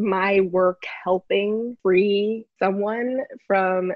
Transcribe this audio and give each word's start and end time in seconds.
my 0.00 0.40
work 0.40 0.82
helping 1.04 1.76
free 1.82 2.46
someone 2.58 3.20
from 3.46 3.92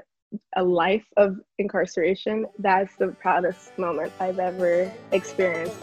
a 0.55 0.63
life 0.63 1.05
of 1.17 1.37
incarceration, 1.57 2.45
that's 2.59 2.95
the 2.97 3.07
proudest 3.07 3.77
moment 3.77 4.11
I've 4.19 4.39
ever 4.39 4.91
experienced. 5.11 5.77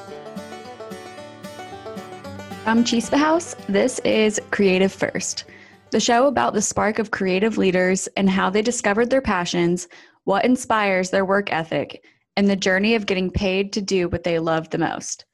From 2.64 2.84
Chispa 2.84 3.16
House, 3.16 3.56
this 3.68 3.98
is 4.00 4.40
Creative 4.50 4.92
First, 4.92 5.44
the 5.90 6.00
show 6.00 6.26
about 6.26 6.54
the 6.54 6.62
spark 6.62 6.98
of 6.98 7.10
creative 7.10 7.58
leaders 7.58 8.08
and 8.16 8.30
how 8.30 8.50
they 8.50 8.62
discovered 8.62 9.10
their 9.10 9.20
passions, 9.20 9.88
what 10.24 10.44
inspires 10.44 11.10
their 11.10 11.24
work 11.24 11.52
ethic, 11.52 12.04
and 12.36 12.48
the 12.48 12.56
journey 12.56 12.94
of 12.94 13.06
getting 13.06 13.30
paid 13.30 13.72
to 13.72 13.82
do 13.82 14.08
what 14.08 14.22
they 14.22 14.38
love 14.38 14.70
the 14.70 14.78
most. 14.78 15.24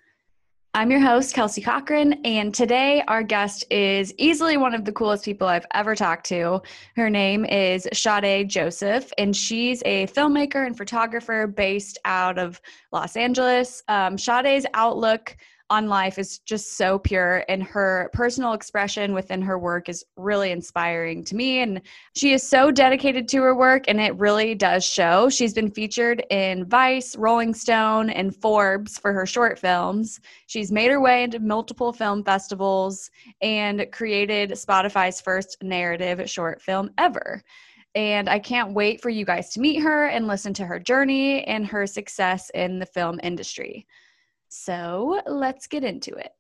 I'm 0.78 0.92
your 0.92 1.00
host, 1.00 1.34
Kelsey 1.34 1.60
Cochran, 1.60 2.24
and 2.24 2.54
today 2.54 3.02
our 3.08 3.24
guest 3.24 3.64
is 3.68 4.14
easily 4.16 4.56
one 4.56 4.74
of 4.74 4.84
the 4.84 4.92
coolest 4.92 5.24
people 5.24 5.48
I've 5.48 5.66
ever 5.74 5.96
talked 5.96 6.24
to. 6.26 6.62
Her 6.94 7.10
name 7.10 7.44
is 7.46 7.88
Sade 7.92 8.48
Joseph, 8.48 9.12
and 9.18 9.34
she's 9.34 9.82
a 9.84 10.06
filmmaker 10.06 10.64
and 10.64 10.78
photographer 10.78 11.48
based 11.48 11.98
out 12.04 12.38
of 12.38 12.60
Los 12.92 13.16
Angeles. 13.16 13.82
Um, 13.88 14.16
outlook 14.72 15.36
on 15.70 15.86
life 15.86 16.18
is 16.18 16.38
just 16.40 16.76
so 16.76 16.98
pure 16.98 17.44
and 17.48 17.62
her 17.62 18.10
personal 18.14 18.54
expression 18.54 19.12
within 19.12 19.42
her 19.42 19.58
work 19.58 19.88
is 19.88 20.04
really 20.16 20.50
inspiring 20.50 21.22
to 21.24 21.36
me 21.36 21.60
and 21.60 21.82
she 22.14 22.32
is 22.32 22.42
so 22.42 22.70
dedicated 22.70 23.28
to 23.28 23.42
her 23.42 23.54
work 23.54 23.84
and 23.86 24.00
it 24.00 24.16
really 24.18 24.54
does 24.54 24.84
show. 24.84 25.28
She's 25.28 25.52
been 25.52 25.70
featured 25.70 26.24
in 26.30 26.64
vice 26.64 27.16
rolling 27.16 27.52
stone 27.52 28.08
and 28.08 28.34
forbes 28.34 28.98
for 28.98 29.12
her 29.12 29.26
short 29.26 29.58
films. 29.58 30.20
She's 30.46 30.72
made 30.72 30.90
her 30.90 31.00
way 31.00 31.22
into 31.22 31.38
multiple 31.38 31.92
film 31.92 32.24
festivals 32.24 33.10
and 33.42 33.86
created 33.92 34.52
spotify's 34.52 35.20
first 35.20 35.58
narrative 35.62 36.28
short 36.30 36.62
film 36.62 36.90
ever. 36.96 37.42
And 37.94 38.28
I 38.28 38.38
can't 38.38 38.74
wait 38.74 39.02
for 39.02 39.10
you 39.10 39.24
guys 39.24 39.50
to 39.50 39.60
meet 39.60 39.80
her 39.82 40.06
and 40.06 40.26
listen 40.26 40.54
to 40.54 40.66
her 40.66 40.78
journey 40.78 41.44
and 41.44 41.66
her 41.66 41.86
success 41.86 42.50
in 42.54 42.78
the 42.78 42.86
film 42.86 43.20
industry. 43.22 43.86
So 44.48 45.20
let's 45.26 45.66
get 45.66 45.84
into 45.84 46.14
it. 46.14 46.32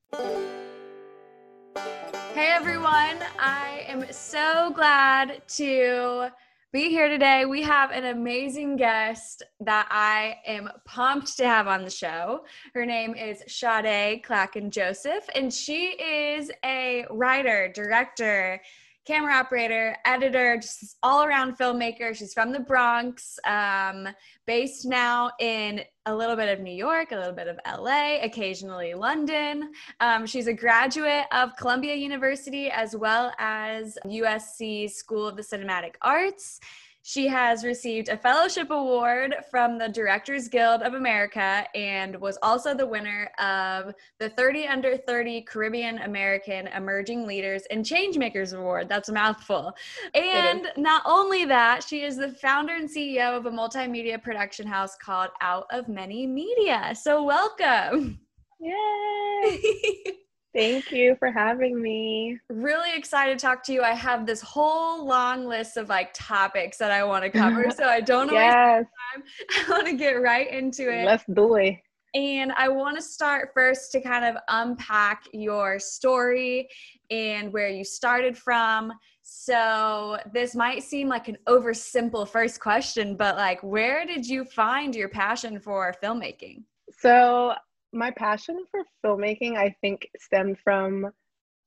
Hey 2.32 2.50
everyone, 2.52 3.18
I 3.38 3.84
am 3.86 4.04
so 4.10 4.70
glad 4.74 5.42
to 5.48 6.28
be 6.72 6.88
here 6.88 7.08
today. 7.08 7.44
We 7.44 7.62
have 7.62 7.90
an 7.90 8.06
amazing 8.06 8.76
guest 8.76 9.42
that 9.60 9.88
I 9.90 10.36
am 10.46 10.70
pumped 10.84 11.36
to 11.38 11.46
have 11.46 11.66
on 11.66 11.82
the 11.82 11.90
show. 11.90 12.44
Her 12.74 12.86
name 12.86 13.14
is 13.14 13.42
Sade 13.46 14.22
Clacken 14.22 14.70
Joseph, 14.70 15.28
and 15.34 15.52
she 15.52 15.90
is 16.00 16.50
a 16.64 17.04
writer, 17.10 17.70
director, 17.74 18.60
camera 19.08 19.32
operator, 19.32 19.96
editor, 20.04 20.58
just 20.58 20.98
all 21.02 21.24
around 21.24 21.56
filmmaker. 21.56 22.14
She's 22.14 22.34
from 22.34 22.52
the 22.52 22.60
Bronx, 22.60 23.38
um, 23.46 24.06
based 24.46 24.84
now 24.84 25.32
in 25.40 25.80
a 26.04 26.14
little 26.14 26.36
bit 26.36 26.50
of 26.50 26.62
New 26.62 26.74
York, 26.74 27.12
a 27.12 27.16
little 27.16 27.32
bit 27.32 27.48
of 27.48 27.58
LA, 27.66 28.18
occasionally 28.20 28.92
London. 28.92 29.72
Um, 30.00 30.26
she's 30.26 30.46
a 30.46 30.52
graduate 30.52 31.24
of 31.32 31.56
Columbia 31.56 31.94
University 31.94 32.68
as 32.68 32.94
well 32.94 33.32
as 33.38 33.96
USC 34.04 34.90
School 34.90 35.26
of 35.26 35.36
the 35.36 35.42
Cinematic 35.42 35.94
Arts. 36.02 36.60
She 37.08 37.26
has 37.28 37.64
received 37.64 38.10
a 38.10 38.18
fellowship 38.18 38.68
award 38.68 39.34
from 39.50 39.78
the 39.78 39.88
Directors 39.88 40.46
Guild 40.46 40.82
of 40.82 40.92
America 40.92 41.64
and 41.74 42.14
was 42.20 42.36
also 42.42 42.74
the 42.74 42.86
winner 42.86 43.30
of 43.38 43.94
the 44.18 44.28
30 44.28 44.66
Under 44.68 44.94
30 44.94 45.40
Caribbean 45.40 46.00
American 46.00 46.66
Emerging 46.66 47.26
Leaders 47.26 47.62
and 47.70 47.82
Changemakers 47.82 48.54
Award. 48.54 48.90
That's 48.90 49.08
a 49.08 49.14
mouthful. 49.14 49.72
And 50.12 50.70
not 50.76 51.00
only 51.06 51.46
that, 51.46 51.82
she 51.82 52.02
is 52.02 52.18
the 52.18 52.32
founder 52.32 52.74
and 52.74 52.90
CEO 52.90 53.34
of 53.34 53.46
a 53.46 53.50
multimedia 53.50 54.22
production 54.22 54.66
house 54.66 54.94
called 54.94 55.30
Out 55.40 55.64
of 55.70 55.88
Many 55.88 56.26
Media. 56.26 56.94
So, 56.94 57.24
welcome. 57.24 58.20
Yay! 58.60 60.02
Thank 60.58 60.90
you 60.90 61.14
for 61.20 61.30
having 61.30 61.80
me. 61.80 62.36
Really 62.50 62.96
excited 62.96 63.38
to 63.38 63.46
talk 63.46 63.62
to 63.66 63.72
you. 63.72 63.82
I 63.82 63.92
have 63.92 64.26
this 64.26 64.40
whole 64.40 65.06
long 65.06 65.46
list 65.46 65.76
of 65.76 65.88
like 65.88 66.10
topics 66.14 66.78
that 66.78 66.90
I 66.90 67.04
want 67.04 67.22
to 67.22 67.30
cover, 67.30 67.70
so 67.70 67.84
I 67.84 68.00
don't 68.00 68.26
know 68.32 68.32
yes. 68.32 68.84
time. 69.14 69.22
I 69.68 69.70
want 69.70 69.86
to 69.86 69.92
get 69.92 70.20
right 70.20 70.50
into 70.50 70.90
it. 70.90 71.04
Let's 71.04 71.22
do 71.32 71.54
it. 71.54 71.76
And 72.14 72.50
I 72.52 72.68
want 72.70 72.96
to 72.96 73.02
start 73.02 73.50
first 73.54 73.92
to 73.92 74.00
kind 74.00 74.24
of 74.24 74.34
unpack 74.48 75.26
your 75.32 75.78
story 75.78 76.68
and 77.08 77.52
where 77.52 77.68
you 77.68 77.84
started 77.84 78.36
from. 78.36 78.92
So, 79.22 80.18
this 80.32 80.56
might 80.56 80.82
seem 80.82 81.06
like 81.06 81.28
an 81.28 81.38
oversimple 81.46 82.26
first 82.28 82.58
question, 82.58 83.14
but 83.14 83.36
like, 83.36 83.62
where 83.62 84.04
did 84.04 84.26
you 84.26 84.44
find 84.44 84.96
your 84.96 85.08
passion 85.08 85.60
for 85.60 85.94
filmmaking? 86.02 86.64
So, 86.98 87.54
my 87.92 88.10
passion 88.10 88.64
for 88.70 88.80
filmmaking, 89.04 89.56
I 89.56 89.74
think, 89.80 90.08
stemmed 90.18 90.58
from 90.62 91.10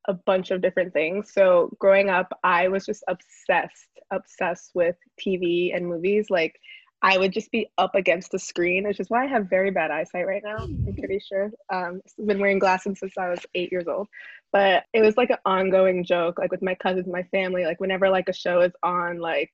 a 0.08 0.14
bunch 0.14 0.52
of 0.52 0.62
different 0.62 0.94
things. 0.94 1.32
So 1.34 1.76
growing 1.80 2.10
up, 2.10 2.32
I 2.44 2.68
was 2.68 2.86
just 2.86 3.04
obsessed, 3.08 3.90
obsessed 4.12 4.72
with 4.74 4.96
TV 5.20 5.76
and 5.76 5.88
movies. 5.88 6.30
Like 6.30 6.60
I 7.04 7.18
would 7.18 7.34
just 7.34 7.52
be 7.52 7.70
up 7.78 7.96
against 7.96 8.32
the 8.32 8.40
screen, 8.40 8.88
which 8.88 9.00
is 9.00 9.10
why 9.10 9.24
I 9.24 9.28
have 9.28 9.50
very 9.50 9.72
bad 9.72 9.92
eyesight 9.92 10.28
right 10.28 10.44
now. 10.44 10.58
I'm 10.58 10.96
pretty 10.98 11.20
sure. 11.20 11.52
Um, 11.72 12.02
I've 12.20 12.28
been 12.28 12.40
wearing 12.40 12.60
glasses 12.60 13.00
since 13.00 13.18
I 13.18 13.30
was 13.30 13.46
eight 13.56 13.72
years 13.72 13.88
old. 13.88 14.08
But 14.52 14.84
it 14.94 15.02
was 15.02 15.18
like 15.18 15.30
an 15.30 15.38
ongoing 15.46 16.04
joke, 16.04 16.38
like 16.38 16.52
with 16.52 16.62
my 16.62 16.76
cousins, 16.76 17.08
my 17.08 17.24
family. 17.24 17.66
Like 17.66 17.80
whenever 17.80 18.10
like 18.10 18.30
a 18.30 18.34
show 18.34 18.62
is 18.62 18.74
on, 18.84 19.20
like 19.20 19.52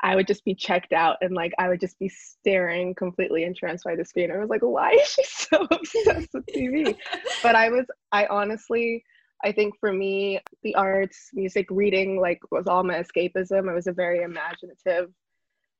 I 0.00 0.14
would 0.14 0.26
just 0.26 0.44
be 0.44 0.54
checked 0.54 0.92
out 0.92 1.16
and 1.22 1.34
like 1.34 1.52
I 1.58 1.68
would 1.68 1.80
just 1.80 1.98
be 1.98 2.08
staring 2.08 2.94
completely 2.94 3.42
entranced 3.42 3.84
by 3.84 3.96
the 3.96 4.04
screen. 4.04 4.30
I 4.30 4.38
was 4.38 4.48
like, 4.48 4.62
why 4.62 4.92
is 4.92 5.08
she 5.08 5.24
so 5.24 5.66
obsessed 5.70 6.28
with 6.32 6.46
TV? 6.46 6.96
but 7.42 7.56
I 7.56 7.68
was, 7.70 7.86
I 8.12 8.26
honestly, 8.26 9.04
I 9.44 9.52
think 9.52 9.74
for 9.80 9.92
me, 9.92 10.40
the 10.62 10.74
arts, 10.76 11.30
music, 11.32 11.66
reading, 11.70 12.20
like 12.20 12.40
was 12.50 12.66
all 12.66 12.84
my 12.84 12.94
escapism. 12.94 13.68
I 13.68 13.74
was 13.74 13.86
a 13.86 13.92
very 13.92 14.22
imaginative 14.22 15.10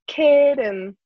kid 0.09 0.59
and 0.59 0.97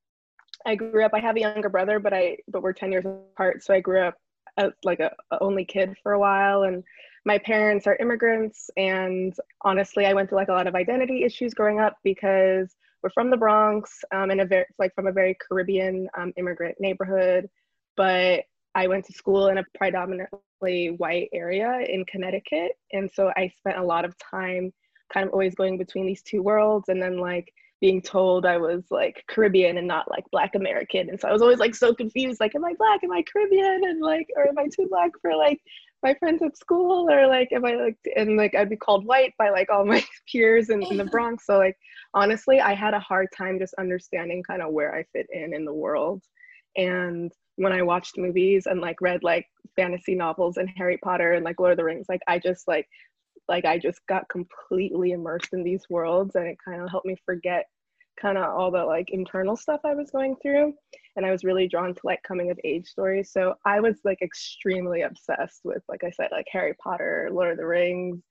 I 0.65 0.77
grew 0.77 1.05
up, 1.05 1.12
I 1.12 1.21
have 1.21 1.37
a 1.37 1.41
younger 1.41 1.69
brother, 1.69 1.99
but 1.99 2.15
I, 2.15 2.39
but 2.49 2.62
we're 2.62 2.73
10 2.73 2.93
years 2.93 3.05
apart. 3.05 3.62
So 3.62 3.75
I 3.75 3.81
grew 3.81 4.00
up 4.00 4.15
as 4.56 4.73
like 4.84 5.00
a, 5.00 5.11
a 5.31 5.39
only 5.41 5.65
kid 5.65 5.97
for 6.03 6.12
a 6.12 6.19
while 6.19 6.62
and 6.62 6.83
my 7.25 7.39
parents 7.39 7.87
are 7.87 7.97
immigrants 7.97 8.69
and 8.77 9.34
honestly 9.62 10.05
i 10.05 10.12
went 10.12 10.29
through 10.29 10.37
like 10.37 10.49
a 10.49 10.53
lot 10.53 10.67
of 10.67 10.75
identity 10.75 11.25
issues 11.25 11.55
growing 11.55 11.81
up 11.81 11.97
because 12.05 12.75
we're 13.02 13.10
from 13.10 13.30
the 13.30 13.36
Bronx, 13.36 14.04
um, 14.14 14.30
in 14.30 14.40
a 14.40 14.44
very 14.44 14.66
like 14.78 14.94
from 14.94 15.06
a 15.06 15.12
very 15.12 15.36
Caribbean 15.46 16.08
um, 16.16 16.32
immigrant 16.36 16.76
neighborhood, 16.78 17.48
but 17.96 18.44
I 18.74 18.86
went 18.86 19.04
to 19.06 19.12
school 19.12 19.48
in 19.48 19.58
a 19.58 19.64
predominantly 19.76 20.90
white 20.96 21.28
area 21.32 21.80
in 21.88 22.04
Connecticut, 22.06 22.72
and 22.92 23.10
so 23.12 23.32
I 23.36 23.50
spent 23.58 23.78
a 23.78 23.84
lot 23.84 24.04
of 24.04 24.14
time 24.18 24.72
kind 25.12 25.26
of 25.26 25.32
always 25.32 25.54
going 25.54 25.78
between 25.78 26.06
these 26.06 26.22
two 26.22 26.42
worlds, 26.42 26.88
and 26.88 27.02
then 27.02 27.18
like 27.18 27.52
being 27.80 28.00
told 28.00 28.46
I 28.46 28.58
was 28.58 28.84
like 28.90 29.24
Caribbean 29.28 29.76
and 29.76 29.88
not 29.88 30.10
like 30.10 30.24
Black 30.30 30.54
American, 30.54 31.10
and 31.10 31.20
so 31.20 31.28
I 31.28 31.32
was 31.32 31.42
always 31.42 31.58
like 31.58 31.74
so 31.74 31.94
confused, 31.94 32.40
like 32.40 32.54
am 32.54 32.64
I 32.64 32.74
Black, 32.78 33.02
am 33.02 33.12
I 33.12 33.22
Caribbean, 33.22 33.82
and 33.84 34.00
like 34.00 34.28
or 34.36 34.48
am 34.48 34.58
I 34.58 34.69
too 34.74 34.86
Black 34.88 35.10
for 35.20 35.34
like 35.36 35.60
my 36.02 36.14
friends 36.14 36.42
at 36.42 36.56
school 36.56 37.10
or 37.10 37.26
like 37.26 37.52
am 37.52 37.64
I 37.64 37.74
like 37.74 37.96
and 38.16 38.36
like 38.36 38.54
I'd 38.54 38.70
be 38.70 38.76
called 38.76 39.06
white 39.06 39.34
by 39.38 39.50
like 39.50 39.70
all 39.70 39.84
my 39.86 40.04
peers 40.30 40.70
in, 40.70 40.82
in 40.82 40.96
the 40.96 41.04
Bronx. 41.12 41.46
So 41.46 41.58
like 41.58 41.76
honestly, 42.14 42.60
I 42.60 42.74
had 42.74 42.94
a 42.94 43.00
hard 43.00 43.28
time 43.36 43.58
just 43.58 43.74
understanding 43.78 44.42
kind 44.42 44.62
of 44.62 44.72
where 44.72 44.94
I 44.94 45.04
fit 45.12 45.26
in 45.32 45.54
in 45.54 45.64
the 45.64 45.72
world. 45.72 46.22
And 46.76 47.32
when 47.56 47.72
I 47.72 47.82
watched 47.82 48.18
movies 48.18 48.66
and 48.66 48.80
like 48.80 49.00
read 49.00 49.22
like 49.22 49.46
fantasy 49.76 50.14
novels 50.14 50.56
and 50.56 50.70
Harry 50.76 50.98
Potter 50.98 51.32
and 51.32 51.44
like 51.44 51.60
Lord 51.60 51.72
of 51.72 51.76
the 51.76 51.84
Rings, 51.84 52.06
like 52.08 52.22
I 52.26 52.38
just 52.38 52.66
like 52.66 52.88
like 53.48 53.64
I 53.64 53.78
just 53.78 54.00
got 54.08 54.28
completely 54.28 55.12
immersed 55.12 55.52
in 55.52 55.62
these 55.62 55.82
worlds 55.90 56.37
and 56.37 56.46
it 56.46 56.56
kind 56.64 56.81
of 56.81 56.90
helped 56.90 57.06
me 57.06 57.16
forget 57.26 57.66
kind 58.20 58.38
of 58.38 58.44
all 58.44 58.70
the 58.70 58.85
like 58.85 59.11
internal 59.11 59.56
stuff 59.56 59.81
I 59.85 59.94
was 59.94 60.11
going 60.11 60.37
through. 60.43 60.75
And 61.17 61.26
I 61.26 61.31
was 61.31 61.44
really 61.44 61.69
drawn 61.69 61.94
to 61.94 62.00
like 62.05 62.23
coming 62.23 62.50
of 62.50 62.59
age 62.64 62.87
stories. 62.87 63.31
So 63.32 63.55
I 63.67 63.81
was 63.81 63.97
like 64.05 64.23
extremely 64.23 65.03
obsessed 65.03 65.61
with, 65.64 65.82
like 65.88 66.05
I 66.05 66.11
said, 66.11 66.29
like 66.32 66.47
Harry 66.50 66.75
Potter, 66.82 67.29
Lord 67.32 67.53
of 67.53 67.59
the 67.59 67.67
Rings, 67.67 68.23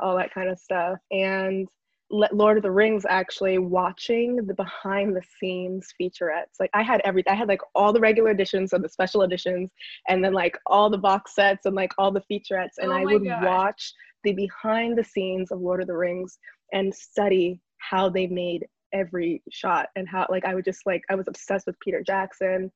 all 0.00 0.16
that 0.16 0.34
kind 0.34 0.48
of 0.48 0.58
stuff. 0.58 0.98
And 1.10 1.66
Lord 2.10 2.56
of 2.56 2.62
the 2.62 2.70
Rings 2.70 3.04
actually 3.08 3.58
watching 3.58 4.36
the 4.36 4.54
behind 4.54 5.16
the 5.16 5.22
scenes 5.40 5.92
featurettes. 6.00 6.60
Like 6.60 6.70
I 6.72 6.82
had 6.82 7.00
every 7.04 7.26
I 7.26 7.34
had 7.34 7.48
like 7.48 7.62
all 7.74 7.92
the 7.92 8.00
regular 8.00 8.30
editions 8.30 8.72
and 8.72 8.84
the 8.84 8.88
special 8.88 9.22
editions 9.22 9.72
and 10.08 10.24
then 10.24 10.32
like 10.32 10.56
all 10.66 10.88
the 10.88 10.98
box 10.98 11.34
sets 11.34 11.66
and 11.66 11.74
like 11.74 11.92
all 11.98 12.12
the 12.12 12.22
featurettes 12.30 12.78
and 12.78 12.92
oh 12.92 12.96
I 12.96 13.04
would 13.04 13.24
gosh. 13.24 13.44
watch 13.44 13.92
the 14.22 14.34
behind 14.34 14.96
the 14.96 15.04
scenes 15.04 15.50
of 15.50 15.60
Lord 15.60 15.80
of 15.80 15.88
the 15.88 15.96
Rings 15.96 16.38
and 16.72 16.94
study 16.94 17.60
how 17.78 18.08
they 18.08 18.28
made 18.28 18.66
every 18.92 19.42
shot 19.50 19.88
and 19.96 20.08
how 20.08 20.26
like 20.30 20.44
I 20.44 20.54
would 20.54 20.64
just 20.64 20.86
like 20.86 21.02
I 21.10 21.14
was 21.14 21.28
obsessed 21.28 21.66
with 21.66 21.78
Peter 21.80 22.02
Jackson. 22.02 22.70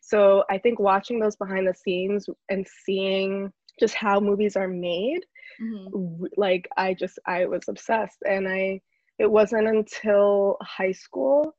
So 0.00 0.44
I 0.50 0.58
think 0.58 0.78
watching 0.78 1.18
those 1.18 1.36
behind 1.36 1.66
the 1.66 1.74
scenes 1.74 2.26
and 2.48 2.66
seeing 2.84 3.52
just 3.78 3.94
how 3.94 4.20
movies 4.20 4.56
are 4.56 4.68
made 4.68 5.20
mm-hmm. 5.60 6.24
like 6.36 6.68
I 6.76 6.94
just 6.94 7.18
I 7.26 7.46
was 7.46 7.62
obsessed 7.68 8.18
and 8.28 8.48
I 8.48 8.80
it 9.18 9.30
wasn't 9.30 9.68
until 9.68 10.56
high 10.62 10.92
school 10.92 11.54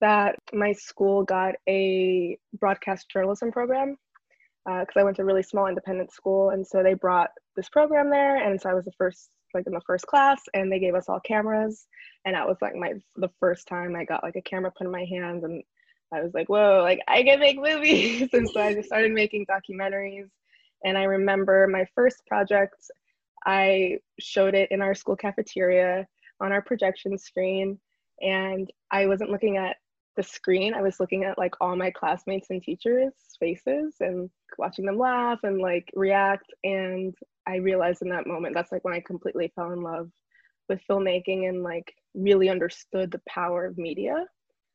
that 0.00 0.36
my 0.52 0.72
school 0.72 1.22
got 1.24 1.54
a 1.68 2.36
broadcast 2.58 3.08
journalism 3.10 3.52
program 3.52 3.96
because 4.64 4.96
uh, 4.96 5.00
I 5.00 5.04
went 5.04 5.16
to 5.16 5.22
a 5.22 5.24
really 5.24 5.42
small 5.42 5.66
independent 5.66 6.12
school 6.12 6.50
and 6.50 6.66
so 6.66 6.82
they 6.82 6.94
brought 6.94 7.30
this 7.56 7.68
program 7.68 8.10
there 8.10 8.36
and 8.36 8.60
so 8.60 8.70
I 8.70 8.74
was 8.74 8.84
the 8.84 8.92
first 8.98 9.30
like 9.54 9.66
in 9.66 9.72
the 9.72 9.80
first 9.86 10.06
class 10.06 10.40
and 10.54 10.70
they 10.70 10.78
gave 10.78 10.94
us 10.94 11.08
all 11.08 11.20
cameras 11.20 11.86
and 12.24 12.34
that 12.34 12.46
was 12.46 12.56
like 12.60 12.74
my 12.74 12.94
the 13.16 13.30
first 13.40 13.66
time 13.66 13.96
I 13.96 14.04
got 14.04 14.22
like 14.22 14.36
a 14.36 14.42
camera 14.42 14.72
put 14.76 14.86
in 14.86 14.92
my 14.92 15.04
hands 15.04 15.44
and 15.44 15.62
I 16.12 16.20
was 16.20 16.34
like, 16.34 16.48
whoa, 16.48 16.80
like 16.82 17.00
I 17.08 17.22
can 17.22 17.40
make 17.40 17.56
movies. 17.56 18.28
and 18.32 18.48
so 18.48 18.60
I 18.60 18.74
just 18.74 18.88
started 18.88 19.12
making 19.12 19.46
documentaries. 19.46 20.28
And 20.84 20.98
I 20.98 21.04
remember 21.04 21.66
my 21.66 21.86
first 21.94 22.26
project, 22.26 22.74
I 23.46 23.98
showed 24.20 24.54
it 24.54 24.70
in 24.70 24.82
our 24.82 24.94
school 24.94 25.16
cafeteria 25.16 26.06
on 26.40 26.52
our 26.52 26.62
projection 26.62 27.16
screen. 27.16 27.78
And 28.20 28.70
I 28.90 29.06
wasn't 29.06 29.30
looking 29.30 29.56
at 29.56 29.76
the 30.14 30.22
screen, 30.22 30.74
I 30.74 30.82
was 30.82 31.00
looking 31.00 31.24
at 31.24 31.38
like 31.38 31.54
all 31.58 31.74
my 31.74 31.90
classmates 31.90 32.50
and 32.50 32.62
teachers' 32.62 33.14
faces 33.40 33.96
and 34.00 34.28
watching 34.58 34.84
them 34.84 34.98
laugh 34.98 35.40
and 35.42 35.58
like 35.58 35.90
react. 35.94 36.52
And 36.62 37.14
I 37.46 37.56
realized 37.56 38.02
in 38.02 38.08
that 38.10 38.26
moment, 38.26 38.54
that's 38.54 38.72
like 38.72 38.84
when 38.84 38.94
I 38.94 39.00
completely 39.00 39.52
fell 39.54 39.72
in 39.72 39.82
love 39.82 40.10
with 40.68 40.80
filmmaking 40.88 41.48
and 41.48 41.62
like 41.62 41.92
really 42.14 42.48
understood 42.48 43.10
the 43.10 43.20
power 43.28 43.64
of 43.66 43.78
media 43.78 44.26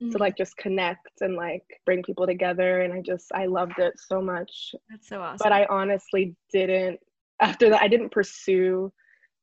mm-hmm. 0.01 0.11
to 0.11 0.17
like 0.17 0.37
just 0.37 0.57
connect 0.57 1.21
and 1.21 1.35
like 1.35 1.63
bring 1.85 2.03
people 2.03 2.25
together. 2.25 2.81
And 2.81 2.93
i 2.93 3.01
just 3.01 3.31
i 3.33 3.45
loved 3.45 3.79
it 3.79 3.93
so 3.97 4.21
much. 4.21 4.73
That's 4.89 5.07
so 5.07 5.21
awesome. 5.21 5.37
But 5.39 5.51
i 5.51 5.65
honestly 5.69 6.35
didn't 6.51 6.99
after 7.39 7.69
that 7.69 7.81
i 7.81 7.87
didn't 7.87 8.11
pursue 8.11 8.91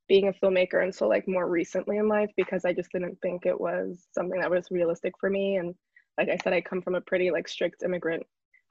being 0.09 0.29
a 0.29 0.32
filmmaker 0.32 0.85
until 0.85 1.09
like 1.09 1.27
more 1.29 1.49
recently 1.49 1.97
in 1.97 2.09
life 2.09 2.31
because 2.37 2.65
i 2.65 2.73
just 2.73 2.91
didn't 2.93 3.17
think 3.23 3.47
it 3.47 3.59
was 3.59 4.06
something 4.12 4.41
that 4.41 4.50
was 4.50 4.67
realistic 4.70 5.15
for 5.19 5.31
me. 5.31 5.56
And 5.56 5.75
like 6.19 6.29
i 6.29 6.37
said 6.43 6.53
i 6.53 6.61
come 6.61 6.82
from 6.82 6.94
a 6.94 7.00
pretty 7.00 7.31
like 7.31 7.49
strict 7.49 7.82
immigrant 7.82 8.25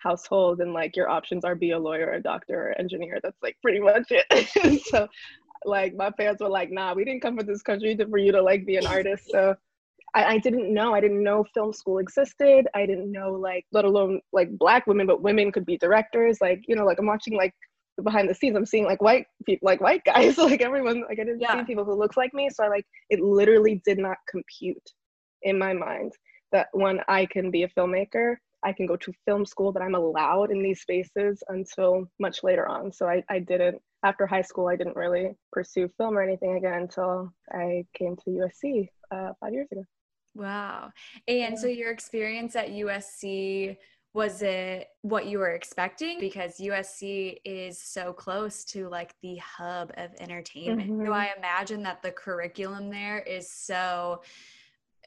household 0.03 0.59
and 0.59 0.73
like 0.73 0.95
your 0.95 1.09
options 1.09 1.45
are 1.45 1.55
be 1.55 1.71
a 1.71 1.79
lawyer 1.79 2.11
a 2.11 2.21
doctor 2.21 2.69
or 2.69 2.79
engineer 2.79 3.19
that's 3.23 3.41
like 3.41 3.57
pretty 3.61 3.79
much 3.79 4.05
it 4.09 4.81
so 4.89 5.07
like 5.65 5.95
my 5.95 6.09
parents 6.09 6.41
were 6.41 6.49
like 6.49 6.71
nah 6.71 6.93
we 6.93 7.05
didn't 7.05 7.21
come 7.21 7.37
from 7.37 7.45
this 7.45 7.61
country 7.61 7.95
to, 7.95 8.07
for 8.07 8.17
you 8.17 8.31
to 8.31 8.41
like 8.41 8.65
be 8.65 8.75
an 8.75 8.85
artist 8.85 9.29
so 9.29 9.55
I, 10.15 10.35
I 10.35 10.37
didn't 10.37 10.71
know. 10.71 10.93
I 10.93 11.01
didn't 11.01 11.23
know 11.23 11.43
film 11.55 11.73
school 11.73 11.97
existed. 11.97 12.67
I 12.75 12.85
didn't 12.85 13.11
know 13.11 13.31
like, 13.33 13.65
let 13.71 13.83
alone 13.83 14.21
like 14.31 14.55
black 14.59 14.85
women, 14.85 15.07
but 15.07 15.23
women 15.23 15.51
could 15.51 15.65
be 15.65 15.75
directors. 15.75 16.39
Like, 16.39 16.61
you 16.67 16.75
know, 16.75 16.85
like 16.85 16.99
I'm 16.99 17.07
watching 17.07 17.35
like 17.35 17.51
behind 18.01 18.27
the 18.27 18.33
scenes 18.33 18.55
i'm 18.55 18.65
seeing 18.65 18.85
like 18.85 19.01
white 19.01 19.27
people 19.45 19.65
like 19.65 19.79
white 19.79 20.03
guys 20.05 20.37
like 20.37 20.61
everyone 20.61 21.03
like 21.07 21.19
i 21.19 21.23
didn't 21.23 21.39
yeah. 21.39 21.59
see 21.59 21.65
people 21.65 21.85
who 21.85 21.93
looks 21.93 22.17
like 22.17 22.33
me 22.33 22.49
so 22.49 22.63
i 22.63 22.67
like 22.67 22.85
it 23.09 23.19
literally 23.19 23.81
did 23.85 23.99
not 23.99 24.17
compute 24.27 24.91
in 25.43 25.57
my 25.59 25.73
mind 25.73 26.11
that 26.51 26.67
when 26.73 26.99
i 27.07 27.25
can 27.27 27.51
be 27.51 27.63
a 27.63 27.67
filmmaker 27.69 28.35
i 28.63 28.71
can 28.73 28.85
go 28.85 28.95
to 28.95 29.11
film 29.25 29.45
school 29.45 29.71
that 29.71 29.81
i'm 29.81 29.95
allowed 29.95 30.51
in 30.51 30.61
these 30.61 30.81
spaces 30.81 31.43
until 31.49 32.05
much 32.19 32.43
later 32.43 32.67
on 32.67 32.91
so 32.91 33.07
i, 33.07 33.23
I 33.29 33.39
didn't 33.39 33.81
after 34.03 34.25
high 34.25 34.41
school 34.41 34.67
i 34.67 34.75
didn't 34.75 34.95
really 34.95 35.31
pursue 35.51 35.89
film 35.97 36.17
or 36.17 36.21
anything 36.21 36.57
again 36.57 36.73
until 36.83 37.33
i 37.51 37.85
came 37.93 38.15
to 38.17 38.29
usc 38.29 38.89
uh, 39.11 39.33
five 39.39 39.53
years 39.53 39.67
ago 39.71 39.83
Wow. 40.35 40.91
And 41.27 41.57
so 41.57 41.67
your 41.67 41.91
experience 41.91 42.55
at 42.55 42.69
USC 42.69 43.77
was 44.13 44.43
it 44.43 44.87
what 45.01 45.25
you 45.25 45.39
were 45.39 45.51
expecting 45.51 46.19
because 46.19 46.57
USC 46.57 47.37
is 47.45 47.81
so 47.81 48.13
close 48.13 48.63
to 48.65 48.87
like 48.87 49.15
the 49.23 49.37
hub 49.37 49.91
of 49.97 50.11
entertainment. 50.19 50.91
Mm-hmm. 50.91 51.05
So 51.05 51.13
I 51.13 51.31
imagine 51.37 51.81
that 51.83 52.03
the 52.03 52.11
curriculum 52.11 52.89
there 52.89 53.19
is 53.19 53.51
so 53.51 54.21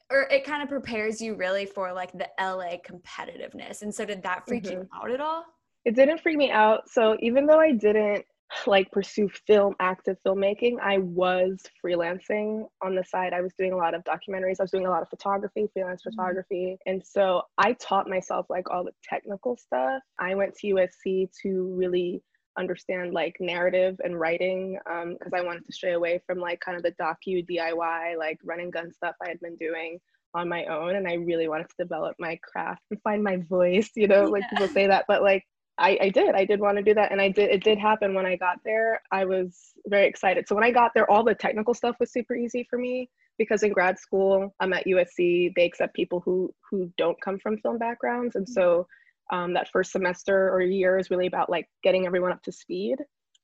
or 0.09 0.21
it 0.23 0.45
kind 0.45 0.63
of 0.63 0.69
prepares 0.69 1.21
you 1.21 1.35
really 1.35 1.65
for 1.65 1.91
like 1.93 2.11
the 2.13 2.27
LA 2.39 2.77
competitiveness. 2.77 3.81
And 3.81 3.93
so 3.93 4.05
did 4.05 4.23
that 4.23 4.47
freak 4.47 4.63
mm-hmm. 4.63 4.81
you 4.81 4.89
out 4.95 5.11
at 5.11 5.21
all? 5.21 5.43
It 5.85 5.95
didn't 5.95 6.21
freak 6.21 6.37
me 6.37 6.51
out. 6.51 6.89
So 6.89 7.17
even 7.21 7.45
though 7.45 7.59
I 7.59 7.71
didn't 7.71 8.25
like 8.65 8.89
pursue 8.91 9.29
film 9.45 9.75
active 9.79 10.15
filmmaking 10.25 10.75
i 10.81 10.97
was 10.99 11.61
freelancing 11.83 12.65
on 12.81 12.95
the 12.95 13.03
side 13.03 13.33
i 13.33 13.41
was 13.41 13.53
doing 13.57 13.73
a 13.73 13.77
lot 13.77 13.93
of 13.93 14.01
documentaries 14.03 14.55
i 14.59 14.63
was 14.63 14.71
doing 14.71 14.85
a 14.85 14.89
lot 14.89 15.01
of 15.01 15.09
photography 15.09 15.67
freelance 15.73 16.01
mm-hmm. 16.01 16.15
photography 16.15 16.77
and 16.85 17.05
so 17.05 17.41
i 17.57 17.73
taught 17.73 18.07
myself 18.07 18.45
like 18.49 18.69
all 18.69 18.83
the 18.83 18.91
technical 19.03 19.57
stuff 19.57 20.01
i 20.19 20.33
went 20.33 20.55
to 20.55 20.67
usc 20.67 21.29
to 21.41 21.73
really 21.75 22.21
understand 22.57 23.13
like 23.13 23.35
narrative 23.39 23.99
and 24.03 24.19
writing 24.19 24.77
because 24.85 25.33
um, 25.33 25.39
i 25.39 25.41
wanted 25.41 25.65
to 25.65 25.73
stray 25.73 25.93
away 25.93 26.21
from 26.25 26.39
like 26.39 26.59
kind 26.59 26.77
of 26.77 26.83
the 26.83 26.91
docu 26.93 27.45
diy 27.47 28.17
like 28.17 28.39
run 28.43 28.59
and 28.59 28.73
gun 28.73 28.91
stuff 28.91 29.15
i 29.23 29.29
had 29.29 29.39
been 29.39 29.55
doing 29.57 29.99
on 30.33 30.49
my 30.49 30.65
own 30.65 30.95
and 30.95 31.07
i 31.07 31.13
really 31.13 31.47
wanted 31.47 31.67
to 31.69 31.75
develop 31.77 32.15
my 32.19 32.37
craft 32.43 32.81
and 32.91 33.01
find 33.01 33.23
my 33.23 33.37
voice 33.49 33.89
you 33.95 34.07
know 34.07 34.23
yeah. 34.23 34.29
like 34.29 34.49
people 34.49 34.67
say 34.67 34.87
that 34.87 35.05
but 35.07 35.21
like 35.21 35.43
I, 35.79 35.97
I 36.01 36.09
did. 36.09 36.33
I 36.33 36.43
did 36.43 36.59
want 36.59 36.77
to 36.77 36.83
do 36.83 36.95
that. 36.95 37.11
And 37.11 37.21
I 37.21 37.29
did, 37.29 37.51
it 37.51 37.63
did 37.63 37.77
happen 37.77 38.15
when 38.15 38.25
I 38.25 38.35
got 38.35 38.57
there. 38.65 38.99
I 39.11 39.25
was 39.25 39.73
very 39.85 40.07
excited. 40.07 40.47
So 40.47 40.55
when 40.55 40.63
I 40.63 40.71
got 40.71 40.91
there, 40.95 41.09
all 41.09 41.23
the 41.23 41.35
technical 41.35 41.73
stuff 41.75 41.95
was 41.99 42.11
super 42.11 42.35
easy 42.35 42.65
for 42.67 42.79
me 42.79 43.09
because 43.37 43.61
in 43.61 43.73
grad 43.73 43.99
school, 43.99 44.55
I'm 44.59 44.73
at 44.73 44.87
USC, 44.87 45.53
they 45.55 45.65
accept 45.65 45.95
people 45.95 46.21
who 46.25 46.51
who 46.69 46.91
don't 46.97 47.19
come 47.21 47.37
from 47.37 47.59
film 47.59 47.77
backgrounds. 47.77 48.35
And 48.35 48.47
so 48.49 48.87
um, 49.29 49.53
that 49.53 49.69
first 49.69 49.91
semester 49.91 50.49
or 50.53 50.61
year 50.61 50.97
is 50.97 51.09
really 51.09 51.27
about 51.27 51.49
like 51.49 51.67
getting 51.83 52.05
everyone 52.05 52.31
up 52.31 52.43
to 52.43 52.51
speed. 52.51 52.97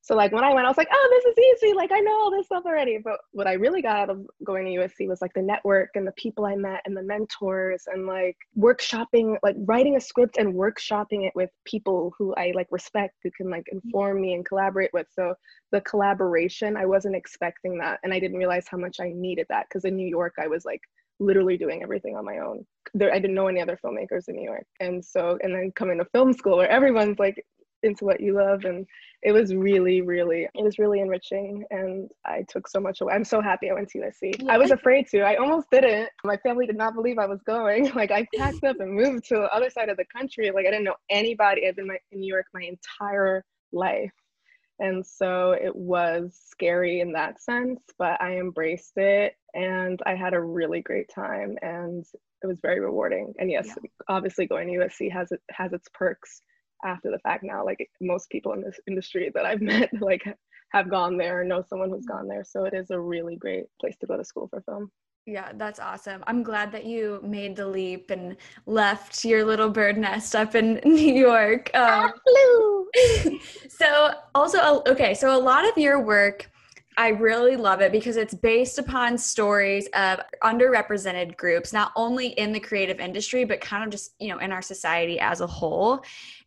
So 0.04 0.14
like 0.14 0.32
when 0.32 0.44
I 0.44 0.52
went, 0.52 0.66
I 0.66 0.68
was 0.68 0.76
like, 0.76 0.90
oh, 0.92 1.08
this 1.10 1.32
is 1.32 1.62
easy. 1.62 1.72
Like 1.74 1.90
I 1.90 1.98
know 2.00 2.12
all 2.12 2.30
this 2.30 2.44
stuff 2.44 2.64
already. 2.66 2.98
But 3.02 3.20
what 3.32 3.46
I 3.46 3.54
really 3.54 3.80
got 3.80 3.96
out 3.96 4.10
of 4.10 4.26
going 4.44 4.66
to 4.66 4.72
USC 4.72 5.08
was 5.08 5.22
like 5.22 5.32
the 5.32 5.40
network 5.40 5.92
and 5.94 6.06
the 6.06 6.12
people 6.12 6.44
I 6.44 6.56
met 6.56 6.82
and 6.84 6.94
the 6.94 7.02
mentors 7.02 7.84
and 7.86 8.06
like 8.06 8.36
workshopping, 8.54 9.38
like 9.42 9.56
writing 9.60 9.96
a 9.96 10.00
script 10.00 10.36
and 10.36 10.52
workshopping 10.52 11.26
it 11.26 11.32
with 11.34 11.48
people 11.64 12.12
who 12.18 12.34
I 12.34 12.52
like 12.54 12.66
respect, 12.70 13.14
who 13.22 13.30
can 13.30 13.48
like 13.48 13.66
inform 13.72 14.20
me 14.20 14.34
and 14.34 14.44
collaborate 14.44 14.92
with. 14.92 15.06
So 15.10 15.34
the 15.72 15.80
collaboration, 15.80 16.76
I 16.76 16.84
wasn't 16.84 17.16
expecting 17.16 17.78
that. 17.78 17.98
And 18.02 18.12
I 18.12 18.20
didn't 18.20 18.36
realize 18.36 18.66
how 18.68 18.76
much 18.76 19.00
I 19.00 19.10
needed 19.14 19.46
that 19.48 19.68
because 19.70 19.86
in 19.86 19.96
New 19.96 20.06
York, 20.06 20.34
I 20.38 20.48
was 20.48 20.66
like 20.66 20.82
literally 21.20 21.56
doing 21.56 21.82
everything 21.82 22.16
on 22.16 22.24
my 22.24 22.38
own. 22.38 22.64
There, 22.92 23.12
I 23.12 23.18
didn't 23.18 23.34
know 23.34 23.48
any 23.48 23.60
other 23.60 23.78
filmmakers 23.82 24.28
in 24.28 24.36
New 24.36 24.44
York. 24.44 24.66
And 24.80 25.04
so, 25.04 25.38
and 25.42 25.54
then 25.54 25.72
coming 25.74 25.98
to 25.98 26.04
film 26.06 26.32
school 26.32 26.56
where 26.56 26.68
everyone's 26.68 27.18
like 27.18 27.44
into 27.82 28.04
what 28.04 28.20
you 28.20 28.34
love. 28.34 28.64
And 28.64 28.86
it 29.22 29.32
was 29.32 29.54
really 29.54 30.00
really 30.00 30.48
it 30.54 30.64
was 30.64 30.78
really 30.78 31.00
enriching. 31.00 31.64
And 31.70 32.10
i 32.24 32.44
took 32.48 32.66
so 32.68 32.80
much 32.80 33.00
away. 33.00 33.14
I'm 33.14 33.24
so 33.24 33.40
happy 33.40 33.70
i 33.70 33.74
went 33.74 33.88
to 33.90 33.98
usc 33.98 34.20
yeah. 34.22 34.52
i 34.52 34.58
was 34.58 34.70
afraid 34.70 35.06
to. 35.08 35.20
I 35.20 35.36
almost 35.36 35.68
didn't. 35.70 36.08
My 36.24 36.36
family 36.38 36.66
did 36.66 36.76
not 36.76 36.94
believe 36.94 37.18
i 37.18 37.26
was 37.26 37.40
going. 37.42 37.90
Like 37.94 38.10
i 38.10 38.26
packed 38.36 38.64
up 38.64 38.80
and 38.80 38.92
moved 38.92 39.24
to 39.28 39.34
the 39.34 39.54
other 39.54 39.70
side 39.70 39.88
of 39.88 39.96
the 39.96 40.06
country. 40.06 40.50
Like 40.50 40.66
i 40.66 40.70
didn't 40.70 40.84
know 40.84 40.96
anybody. 41.10 41.68
I've 41.68 41.76
been 41.76 41.86
my, 41.86 41.98
in 42.12 42.20
new 42.20 42.32
york 42.32 42.46
my 42.54 42.62
entire 42.62 43.44
life 43.72 44.12
and 44.84 45.04
so 45.04 45.52
it 45.52 45.74
was 45.74 46.38
scary 46.46 47.00
in 47.00 47.12
that 47.12 47.40
sense 47.40 47.80
but 47.98 48.20
i 48.20 48.36
embraced 48.38 48.96
it 48.96 49.36
and 49.54 50.00
i 50.06 50.14
had 50.14 50.34
a 50.34 50.40
really 50.40 50.80
great 50.80 51.08
time 51.08 51.56
and 51.62 52.04
it 52.42 52.46
was 52.46 52.60
very 52.60 52.78
rewarding. 52.78 53.32
And 53.38 53.50
yes 53.50 53.68
yeah. 53.68 53.88
obviously 54.08 54.46
going 54.46 54.68
to 54.68 54.84
usc 54.84 55.10
has 55.10 55.32
it 55.32 55.40
has 55.50 55.72
its 55.72 55.88
perks 55.94 56.42
after 56.84 57.10
the 57.10 57.18
fact 57.20 57.42
now 57.42 57.64
like 57.64 57.88
most 58.00 58.28
people 58.28 58.52
in 58.52 58.60
this 58.60 58.78
industry 58.86 59.30
that 59.34 59.46
i've 59.46 59.62
met 59.72 59.90
like 60.00 60.24
have 60.74 60.90
gone 60.90 61.16
there 61.16 61.40
or 61.40 61.44
know 61.44 61.62
someone 61.62 61.88
who's 61.88 62.04
mm-hmm. 62.04 62.18
gone 62.18 62.28
there. 62.28 62.44
So 62.44 62.64
it 62.64 62.74
is 62.74 62.90
a 62.90 62.98
really 62.98 63.36
great 63.36 63.66
place 63.80 63.96
to 64.00 64.06
go 64.06 64.16
to 64.16 64.24
school 64.24 64.48
for 64.48 64.60
film 64.62 64.90
yeah, 65.26 65.52
that's 65.54 65.80
awesome. 65.80 66.22
I'm 66.26 66.42
glad 66.42 66.70
that 66.72 66.84
you 66.84 67.20
made 67.22 67.56
the 67.56 67.66
leap 67.66 68.10
and 68.10 68.36
left 68.66 69.24
your 69.24 69.42
little 69.44 69.70
bird 69.70 69.96
nest 69.96 70.36
up 70.36 70.54
in 70.54 70.74
New 70.84 71.14
York. 71.14 71.74
Um, 71.74 72.12
so, 73.68 74.12
also, 74.34 74.82
okay, 74.86 75.14
so 75.14 75.34
a 75.34 75.40
lot 75.40 75.66
of 75.66 75.78
your 75.78 76.02
work, 76.02 76.50
I 76.98 77.08
really 77.08 77.56
love 77.56 77.80
it 77.80 77.90
because 77.90 78.16
it's 78.16 78.34
based 78.34 78.78
upon 78.78 79.16
stories 79.16 79.88
of 79.94 80.20
underrepresented 80.42 81.36
groups, 81.38 81.72
not 81.72 81.92
only 81.96 82.28
in 82.28 82.52
the 82.52 82.60
creative 82.60 83.00
industry, 83.00 83.44
but 83.44 83.62
kind 83.62 83.82
of 83.82 83.90
just, 83.90 84.14
you 84.20 84.28
know, 84.28 84.38
in 84.38 84.52
our 84.52 84.62
society 84.62 85.18
as 85.18 85.40
a 85.40 85.46
whole. 85.46 86.04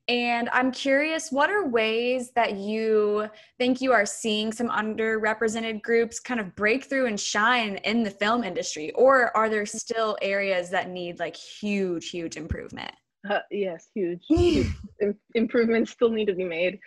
And 0.09 0.49
I'm 0.53 0.71
curious, 0.71 1.31
what 1.31 1.49
are 1.49 1.67
ways 1.67 2.31
that 2.31 2.55
you 2.55 3.29
think 3.57 3.81
you 3.81 3.91
are 3.91 4.05
seeing 4.05 4.53
some 4.53 4.69
underrepresented 4.69 5.81
groups 5.81 6.19
kind 6.19 6.39
of 6.39 6.55
break 6.55 6.85
through 6.85 7.07
and 7.07 7.19
shine 7.19 7.75
in 7.77 8.03
the 8.03 8.11
film 8.11 8.45
industry? 8.45 8.91
Or 8.93 9.35
are 9.35 9.49
there 9.49 9.65
still 9.65 10.17
areas 10.21 10.69
that 10.69 10.89
need 10.89 11.19
like 11.19 11.35
huge, 11.35 12.09
huge 12.09 12.37
improvement? 12.37 12.91
Uh, 13.29 13.39
yes, 13.51 13.89
huge. 13.93 14.23
huge. 14.27 14.67
Improvements 15.35 15.91
still 15.91 16.09
need 16.09 16.27
to 16.27 16.35
be 16.35 16.45
made. 16.45 16.79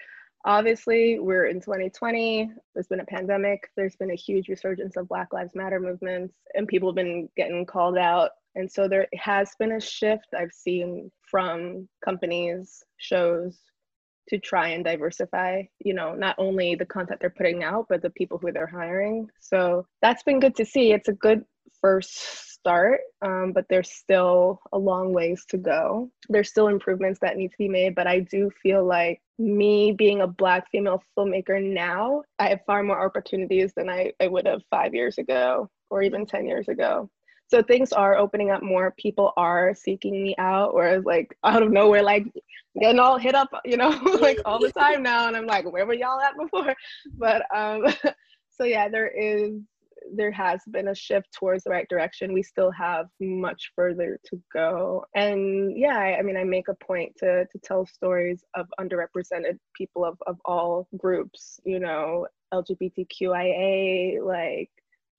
Obviously, 0.47 1.19
we're 1.19 1.49
in 1.49 1.61
2020. 1.61 2.51
There's 2.73 2.87
been 2.87 3.01
a 3.01 3.05
pandemic. 3.05 3.69
There's 3.77 3.97
been 3.97 4.13
a 4.13 4.17
huge 4.17 4.49
resurgence 4.49 4.97
of 4.97 5.09
Black 5.09 5.35
Lives 5.35 5.55
Matter 5.55 5.79
movements, 5.79 6.35
and 6.55 6.67
people 6.67 6.89
have 6.89 6.97
been 6.97 7.29
getting 7.37 7.67
called 7.67 7.99
out 7.99 8.31
and 8.55 8.71
so 8.71 8.89
there 8.89 9.07
has 9.17 9.55
been 9.59 9.73
a 9.73 9.81
shift 9.81 10.27
I've 10.37 10.53
seen 10.53 11.11
from 11.31 11.89
companies, 12.05 12.83
shows, 12.97 13.59
to 14.29 14.39
try 14.39 14.69
and 14.69 14.85
diversify, 14.85 15.63
you 15.81 15.93
know, 15.93 16.15
not 16.15 16.37
only 16.39 16.75
the 16.75 16.87
content 16.87 17.21
they're 17.21 17.31
putting 17.31 17.65
out, 17.65 17.87
but 17.89 18.01
the 18.01 18.11
people 18.11 18.39
who 18.39 18.53
they're 18.53 18.67
hiring. 18.67 19.29
So 19.41 19.87
that's 20.03 20.23
been 20.23 20.41
good 20.41 20.55
to 20.57 20.65
see. 20.65 20.93
It's 20.93 21.09
a 21.09 21.13
good 21.13 21.45
first 21.81 22.51
start, 22.53 23.01
um, 23.23 23.53
but 23.53 23.67
there's 23.69 23.91
still 23.91 24.61
a 24.73 24.79
long 24.79 25.13
ways 25.13 25.45
to 25.49 25.57
go. 25.57 26.11
There's 26.29 26.51
still 26.51 26.69
improvements 26.69 27.19
that 27.21 27.37
need 27.37 27.51
to 27.51 27.59
be 27.59 27.69
made, 27.69 27.95
but 27.95 28.07
I 28.07 28.21
do 28.21 28.51
feel 28.63 28.85
like 28.85 29.21
me 29.39 29.93
being 29.93 30.21
a 30.21 30.27
Black 30.27 30.71
female 30.71 31.03
filmmaker 31.19 31.63
now, 31.63 32.23
I 32.39 32.51
have 32.51 32.61
far 32.67 32.83
more 32.83 33.05
opportunities 33.05 33.73
than 33.75 33.89
I, 33.89 34.13
I 34.21 34.29
would 34.29 34.47
have 34.47 34.63
five 34.71 34.95
years 34.95 35.19
ago 35.19 35.71
or 35.89 36.03
even 36.03 36.27
10 36.27 36.47
years 36.47 36.69
ago. 36.69 37.11
So 37.51 37.63
things 37.63 37.93
are 37.93 38.17
opening 38.17 38.51
up 38.51 38.63
more. 38.63 38.95
People 38.97 39.33
are 39.37 39.75
seeking 39.75 40.23
me 40.23 40.37
out, 40.39 40.71
or 40.73 41.01
like 41.01 41.37
out 41.45 41.63
of 41.63 41.73
nowhere, 41.73 42.03
like 42.03 42.27
getting 42.81 43.01
all 43.01 43.19
hit 43.19 43.35
up, 43.35 43.49
you 43.65 43.77
know, 43.77 43.91
like 44.21 44.39
all 44.45 44.61
the 44.61 44.71
time 44.73 45.03
now. 45.03 45.27
And 45.27 45.37
I'm 45.37 45.47
like, 45.47 45.71
where 45.71 45.85
were 45.85 45.95
y'all 45.95 46.21
at 46.21 46.37
before? 46.37 46.75
But 47.19 47.45
um, 47.55 47.87
so 48.51 48.65
yeah, 48.65 48.89
there 48.89 49.09
is 49.09 49.61
there 50.15 50.33
has 50.33 50.61
been 50.71 50.89
a 50.89 50.95
shift 50.95 51.33
towards 51.33 51.65
the 51.65 51.71
right 51.71 51.89
direction. 51.89 52.33
We 52.33 52.43
still 52.43 52.71
have 52.71 53.07
much 53.21 53.73
further 53.77 54.19
to 54.27 54.41
go. 54.53 55.05
And 55.15 55.77
yeah, 55.77 55.99
I, 55.99 56.19
I 56.19 56.23
mean, 56.23 56.37
I 56.37 56.45
make 56.45 56.69
a 56.69 56.75
point 56.75 57.13
to, 57.19 57.45
to 57.45 57.59
tell 57.63 57.87
stories 57.87 58.43
of 58.55 58.67
underrepresented 58.81 59.59
people 59.77 60.05
of, 60.05 60.17
of 60.27 60.39
all 60.45 60.89
groups, 60.97 61.61
you 61.65 61.81
know, 61.81 62.27
LGBTQIA, 62.53 64.25
like 64.25 64.71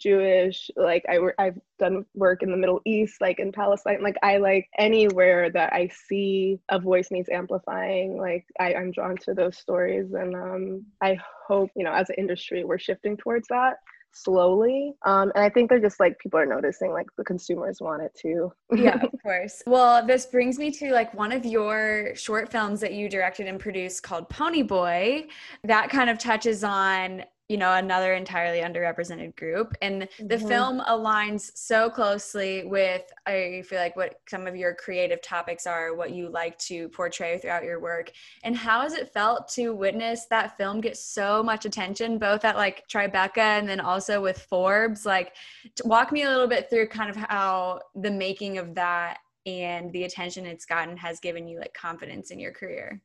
Jewish, 0.01 0.70
like 0.75 1.05
I 1.08 1.20
I've 1.38 1.60
done 1.79 2.05
work 2.15 2.43
in 2.43 2.51
the 2.51 2.58
Middle 2.58 2.81
East, 2.86 3.22
like 3.22 3.39
in 3.39 3.51
Palestine, 3.51 4.01
like 4.01 4.17
I 4.24 4.38
like 4.38 4.67
anywhere 4.77 5.50
that 5.51 5.74
I 5.74 5.89
see 6.08 6.60
a 6.70 6.79
voice 6.79 7.12
needs 7.12 7.29
amplifying, 7.29 8.17
like 8.17 8.46
I, 8.60 8.74
I'm 8.74 8.91
drawn 8.91 9.17
to 9.25 9.34
those 9.34 9.58
stories. 9.58 10.13
And 10.13 10.36
um, 10.36 10.86
I 11.01 11.17
hope, 11.48 11.70
you 11.75 11.84
know, 11.84 11.93
as 11.93 12.10
an 12.10 12.15
industry, 12.17 12.63
we're 12.63 12.79
shifting 12.79 13.17
towards 13.17 13.48
that 13.50 13.77
slowly. 14.13 14.93
Um, 15.05 15.31
and 15.36 15.43
I 15.43 15.50
think 15.50 15.70
they're 15.70 15.79
just 15.79 16.00
like 16.00 16.20
people 16.20 16.39
are 16.39 16.46
noticing, 16.46 16.91
like 16.91 17.08
the 17.17 17.24
consumers 17.24 17.79
want 17.81 18.01
it 18.01 18.13
too. 18.15 18.51
yeah, 18.74 19.00
of 19.01 19.12
course. 19.24 19.63
Well, 19.65 20.05
this 20.05 20.25
brings 20.25 20.58
me 20.58 20.72
to 20.72 20.91
like 20.91 21.13
one 21.13 21.31
of 21.31 21.46
your 21.46 22.15
short 22.15 22.51
films 22.51 22.79
that 22.81 22.93
you 22.93 23.10
directed 23.10 23.48
and 23.48 23.60
produced 23.60 24.03
called 24.03 24.29
Ponyboi. 24.29 25.27
That 25.63 25.89
kind 25.89 26.10
of 26.10 26.17
touches 26.17 26.63
on 26.63 27.24
you 27.51 27.58
know 27.58 27.74
another 27.74 28.13
entirely 28.13 28.62
underrepresented 28.62 29.36
group. 29.36 29.75
And 29.81 30.08
the 30.20 30.38
mm-hmm. 30.38 30.48
film 30.48 30.81
aligns 30.88 31.51
so 31.55 31.89
closely 31.89 32.63
with 32.63 33.03
i 33.27 33.62
feel 33.67 33.79
like 33.79 33.98
what 33.98 34.22
some 34.29 34.48
of 34.48 34.55
your 34.55 34.74
creative 34.74 35.22
topics 35.22 35.67
are 35.67 35.93
what 35.93 36.12
you 36.12 36.29
like 36.29 36.58
to 36.60 36.88
portray 36.89 37.38
throughout 37.38 37.65
your 37.65 37.81
work. 37.81 38.12
And 38.46 38.55
how 38.55 38.81
has 38.81 38.93
it 38.93 39.12
felt 39.12 39.50
to 39.50 39.75
witness 39.75 40.27
that 40.29 40.58
film 40.58 40.79
get 40.79 40.96
so 40.96 41.43
much 41.43 41.65
attention 41.65 42.17
both 42.17 42.46
at 42.46 42.55
like 42.55 42.88
tribeca 42.88 43.38
and 43.38 43.67
then 43.67 43.81
also 43.81 44.22
with 44.22 44.41
forbes? 44.43 45.05
Like 45.05 45.36
walk 45.84 46.13
me 46.13 46.24
a 46.24 46.29
little 46.29 46.48
bit 46.48 46.70
through 46.70 46.88
kind 46.88 47.10
of 47.10 47.17
how 47.17 47.81
the 47.96 48.12
making 48.12 48.60
of 48.60 48.75
that 48.75 49.17
and 49.46 49.91
the 49.91 50.05
attention 50.05 50.46
it's 50.46 50.65
gotten 50.65 50.96
has 50.96 51.20
given 51.20 51.50
you 51.50 51.60
like 51.60 51.74
confidence 51.74 52.31
in 52.31 52.39
your 52.39 52.53
career 52.53 53.01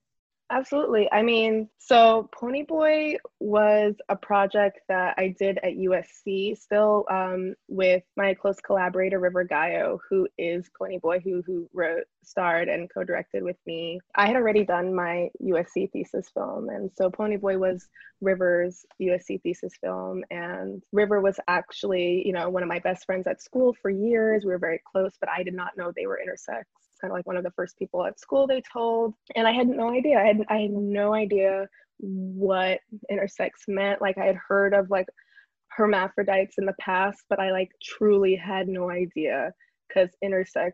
Absolutely. 0.50 1.10
I 1.10 1.22
mean, 1.22 1.68
so 1.78 2.30
Ponyboi 2.32 3.16
was 3.40 3.94
a 4.08 4.14
project 4.14 4.78
that 4.88 5.14
I 5.18 5.34
did 5.36 5.58
at 5.58 5.72
USC, 5.72 6.56
still 6.56 7.04
um, 7.10 7.54
with 7.68 8.04
my 8.16 8.32
close 8.34 8.60
collaborator 8.60 9.18
River 9.18 9.42
Gallo, 9.42 9.98
who 10.08 10.28
is 10.38 10.70
Ponyboi, 10.80 11.20
who 11.24 11.42
who 11.44 11.68
wrote, 11.74 12.04
starred, 12.26 12.68
and 12.68 12.92
co-directed 12.92 13.42
with 13.42 13.56
me. 13.66 14.00
I 14.14 14.26
had 14.26 14.36
already 14.36 14.64
done 14.64 14.94
my 14.94 15.28
USC 15.42 15.90
thesis 15.92 16.28
film, 16.34 16.68
and 16.68 16.90
so 16.94 17.10
Ponyboi 17.10 17.58
was 17.58 17.88
River's 18.20 18.84
USC 19.00 19.42
thesis 19.42 19.72
film, 19.80 20.24
and 20.30 20.82
River 20.92 21.20
was 21.20 21.38
actually, 21.48 22.22
you 22.26 22.32
know, 22.32 22.50
one 22.50 22.62
of 22.62 22.68
my 22.68 22.80
best 22.80 23.06
friends 23.06 23.26
at 23.26 23.42
school 23.42 23.74
for 23.80 23.90
years. 23.90 24.44
We 24.44 24.50
were 24.50 24.58
very 24.58 24.80
close, 24.90 25.12
but 25.20 25.28
I 25.28 25.42
did 25.42 25.54
not 25.54 25.76
know 25.76 25.92
they 25.94 26.06
were 26.06 26.20
intersex 26.24 26.64
kind 27.00 27.10
of 27.12 27.16
like 27.16 27.26
one 27.26 27.36
of 27.36 27.44
the 27.44 27.50
first 27.52 27.78
people 27.78 28.04
at 28.06 28.18
school 28.18 28.46
they 28.46 28.62
told 28.72 29.14
and 29.34 29.46
i 29.46 29.52
had 29.52 29.66
no 29.66 29.92
idea 29.92 30.18
i 30.18 30.24
had 30.24 30.44
i 30.48 30.58
had 30.58 30.70
no 30.70 31.14
idea 31.14 31.66
what 31.98 32.80
intersex 33.10 33.50
meant 33.68 34.00
like 34.00 34.16
i 34.18 34.24
had 34.24 34.36
heard 34.48 34.72
of 34.74 34.90
like 34.90 35.06
hermaphrodites 35.68 36.58
in 36.58 36.64
the 36.64 36.74
past 36.80 37.24
but 37.28 37.38
i 37.38 37.50
like 37.50 37.70
truly 37.82 38.34
had 38.34 38.68
no 38.68 38.90
idea 38.90 39.52
because 39.88 40.08
intersex 40.24 40.72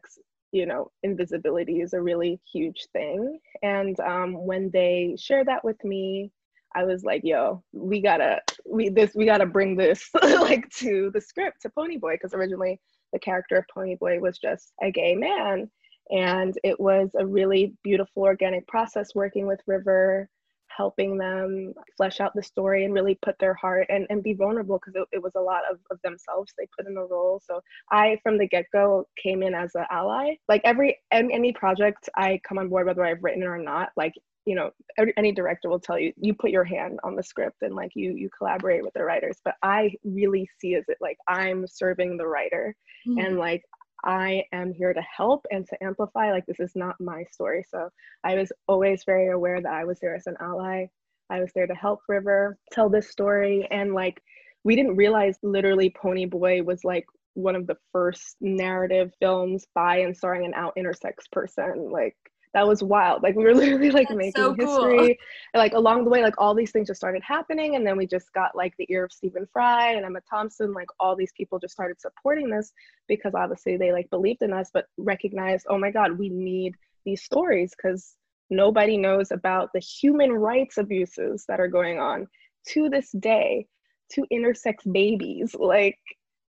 you 0.53 0.67
know 0.67 0.91
invisibility 1.03 1.81
is 1.81 1.93
a 1.93 2.01
really 2.01 2.41
huge 2.53 2.87
thing. 2.93 3.39
And 3.63 3.99
um, 4.01 4.47
when 4.47 4.71
they 4.73 5.17
shared 5.19 5.49
that 5.49 5.65
with 5.65 5.83
me 5.85 6.31
i 6.75 6.83
was 6.85 7.05
like 7.05 7.21
yo 7.23 7.63
we 7.75 8.01
gotta 8.01 8.41
we 8.65 8.89
this 8.89 9.15
we 9.15 9.27
gotta 9.27 9.45
bring 9.45 9.77
this 9.77 10.09
like 10.23 10.67
to 10.71 11.11
the 11.13 11.21
script 11.21 11.61
to 11.61 11.69
Ponyboi 11.69 12.15
because 12.15 12.33
originally 12.33 12.81
the 13.13 13.19
character 13.19 13.57
of 13.57 13.65
Ponyboi 13.75 14.21
was 14.21 14.39
just 14.39 14.73
a 14.83 14.91
gay 14.91 15.15
man. 15.15 15.71
And 16.11 16.55
it 16.65 16.79
was 16.81 17.11
a 17.19 17.27
really 17.27 17.75
beautiful 17.83 18.23
organic 18.25 18.67
process 18.67 19.15
working 19.15 19.47
with 19.47 19.61
River, 19.67 20.29
helping 20.77 21.17
them 21.17 21.73
flesh 21.97 22.21
out 22.21 22.33
the 22.35 22.43
story 22.43 22.85
and 22.85 22.95
really 22.95 23.19
put 23.23 23.39
their 23.39 23.55
heart 23.55 23.87
and, 23.89 24.07
and 24.11 24.23
be 24.23 24.35
vulnerable 24.35 24.79
because 24.79 24.95
it, 24.95 25.17
it 25.17 25.23
was 25.23 25.33
a 25.37 25.41
lot 25.41 25.63
of, 25.71 25.79
of 25.91 25.99
themselves 26.03 26.53
they 26.57 26.67
put 26.77 26.87
in 26.87 26.95
the 26.95 27.01
role. 27.01 27.41
So 27.45 27.61
I, 27.91 28.19
from 28.23 28.39
the 28.39 28.49
get 28.49 28.67
go, 28.73 29.07
came 29.23 29.43
in 29.43 29.55
as 29.55 29.75
an 29.75 29.87
ally. 29.91 30.35
Like 30.49 30.63
every 30.65 30.99
any 31.11 31.53
project 31.53 32.09
I 32.17 32.41
come 32.47 32.59
on 32.59 32.69
board, 32.69 32.87
whether 32.87 33.05
I've 33.05 33.23
written 33.23 33.43
it 33.43 33.47
or 33.47 33.59
not, 33.59 33.91
like 33.97 34.15
you 34.45 34.55
know 34.55 34.71
every, 34.99 35.15
any 35.17 35.33
director 35.33 35.69
will 35.69 35.79
tell 35.79 35.99
you 35.99 36.13
you 36.17 36.35
put 36.35 36.51
your 36.51 36.65
hand 36.65 36.99
on 37.05 37.15
the 37.15 37.23
script 37.23 37.63
and 37.63 37.75
like 37.75 37.93
you 37.95 38.13
you 38.15 38.29
collaborate 38.37 38.83
with 38.83 38.93
the 38.95 39.05
writers 39.05 39.37
but 39.45 39.55
i 39.63 39.95
really 40.05 40.49
see 40.59 40.75
as 40.75 40.85
it 40.89 40.99
like 41.01 41.17
i'm 41.29 41.65
serving 41.67 42.17
the 42.17 42.27
writer 42.27 42.75
mm-hmm. 43.07 43.25
and 43.25 43.39
like 43.39 43.63
I 44.05 44.45
am 44.53 44.73
here 44.73 44.93
to 44.93 45.03
help 45.03 45.47
and 45.51 45.67
to 45.69 45.85
amplify. 45.85 46.33
Like, 46.33 46.47
this 46.47 46.61
is 46.61 46.73
not 46.75 47.01
my 47.01 47.25
story. 47.33 47.65
So 47.71 47.91
I 48.25 48.35
was 48.35 48.53
always 48.67 49.05
very 49.05 49.31
aware 49.31 49.61
that 49.61 49.73
I 49.73 49.85
was 49.85 49.99
there 50.01 50.15
as 50.15 50.27
an 50.27 50.37
ally. 50.41 50.87
I 51.31 51.41
was 51.41 51.51
there 51.55 51.67
to 51.67 51.75
help 51.75 52.01
River 52.09 52.59
tell 52.73 52.89
this 52.89 53.09
story. 53.09 53.67
And 53.71 53.95
like, 53.95 54.23
we 54.65 54.77
didn't 54.77 54.97
realize 54.97 55.39
literally 55.43 55.91
Ponyboi 55.91 56.65
was 56.65 56.85
like 56.85 57.07
one 57.35 57.57
of 57.57 57.67
the 57.67 57.77
first 57.93 58.37
narrative 58.41 59.13
films 59.21 59.67
by 59.75 59.99
and 59.99 60.17
starring 60.17 60.45
an 60.45 60.55
out 60.55 60.77
intersex 60.77 61.31
person. 61.31 61.91
Like, 61.91 62.17
that 62.55 62.67
was 62.67 62.83
wild. 62.83 63.23
Like 63.23 63.35
we 63.35 63.45
were 63.45 63.55
literally 63.55 63.91
like 63.91 64.09
That's 64.09 64.19
making 64.19 64.43
so 64.43 64.55
history. 64.55 64.97
Cool. 64.97 65.07
And, 65.07 65.17
like 65.55 65.73
along 65.73 66.05
the 66.05 66.11
way, 66.11 66.23
like 66.23 66.35
all 66.39 66.55
these 66.55 66.71
things 66.71 66.89
just 66.89 67.01
started 67.01 67.23
happening. 67.23 67.77
And 67.77 67.87
then 67.87 67.97
we 67.97 68.07
just 68.07 68.33
got 68.33 68.55
like 68.55 68.75
the 68.79 68.87
ear 68.91 69.05
of 69.05 69.13
Stephen 69.13 69.47
Fry 69.53 69.93
and 69.93 70.05
Emma 70.05 70.21
Thompson. 70.29 70.73
Like 70.73 70.89
all 71.01 71.17
these 71.17 71.33
people 71.37 71.59
just 71.59 71.75
started 71.75 72.01
supporting 72.01 72.51
this 72.51 72.73
because 73.09 73.35
obviously 73.35 73.77
they 73.77 73.93
like 73.93 74.11
believed 74.11 74.43
in 74.43 74.53
us, 74.53 74.71
but 74.73 74.87
recognized, 74.99 75.67
oh 75.69 75.79
my 75.79 75.91
God, 75.91 76.19
we 76.19 76.29
need 76.29 76.75
these 77.05 77.23
stories 77.23 77.75
because 77.77 78.17
nobody 78.51 78.97
knows 78.97 79.31
about 79.31 79.71
the 79.73 79.81
human 79.81 80.33
rights 80.33 80.79
abuses 80.79 81.45
that 81.49 81.61
are 81.61 81.69
going 81.69 81.99
on 81.99 82.27
to 82.69 82.89
this 82.89 83.11
day 83.13 83.67
to 84.13 84.27
intersex 84.33 84.91
babies. 84.93 85.55
Like 85.55 85.99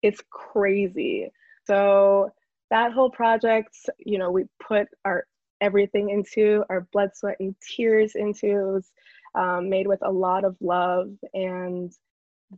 it's 0.01 0.21
crazy. 0.31 1.31
So 1.65 2.31
that 2.71 2.91
whole 2.91 3.11
project, 3.11 3.75
you 3.99 4.17
know, 4.17 4.31
we 4.31 4.45
put 4.59 4.87
our 5.05 5.25
everything 5.61 6.09
into, 6.09 6.63
our 6.69 6.87
blood, 6.91 7.11
sweat, 7.13 7.37
and 7.39 7.55
tears 7.75 8.13
into. 8.15 8.47
It 8.47 8.73
was 8.73 8.91
um, 9.35 9.69
made 9.69 9.87
with 9.87 9.99
a 10.03 10.11
lot 10.11 10.43
of 10.43 10.55
love, 10.59 11.09
and 11.33 11.91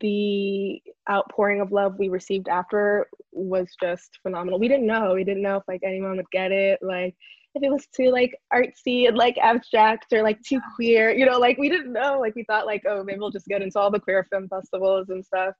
the 0.02 0.82
outpouring 1.10 1.62
of 1.62 1.72
love 1.72 1.96
we 2.00 2.10
received 2.10 2.48
after 2.48 3.08
was 3.32 3.76
just 3.82 4.20
phenomenal. 4.24 4.60
We 4.60 4.68
didn't 4.68 4.88
know. 4.88 5.14
We 5.14 5.24
didn't 5.24 5.44
know 5.44 5.58
if 5.58 5.64
like 5.68 5.82
anyone 5.84 6.18
would 6.18 6.32
get 6.32 6.52
it. 6.52 6.80
Like 6.82 7.16
if 7.56 7.62
it 7.62 7.72
was 7.72 7.88
too 7.96 8.10
like 8.10 8.36
artsy 8.52 9.08
and 9.08 9.18
like 9.18 9.38
abstract 9.38 10.12
or 10.12 10.24
like 10.24 10.42
too 10.42 10.60
queer, 10.76 11.12
you 11.12 11.26
know, 11.26 11.38
like 11.38 11.58
we 11.58 11.70
didn't 11.70 11.94
know. 11.94 12.20
Like 12.20 12.36
we 12.36 12.44
thought 12.46 12.66
like, 12.66 12.84
oh, 12.88 13.04
maybe 13.04 13.20
we'll 13.20 13.30
just 13.30 13.48
get 13.48 13.62
into 13.62 13.80
all 13.80 13.92
the 13.92 14.00
queer 14.00 14.26
film 14.32 14.48
festivals 14.50 15.10
and 15.10 15.24
stuff. 15.24 15.54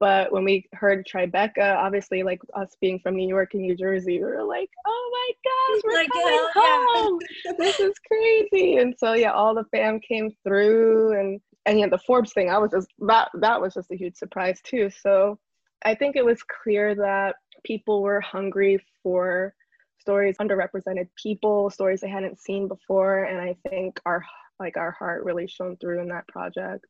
But 0.00 0.32
when 0.32 0.44
we 0.44 0.66
heard 0.72 1.06
Tribeca, 1.06 1.76
obviously, 1.76 2.22
like 2.22 2.40
us 2.54 2.74
being 2.80 2.98
from 3.00 3.16
New 3.16 3.28
York 3.28 3.52
and 3.52 3.62
New 3.62 3.76
Jersey, 3.76 4.18
we 4.18 4.24
were 4.24 4.42
like, 4.42 4.70
oh 4.86 5.10
my 5.12 5.30
gosh, 5.44 5.82
we're 5.84 5.94
like, 6.00 6.10
coming 6.10 6.48
home. 6.54 7.18
This 7.58 7.78
is 7.78 7.92
crazy. 8.08 8.78
And 8.78 8.94
so, 8.98 9.12
yeah, 9.12 9.32
all 9.32 9.54
the 9.54 9.64
fam 9.64 10.00
came 10.00 10.30
through. 10.42 11.20
And, 11.20 11.38
and 11.66 11.78
yeah, 11.78 11.88
the 11.88 11.98
Forbes 11.98 12.32
thing, 12.32 12.48
I 12.48 12.56
was 12.56 12.70
just, 12.70 12.88
that, 13.00 13.28
that 13.34 13.60
was 13.60 13.74
just 13.74 13.92
a 13.92 13.96
huge 13.96 14.16
surprise 14.16 14.62
too. 14.64 14.88
So 14.88 15.38
I 15.84 15.94
think 15.94 16.16
it 16.16 16.24
was 16.24 16.42
clear 16.42 16.94
that 16.94 17.36
people 17.62 18.00
were 18.00 18.22
hungry 18.22 18.82
for 19.02 19.54
stories, 19.98 20.38
underrepresented 20.38 21.08
people, 21.22 21.68
stories 21.68 22.00
they 22.00 22.08
hadn't 22.08 22.40
seen 22.40 22.68
before. 22.68 23.24
And 23.24 23.38
I 23.38 23.54
think 23.68 24.00
our, 24.06 24.24
like 24.58 24.78
our 24.78 24.92
heart 24.92 25.24
really 25.24 25.46
shone 25.46 25.76
through 25.76 26.00
in 26.00 26.08
that 26.08 26.26
project 26.26 26.86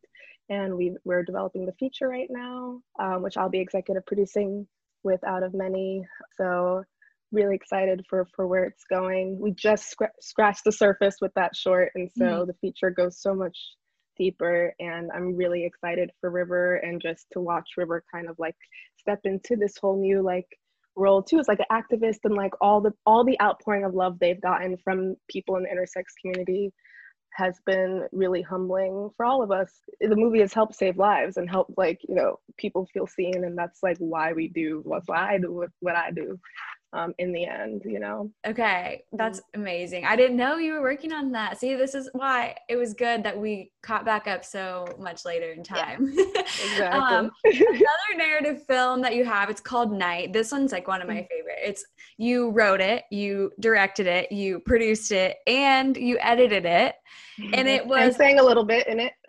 and 0.51 0.77
we 0.77 0.95
we're 1.05 1.23
developing 1.23 1.65
the 1.65 1.73
feature 1.73 2.09
right 2.09 2.29
now, 2.29 2.81
um, 2.99 3.23
which 3.23 3.37
I'll 3.37 3.49
be 3.49 3.61
executive 3.61 4.05
producing 4.05 4.67
with 5.03 5.23
Out 5.25 5.43
of 5.43 5.55
Many. 5.55 6.05
So 6.37 6.83
really 7.33 7.55
excited 7.55 8.05
for 8.11 8.29
for 8.35 8.47
where 8.47 8.65
it's 8.65 8.85
going. 8.91 9.39
We 9.41 9.53
just 9.53 9.89
scr- 9.91 10.17
scratched 10.21 10.65
the 10.65 10.73
surface 10.73 11.17
with 11.21 11.33
that 11.35 11.57
short, 11.57 11.93
and 11.95 12.11
so 12.19 12.25
mm-hmm. 12.25 12.47
the 12.49 12.55
feature 12.61 12.91
goes 12.91 13.23
so 13.23 13.35
much 13.35 13.57
deeper. 14.19 14.75
And 14.81 15.11
I'm 15.15 15.37
really 15.37 15.65
excited 15.65 16.11
for 16.21 16.31
River 16.31 16.77
and 16.77 17.01
just 17.01 17.27
to 17.33 17.41
watch 17.41 17.71
River 17.77 18.05
kind 18.13 18.29
of 18.29 18.37
like 18.39 18.57
step 18.99 19.21
into 19.25 19.57
this 19.57 19.79
whole 19.81 19.99
new 19.99 20.21
like 20.21 20.47
role 20.97 21.23
too 21.23 21.39
as 21.39 21.49
like 21.49 21.61
an 21.61 21.67
activist 21.73 22.19
and 22.25 22.35
like 22.35 22.53
all 22.61 22.81
the 22.81 22.93
all 23.07 23.25
the 23.25 23.41
outpouring 23.41 23.85
of 23.85 23.95
love 23.95 24.19
they've 24.19 24.41
gotten 24.41 24.77
from 24.85 25.15
people 25.31 25.57
in 25.57 25.63
the 25.63 25.69
intersex 25.69 26.05
community 26.21 26.73
has 27.33 27.61
been 27.65 28.07
really 28.13 28.43
humbling 28.43 29.11
for 29.17 29.25
all 29.25 29.43
of 29.43 29.51
us. 29.51 29.73
The 30.01 30.17
movie 30.17 30.41
has 30.41 30.53
helped 30.53 30.75
save 30.75 30.99
lives 30.99 31.37
and 31.37 31.49
helped 31.49 31.77
like, 31.77 32.01
you 32.09 32.15
know, 32.15 32.39
people 32.57 32.89
feel 32.93 33.07
seen 33.07 33.45
and 33.45 33.57
that's 33.57 33.83
like 33.83 33.97
why 33.99 34.33
we 34.33 34.49
do 34.49 34.83
what 34.85 35.03
I 35.11 35.39
do 35.39 35.53
what, 35.53 35.71
what 35.81 35.97
I 35.97 36.11
do 36.11 36.39
um, 36.93 37.15
in 37.19 37.33
the 37.33 37.47
end, 37.47 37.83
you 37.85 38.01
know? 38.01 38.31
Okay, 38.47 39.05
that's 39.13 39.41
mm-hmm. 39.41 39.61
amazing. 39.61 40.05
I 40.05 40.17
didn't 40.17 40.37
know 40.37 40.57
you 40.57 40.73
were 40.73 40.83
working 40.83 41.13
on 41.13 41.31
that. 41.33 41.59
See, 41.59 41.75
this 41.75 41.95
is 41.95 42.09
why 42.13 42.57
it 42.69 42.77
was 42.77 42.95
good 42.95 43.23
that 43.23 43.39
we 43.39 43.71
caught 43.83 44.05
back 44.05 44.27
up 44.27 44.45
so 44.45 44.87
much 44.99 45.25
later 45.25 45.53
in 45.53 45.63
time. 45.63 46.11
Yeah, 46.13 46.25
exactly. 46.41 47.01
um, 47.01 47.31
another 47.45 48.17
narrative 48.17 48.65
film 48.67 49.03
that 49.03 49.15
you 49.15 49.25
have, 49.25 49.51
it's 49.51 49.61
called 49.61 49.93
Night. 49.93 50.33
This 50.33 50.51
one's 50.51 50.73
like 50.73 50.89
one 50.89 51.01
of 51.01 51.09
my 51.09 51.15
mm. 51.15 51.29
It's 51.63 51.85
you 52.19 52.51
wrote 52.51 52.81
it, 52.81 53.05
you 53.11 53.51
directed 53.61 54.07
it, 54.07 54.31
you 54.31 54.61
produced 54.61 55.11
it, 55.13 55.37
and 55.47 55.97
you 55.97 56.19
edited 56.21 56.67
it. 56.67 56.95
And 57.55 57.67
it 57.67 57.87
was 57.87 58.03
I'm 58.03 58.13
saying 58.13 58.39
a 58.39 58.43
little 58.43 58.65
bit 58.65 58.87
in 58.87 59.01
it. 59.01 59.13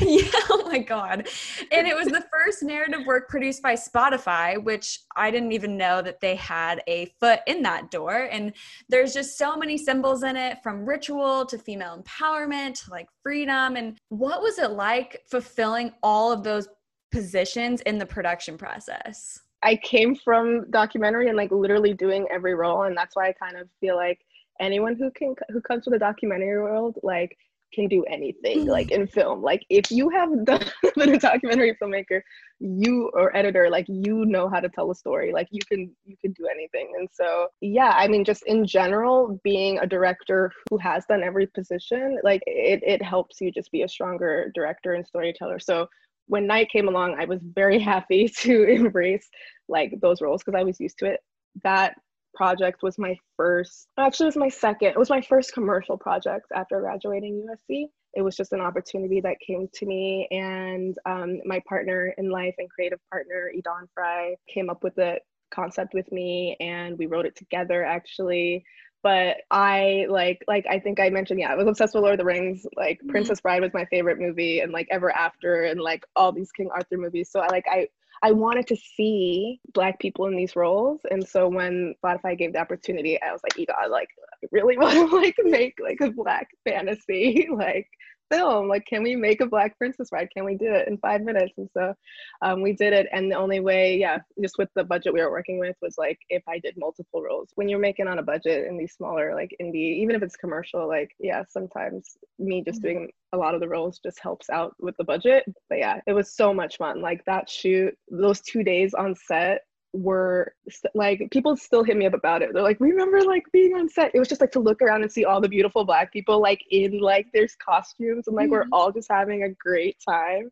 yeah, 0.00 0.40
oh 0.50 0.62
my 0.66 0.78
god. 0.78 1.28
And 1.70 1.86
it 1.86 1.94
was 1.94 2.06
the 2.06 2.24
first 2.32 2.62
narrative 2.62 3.06
work 3.06 3.28
produced 3.28 3.62
by 3.62 3.74
Spotify, 3.74 4.62
which 4.62 5.00
I 5.16 5.30
didn't 5.30 5.52
even 5.52 5.76
know 5.76 6.00
that 6.02 6.20
they 6.20 6.34
had 6.36 6.82
a 6.86 7.12
foot 7.20 7.40
in 7.46 7.62
that 7.62 7.90
door. 7.90 8.28
And 8.30 8.54
there's 8.88 9.12
just 9.12 9.36
so 9.36 9.56
many 9.56 9.76
symbols 9.76 10.22
in 10.22 10.36
it 10.36 10.62
from 10.62 10.86
ritual 10.86 11.44
to 11.46 11.58
female 11.58 12.02
empowerment 12.02 12.82
to 12.84 12.90
like 12.90 13.08
freedom. 13.22 13.76
And 13.76 13.98
what 14.08 14.40
was 14.40 14.58
it 14.58 14.70
like 14.70 15.20
fulfilling 15.30 15.92
all 16.02 16.32
of 16.32 16.42
those 16.42 16.68
positions 17.12 17.80
in 17.82 17.98
the 17.98 18.06
production 18.06 18.56
process? 18.56 19.40
I 19.62 19.76
came 19.76 20.14
from 20.14 20.70
documentary 20.70 21.28
and 21.28 21.36
like 21.36 21.50
literally 21.50 21.92
doing 21.92 22.26
every 22.30 22.54
role. 22.54 22.84
And 22.84 22.96
that's 22.96 23.14
why 23.14 23.28
I 23.28 23.32
kind 23.32 23.56
of 23.56 23.68
feel 23.80 23.96
like 23.96 24.20
anyone 24.58 24.96
who 24.96 25.10
can 25.10 25.34
who 25.50 25.60
comes 25.60 25.84
to 25.84 25.90
the 25.90 25.98
documentary 25.98 26.60
world 26.60 26.98
like 27.02 27.36
can 27.72 27.86
do 27.86 28.02
anything 28.04 28.66
like 28.66 28.88
mm. 28.88 28.96
in 28.96 29.06
film. 29.06 29.42
Like 29.42 29.64
if 29.70 29.90
you 29.90 30.08
have 30.08 30.44
done, 30.44 30.64
been 30.96 31.14
a 31.14 31.18
documentary 31.18 31.76
filmmaker 31.80 32.22
you 32.58 33.10
or 33.14 33.34
editor 33.34 33.70
like 33.70 33.86
you 33.88 34.26
know 34.26 34.48
how 34.48 34.60
to 34.60 34.68
tell 34.68 34.90
a 34.90 34.94
story. 34.94 35.32
Like 35.32 35.48
you 35.50 35.60
can 35.70 35.90
you 36.04 36.16
can 36.20 36.32
do 36.32 36.46
anything. 36.50 36.92
And 36.98 37.08
so 37.12 37.48
yeah 37.60 37.92
i 37.96 38.08
mean 38.08 38.24
just 38.24 38.42
in 38.46 38.66
general 38.66 39.38
being 39.44 39.78
a 39.78 39.86
director 39.86 40.52
who 40.70 40.78
has 40.78 41.04
done 41.06 41.22
every 41.22 41.46
position 41.46 42.18
like 42.24 42.42
it, 42.46 42.82
it 42.84 43.02
helps 43.02 43.40
you 43.40 43.50
just 43.50 43.70
be 43.70 43.82
a 43.82 43.88
stronger 43.88 44.50
director 44.54 44.94
and 44.94 45.06
storyteller. 45.06 45.58
So 45.58 45.88
when 46.30 46.46
night 46.46 46.68
came 46.70 46.88
along 46.88 47.16
i 47.18 47.24
was 47.24 47.40
very 47.42 47.78
happy 47.92 48.28
to 48.28 48.64
embrace 48.78 49.28
like 49.68 49.92
those 50.00 50.20
roles 50.20 50.42
because 50.42 50.58
i 50.58 50.64
was 50.64 50.80
used 50.80 50.98
to 50.98 51.06
it 51.06 51.20
that 51.62 51.94
project 52.34 52.82
was 52.82 52.98
my 52.98 53.16
first, 53.36 53.88
actually, 53.98 54.24
it 54.24 54.28
was 54.28 54.36
my 54.36 54.48
second, 54.48 54.88
it 54.88 54.98
was 54.98 55.10
my 55.10 55.20
first 55.20 55.52
commercial 55.52 55.96
project 55.96 56.46
after 56.54 56.80
graduating 56.80 57.46
USC. 57.46 57.86
It 58.14 58.22
was 58.22 58.36
just 58.36 58.52
an 58.52 58.60
opportunity 58.60 59.20
that 59.20 59.38
came 59.46 59.68
to 59.74 59.86
me, 59.86 60.26
and 60.30 60.96
um, 61.06 61.40
my 61.44 61.62
partner 61.68 62.12
in 62.18 62.28
life 62.28 62.54
and 62.58 62.68
creative 62.68 62.98
partner, 63.10 63.52
Edon 63.56 63.86
Fry, 63.94 64.34
came 64.48 64.68
up 64.68 64.82
with 64.82 64.96
the 64.96 65.20
concept 65.52 65.94
with 65.94 66.10
me, 66.10 66.56
and 66.60 66.98
we 66.98 67.06
wrote 67.06 67.26
it 67.26 67.36
together 67.36 67.84
actually 67.84 68.64
but 69.02 69.38
I 69.50 70.06
like 70.08 70.44
like 70.46 70.66
I 70.68 70.78
think 70.78 71.00
I 71.00 71.10
mentioned 71.10 71.40
yeah 71.40 71.52
I 71.52 71.56
was 71.56 71.66
obsessed 71.66 71.94
with 71.94 72.02
Lord 72.02 72.14
of 72.14 72.18
the 72.18 72.24
Rings 72.24 72.66
like 72.76 72.98
mm-hmm. 72.98 73.10
Princess 73.10 73.40
Bride 73.40 73.62
was 73.62 73.72
my 73.74 73.84
favorite 73.86 74.18
movie 74.18 74.60
and 74.60 74.72
like 74.72 74.88
Ever 74.90 75.14
After 75.14 75.64
and 75.64 75.80
like 75.80 76.04
all 76.16 76.32
these 76.32 76.52
King 76.52 76.70
Arthur 76.72 76.96
movies 76.96 77.30
so 77.30 77.40
I 77.40 77.48
like 77.48 77.64
I 77.70 77.88
I 78.22 78.32
wanted 78.32 78.66
to 78.68 78.76
see 78.76 79.60
black 79.72 79.98
people 79.98 80.26
in 80.26 80.36
these 80.36 80.54
roles. 80.54 81.00
And 81.10 81.26
so 81.26 81.48
when 81.48 81.94
Spotify 82.04 82.36
gave 82.36 82.52
the 82.52 82.58
opportunity, 82.58 83.20
I 83.20 83.32
was 83.32 83.40
like, 83.42 83.56
you 83.56 83.66
got 83.66 83.90
like 83.90 84.08
I 84.42 84.46
really 84.52 84.76
want 84.78 84.94
to 84.94 85.16
like 85.16 85.36
make 85.42 85.78
like 85.82 86.00
a 86.00 86.10
black 86.10 86.48
fantasy 86.64 87.48
like 87.52 87.88
film. 88.30 88.68
Like 88.68 88.86
can 88.86 89.02
we 89.02 89.16
make 89.16 89.40
a 89.40 89.46
black 89.46 89.76
princess 89.78 90.08
ride? 90.12 90.28
can 90.30 90.44
we 90.44 90.54
do 90.54 90.72
it 90.72 90.88
in 90.88 90.98
five 90.98 91.22
minutes? 91.22 91.52
And 91.56 91.68
so 91.76 91.94
um, 92.42 92.62
we 92.62 92.72
did 92.72 92.92
it. 92.92 93.08
And 93.12 93.30
the 93.30 93.36
only 93.36 93.60
way 93.60 93.96
yeah 93.98 94.18
just 94.42 94.56
with 94.58 94.68
the 94.74 94.84
budget 94.84 95.12
we 95.12 95.20
were 95.20 95.30
working 95.30 95.58
with 95.58 95.76
was 95.82 95.96
like 95.98 96.18
if 96.28 96.42
i 96.48 96.58
did 96.58 96.74
multiple 96.76 97.22
roles. 97.22 97.50
When 97.54 97.68
you're 97.68 97.78
making 97.78 98.06
on 98.06 98.18
a 98.18 98.22
budget 98.22 98.66
in 98.66 98.78
these 98.78 98.94
smaller 98.94 99.34
like 99.34 99.54
indie 99.60 100.00
even 100.00 100.14
if 100.14 100.22
it's 100.22 100.36
commercial 100.36 100.86
like 100.86 101.10
yeah 101.18 101.42
sometimes 101.48 102.16
me 102.38 102.62
just 102.64 102.80
mm-hmm. 102.80 102.88
doing 102.88 103.12
a 103.32 103.36
lot 103.36 103.54
of 103.54 103.60
the 103.60 103.68
roles 103.68 104.00
just 104.04 104.18
helps 104.20 104.50
out 104.50 104.74
with 104.78 104.96
the 104.96 105.04
budget. 105.04 105.44
But 105.68 105.78
yeah 105.78 106.00
it 106.06 106.12
was 106.12 106.34
so 106.34 106.54
much 106.54 106.76
fun. 106.76 107.00
Like 107.00 107.24
that 107.26 107.48
shoot 107.48 107.94
those 108.10 108.40
two 108.40 108.62
days 108.62 108.94
on 108.94 109.14
set 109.14 109.62
were 109.92 110.54
like 110.94 111.28
people 111.30 111.56
still 111.56 111.82
hit 111.82 111.96
me 111.96 112.06
up 112.06 112.14
about 112.14 112.42
it. 112.42 112.50
They're 112.52 112.62
like, 112.62 112.80
remember 112.80 113.22
like 113.22 113.42
being 113.52 113.74
on 113.74 113.88
set. 113.88 114.12
It 114.14 114.18
was 114.18 114.28
just 114.28 114.40
like 114.40 114.52
to 114.52 114.60
look 114.60 114.80
around 114.82 115.02
and 115.02 115.10
see 115.10 115.24
all 115.24 115.40
the 115.40 115.48
beautiful 115.48 115.84
black 115.84 116.12
people 116.12 116.40
like 116.40 116.62
in 116.70 117.00
like 117.00 117.26
there's 117.34 117.56
costumes 117.56 118.26
and 118.26 118.36
like 118.36 118.46
mm-hmm. 118.46 118.52
we're 118.52 118.66
all 118.72 118.92
just 118.92 119.10
having 119.10 119.44
a 119.44 119.50
great 119.50 119.96
time. 120.06 120.50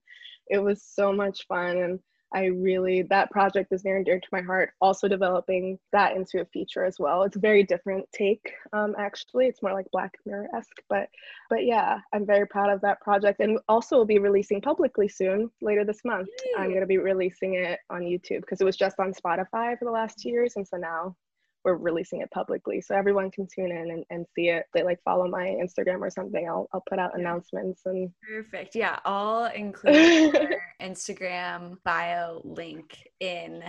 It 0.48 0.59
was 0.59 0.83
so 0.83 1.12
much 1.12 1.46
fun 1.46 1.77
and 1.77 2.01
I 2.35 2.47
really 2.47 3.03
that 3.03 3.31
project 3.31 3.73
is 3.73 3.85
near 3.85 3.97
and 3.97 4.05
dear 4.05 4.21
to 4.21 4.29
my 4.33 4.43
heart. 4.43 4.73
Also 4.81 5.09
developing 5.09 5.79
that 5.93 6.17
into 6.17 6.41
a 6.41 6.45
feature 6.47 6.85
as 6.85 6.99
well. 6.99 7.23
It's 7.23 7.37
a 7.37 7.41
very 7.41 7.62
different 7.62 8.07
take, 8.12 8.53
um, 8.73 8.95
actually. 8.99 9.47
It's 9.47 9.62
more 9.62 9.73
like 9.73 9.91
Black 9.93 10.14
Mirror 10.27 10.49
esque, 10.57 10.83
but 10.88 11.09
but 11.49 11.64
yeah, 11.64 12.01
I'm 12.12 12.27
very 12.27 12.47
proud 12.47 12.71
of 12.71 12.81
that 12.83 13.01
project, 13.01 13.41
and 13.41 13.59
also 13.69 13.97
will 13.97 14.05
be 14.05 14.19
releasing 14.19 14.61
publicly 14.61 15.09
soon 15.09 15.51
later 15.62 15.85
this 15.85 16.05
month. 16.05 16.29
I'm 16.59 16.73
gonna 16.73 16.87
be 16.87 16.99
releasing 16.99 17.55
it 17.55 17.81
on 17.91 18.03
YouTube 18.03 18.43
because 18.43 18.61
it 18.61 18.64
was 18.64 18.77
just 18.77 19.01
on 19.01 19.12
Spotify 19.12 19.79
for 19.79 19.85
the 19.85 19.91
last 19.91 20.19
two 20.19 20.29
years, 20.29 20.57
and 20.57 20.67
so 20.67 20.77
now 20.77 21.17
we're 21.64 21.77
releasing 21.77 22.21
it 22.21 22.31
publicly 22.31 22.81
so 22.81 22.94
everyone 22.94 23.31
can 23.31 23.47
tune 23.47 23.71
in 23.71 23.90
and, 23.90 24.05
and 24.11 24.27
see 24.35 24.49
it. 24.49 24.66
They 24.73 24.83
like 24.83 25.03
follow 25.05 25.29
my 25.29 25.57
instagram 25.62 26.01
or 26.01 26.11
something. 26.11 26.49
I'll, 26.49 26.68
I'll 26.73 26.85
put 26.88 26.99
out 26.99 27.18
announcements 27.18 27.83
and 27.85 28.11
perfect. 28.29 28.75
Yeah 28.75 28.99
i'll 29.05 29.47
include 29.47 30.55
instagram 30.83 31.77
bio 31.85 32.40
link 32.44 32.99
in 33.21 33.62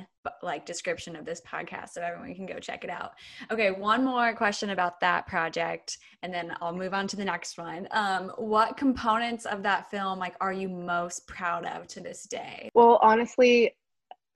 like 0.43 0.65
description 0.65 1.15
of 1.15 1.25
this 1.25 1.41
podcast 1.41 1.89
so 1.89 2.01
everyone 2.01 2.35
can 2.35 2.45
go 2.45 2.59
check 2.59 2.83
it 2.83 2.89
out. 2.89 3.11
Okay 3.51 3.71
one 3.71 4.03
more 4.03 4.33
question 4.33 4.71
about 4.71 4.99
that 4.99 5.27
project 5.27 5.97
and 6.21 6.33
then 6.33 6.53
i'll 6.61 6.75
move 6.75 6.93
on 6.93 7.07
to 7.07 7.15
the 7.15 7.25
next 7.25 7.57
one. 7.57 7.87
Um, 7.91 8.31
what 8.37 8.77
components 8.77 9.45
of 9.45 9.63
that 9.63 9.89
film 9.89 10.19
like 10.19 10.35
are 10.41 10.53
you 10.53 10.69
most 10.69 11.27
proud 11.27 11.65
of 11.65 11.87
to 11.87 11.99
this 11.99 12.23
day? 12.23 12.69
Well 12.73 12.99
honestly 13.01 13.73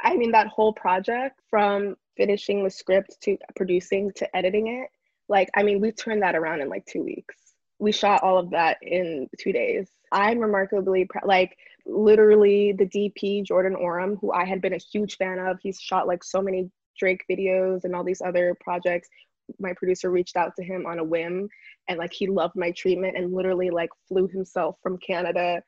I 0.03 0.17
mean, 0.17 0.31
that 0.31 0.47
whole 0.47 0.73
project 0.73 1.39
from 1.49 1.95
finishing 2.17 2.63
the 2.63 2.69
script 2.69 3.17
to 3.21 3.37
producing 3.55 4.11
to 4.15 4.35
editing 4.35 4.67
it, 4.67 4.89
like, 5.29 5.49
I 5.55 5.63
mean, 5.63 5.81
we 5.81 5.91
turned 5.91 6.21
that 6.23 6.35
around 6.35 6.61
in 6.61 6.69
like 6.69 6.85
two 6.85 7.03
weeks. 7.03 7.35
We 7.79 7.91
shot 7.91 8.23
all 8.23 8.37
of 8.37 8.51
that 8.51 8.77
in 8.81 9.29
two 9.39 9.51
days. 9.51 9.89
I'm 10.11 10.39
remarkably 10.39 11.05
proud, 11.05 11.25
like, 11.25 11.57
literally 11.85 12.71
the 12.71 12.85
DP, 12.85 13.43
Jordan 13.43 13.75
Oram, 13.75 14.17
who 14.17 14.31
I 14.31 14.45
had 14.45 14.61
been 14.61 14.73
a 14.73 14.77
huge 14.77 15.17
fan 15.17 15.39
of, 15.39 15.57
he's 15.61 15.79
shot 15.79 16.07
like 16.07 16.23
so 16.23 16.41
many 16.41 16.69
Drake 16.97 17.25
videos 17.29 17.83
and 17.83 17.95
all 17.95 18.03
these 18.03 18.21
other 18.21 18.55
projects. 18.61 19.09
My 19.59 19.73
producer 19.73 20.09
reached 20.09 20.37
out 20.37 20.55
to 20.55 20.63
him 20.63 20.85
on 20.85 20.99
a 20.99 21.03
whim 21.03 21.49
and 21.89 21.97
like 21.97 22.13
he 22.13 22.27
loved 22.27 22.55
my 22.55 22.71
treatment 22.71 23.17
and 23.17 23.33
literally 23.33 23.69
like 23.69 23.89
flew 24.07 24.27
himself 24.27 24.77
from 24.81 24.97
Canada 24.97 25.61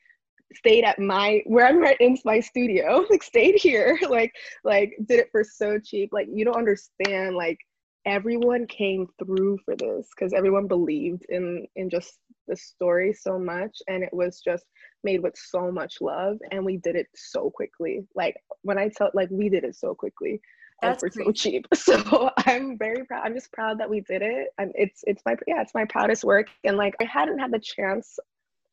stayed 0.53 0.83
at 0.83 0.99
my 0.99 1.41
where 1.45 1.65
I'm 1.65 1.79
right 1.79 1.97
in 1.99 2.17
my 2.25 2.39
studio, 2.39 3.05
like 3.09 3.23
stayed 3.23 3.55
here, 3.55 3.97
like 4.09 4.33
like 4.63 4.93
did 5.07 5.19
it 5.19 5.29
for 5.31 5.43
so 5.43 5.79
cheap. 5.79 6.09
Like 6.11 6.27
you 6.31 6.45
don't 6.45 6.57
understand, 6.57 7.35
like 7.35 7.59
everyone 8.05 8.67
came 8.67 9.07
through 9.17 9.57
for 9.65 9.75
this 9.75 10.07
because 10.15 10.33
everyone 10.33 10.67
believed 10.67 11.25
in 11.29 11.65
in 11.75 11.89
just 11.89 12.19
the 12.47 12.55
story 12.55 13.11
so 13.11 13.39
much 13.39 13.75
and 13.87 14.03
it 14.03 14.13
was 14.13 14.39
just 14.45 14.65
made 15.03 15.23
with 15.23 15.33
so 15.35 15.71
much 15.71 15.95
love 16.01 16.37
and 16.51 16.63
we 16.63 16.77
did 16.77 16.95
it 16.95 17.07
so 17.15 17.49
quickly. 17.49 18.05
Like 18.13 18.35
when 18.61 18.77
i 18.77 18.89
tell 18.89 19.09
like 19.15 19.29
we 19.31 19.49
did 19.49 19.63
it 19.63 19.75
so 19.75 19.95
quickly 19.95 20.39
that's 20.81 21.01
and 21.01 21.13
for 21.13 21.23
so 21.23 21.31
cheap. 21.31 21.65
So 21.75 22.29
i'm 22.37 22.77
very 22.77 23.03
proud 23.05 23.23
i'm 23.25 23.33
just 23.33 23.51
proud 23.51 23.79
that 23.79 23.89
we 23.89 24.01
did 24.01 24.21
it. 24.21 24.49
And 24.59 24.71
it's 24.75 25.01
it's 25.07 25.23
my 25.25 25.35
yeah 25.47 25.61
it's 25.61 25.73
my 25.73 25.85
proudest 25.85 26.23
work 26.23 26.47
and 26.63 26.77
like 26.77 26.95
i 27.01 27.05
hadn't 27.05 27.39
had 27.39 27.51
the 27.51 27.59
chance 27.59 28.19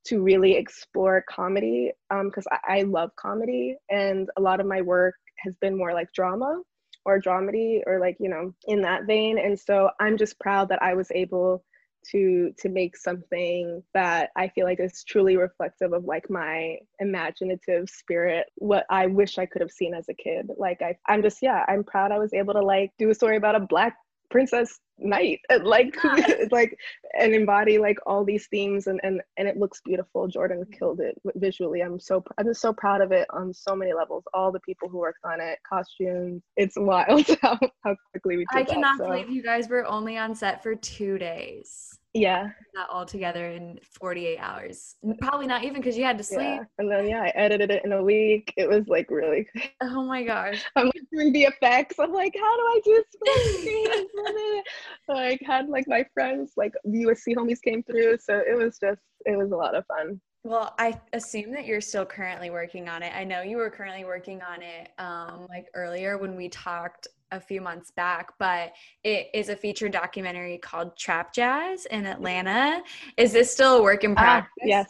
to 0.05 0.23
really 0.23 0.57
explore 0.57 1.25
comedy 1.29 1.93
because 2.25 2.47
um, 2.47 2.59
I, 2.69 2.79
I 2.79 2.83
love 2.83 3.11
comedy 3.17 3.77
and 3.91 4.29
a 4.37 4.41
lot 4.41 4.61
of 4.61 4.67
my 4.67 4.81
work 4.81 5.15
has 5.39 5.55
been 5.61 5.77
more 5.77 5.93
like 5.93 6.13
drama 6.13 6.61
or 7.05 7.21
dramedy 7.21 7.81
or 7.87 7.99
like 7.99 8.17
you 8.21 8.29
know 8.29 8.53
in 8.67 8.83
that 8.83 9.07
vein. 9.07 9.39
And 9.39 9.59
so 9.59 9.91
i'm 10.01 10.17
just 10.17 10.39
proud 10.41 10.69
that 10.69 10.83
i 10.83 10.95
was 10.95 11.11
able 11.13 11.65
to 12.11 12.53
to 12.59 12.69
make 12.69 12.97
something 12.97 13.83
that 13.95 14.31
i 14.37 14.49
feel 14.49 14.65
like 14.65 14.81
is 14.81 15.05
truly 15.05 15.37
reflective 15.37 15.93
of 15.93 16.05
like 16.05 16.29
my 16.29 16.77
imaginative 16.99 17.89
spirit 17.89 18.47
what 18.57 18.85
i 18.91 19.07
wish 19.07 19.39
i 19.39 19.47
could 19.47 19.63
have 19.63 19.71
seen 19.71 19.95
as 19.95 20.09
a 20.09 20.15
kid. 20.15 20.49
Like 20.59 20.83
i 20.83 20.97
i'm 21.09 21.23
just 21.23 21.39
yeah 21.43 21.65
i'm 21.69 21.85
proud 21.85 22.13
i 22.13 22.19
was 22.19 22.33
able 22.33 22.55
to 22.55 22.61
like 22.61 22.91
do 22.99 23.11
a 23.11 23.15
story 23.15 23.37
about 23.37 23.55
a 23.55 23.61
black 23.61 23.97
princess 24.31 24.81
knight 24.99 25.41
like 25.63 25.97
like 26.51 26.77
and 27.19 27.35
embody 27.35 27.79
like 27.79 27.99
all 28.07 28.25
these 28.25 28.47
themes 28.49 28.87
and 28.87 29.01
and 29.03 29.21
and 29.37 29.49
it 29.49 29.57
looks 29.57 29.81
beautiful. 29.85 30.29
Jordan 30.29 30.61
mm-hmm. 30.61 30.73
killed 30.73 31.01
it 31.01 31.21
visually. 31.37 31.81
I'm 31.81 31.99
so 31.99 32.25
i'm 32.39 32.47
just 32.47 32.61
so 32.61 32.73
proud 32.73 33.01
of 33.01 33.13
it 33.13 33.27
on 33.31 33.53
so 33.53 33.75
many 33.75 33.93
levels. 33.93 34.25
All 34.35 34.53
the 34.53 34.61
people 34.61 34.89
who 34.89 34.99
worked 34.99 35.25
on 35.25 35.41
it 35.41 35.59
costumes 35.69 36.43
it's 36.57 36.75
wild 36.83 37.27
how, 37.41 37.59
how 37.85 37.97
quickly 38.11 38.37
we 38.37 38.47
i 38.53 38.63
cannot 38.63 38.99
that, 38.99 39.05
so. 39.05 39.11
believe 39.11 39.31
you 39.31 39.43
guys 39.43 39.69
were 39.69 39.85
only 39.87 40.19
on 40.19 40.35
set 40.35 40.63
for 40.63 40.75
two 40.75 41.19
days. 41.19 41.99
Yeah. 42.15 42.51
That 42.75 42.89
all 42.91 43.07
together 43.07 43.49
in 43.49 43.79
48 43.99 44.37
hours. 44.39 44.97
Probably 45.21 45.47
not 45.47 45.65
even 45.65 45.77
because 45.77 45.97
you 45.97 46.05
had 46.05 46.19
to 46.19 46.25
sleep. 46.25 46.41
yeah. 46.41 46.65
and 46.79 46.91
then 46.91 47.09
yeah 47.09 47.23
i 47.23 47.29
edited 47.29 47.71
it 47.71 47.85
in 47.85 47.93
a 47.93 48.03
week. 48.03 48.53
It 48.57 48.69
was 48.69 48.87
like 48.87 49.11
really 49.11 49.47
oh 49.81 50.03
my 50.05 50.23
gosh. 50.23 50.65
I'm 50.77 50.87
like 50.87 51.03
doing 51.13 51.33
the 51.33 51.45
effects. 51.45 51.99
I'm 51.99 52.13
like 52.13 52.35
how 52.35 52.57
do 52.57 52.63
i 52.63 52.81
do 52.85 53.05
this 53.25 54.63
like 55.09 55.41
had 55.45 55.69
like 55.69 55.87
my 55.87 56.05
friends 56.15 56.53
like 56.57 56.73
the 56.85 57.05
usc 57.05 57.35
homies 57.37 57.63
came 57.63 57.83
through 57.83 58.17
so 58.19 58.43
it 58.49 58.57
was 58.57 58.79
just 58.79 59.01
it 59.27 59.37
was 59.37 59.51
a 59.53 59.57
lot 59.57 59.75
of 59.75 59.85
fun 59.87 60.21
well, 60.45 60.75
I 60.77 61.01
assume 61.13 61.53
that 61.53 61.67
you're 61.67 61.81
still 61.81 62.05
currently 62.05 62.51
working 62.51 62.89
on 62.89 63.05
it. 63.05 63.13
I 63.15 63.23
know 63.23 63.43
you 63.43 63.59
were 63.59 63.71
currently 63.71 64.05
working 64.05 64.43
on 64.43 64.61
it 64.61 64.91
um, 64.99 65.47
like 65.49 65.67
earlier 65.75 66.19
when 66.19 66.35
we 66.35 66.49
talked 66.49 67.07
a 67.31 67.39
few 67.39 67.61
months 67.61 67.93
back, 67.93 68.33
but 68.41 68.73
it 69.05 69.29
is 69.35 69.51
a 69.51 69.57
feature 69.57 69.89
documentary 69.89 70.59
called 70.59 70.97
Trap 70.97 71.33
Jazz 71.33 71.87
in 71.87 72.07
Atlanta. 72.07 72.83
Is 73.17 73.33
this 73.33 73.53
still 73.53 73.77
a 73.77 73.83
work 73.83 74.03
in 74.03 74.13
ah, 74.13 74.21
progress? 74.21 74.49
yes. 74.65 74.87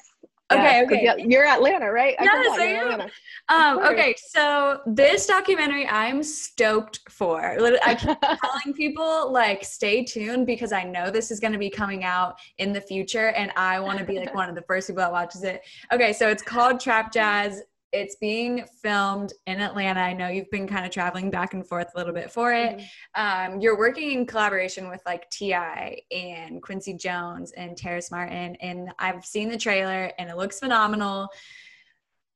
Okay, 0.52 0.84
okay. 0.84 1.24
You're 1.26 1.46
Atlanta, 1.46 1.90
right? 1.90 2.14
I 2.18 2.24
yes, 2.24 2.58
I 2.58 2.64
am. 2.64 3.78
Um, 3.78 3.84
okay, 3.92 4.14
so 4.30 4.80
this 4.86 5.26
documentary 5.26 5.86
I'm 5.88 6.22
stoked 6.22 7.00
for. 7.10 7.56
I 7.84 7.94
keep 7.94 8.18
telling 8.40 8.74
people 8.74 9.32
like 9.32 9.64
stay 9.64 10.04
tuned 10.04 10.46
because 10.46 10.72
I 10.72 10.84
know 10.84 11.10
this 11.10 11.30
is 11.30 11.40
going 11.40 11.52
to 11.52 11.58
be 11.58 11.70
coming 11.70 12.04
out 12.04 12.36
in 12.58 12.72
the 12.72 12.80
future, 12.80 13.28
and 13.28 13.52
I 13.56 13.80
want 13.80 13.98
to 13.98 14.04
be 14.04 14.18
like 14.18 14.34
one 14.34 14.48
of 14.48 14.54
the 14.54 14.62
first 14.62 14.88
people 14.88 15.02
that 15.02 15.12
watches 15.12 15.42
it. 15.42 15.62
Okay, 15.92 16.12
so 16.12 16.28
it's 16.28 16.42
called 16.42 16.80
Trap 16.80 17.12
Jazz. 17.12 17.62
It's 17.92 18.16
being 18.16 18.64
filmed 18.82 19.32
in 19.46 19.60
Atlanta. 19.60 20.00
I 20.00 20.12
know 20.12 20.28
you've 20.28 20.50
been 20.50 20.66
kind 20.66 20.86
of 20.86 20.90
traveling 20.90 21.30
back 21.30 21.54
and 21.54 21.66
forth 21.66 21.88
a 21.94 21.98
little 21.98 22.14
bit 22.14 22.30
for 22.30 22.52
it. 22.52 22.78
Mm-hmm. 23.16 23.54
Um, 23.54 23.60
you're 23.60 23.78
working 23.78 24.12
in 24.12 24.26
collaboration 24.26 24.88
with 24.88 25.02
like 25.04 25.28
T.I. 25.30 26.00
and 26.10 26.62
Quincy 26.62 26.94
Jones 26.94 27.52
and 27.52 27.76
Terrace 27.76 28.10
Martin, 28.10 28.56
and 28.56 28.90
I've 28.98 29.24
seen 29.24 29.48
the 29.48 29.58
trailer 29.58 30.12
and 30.18 30.30
it 30.30 30.36
looks 30.36 30.58
phenomenal. 30.58 31.28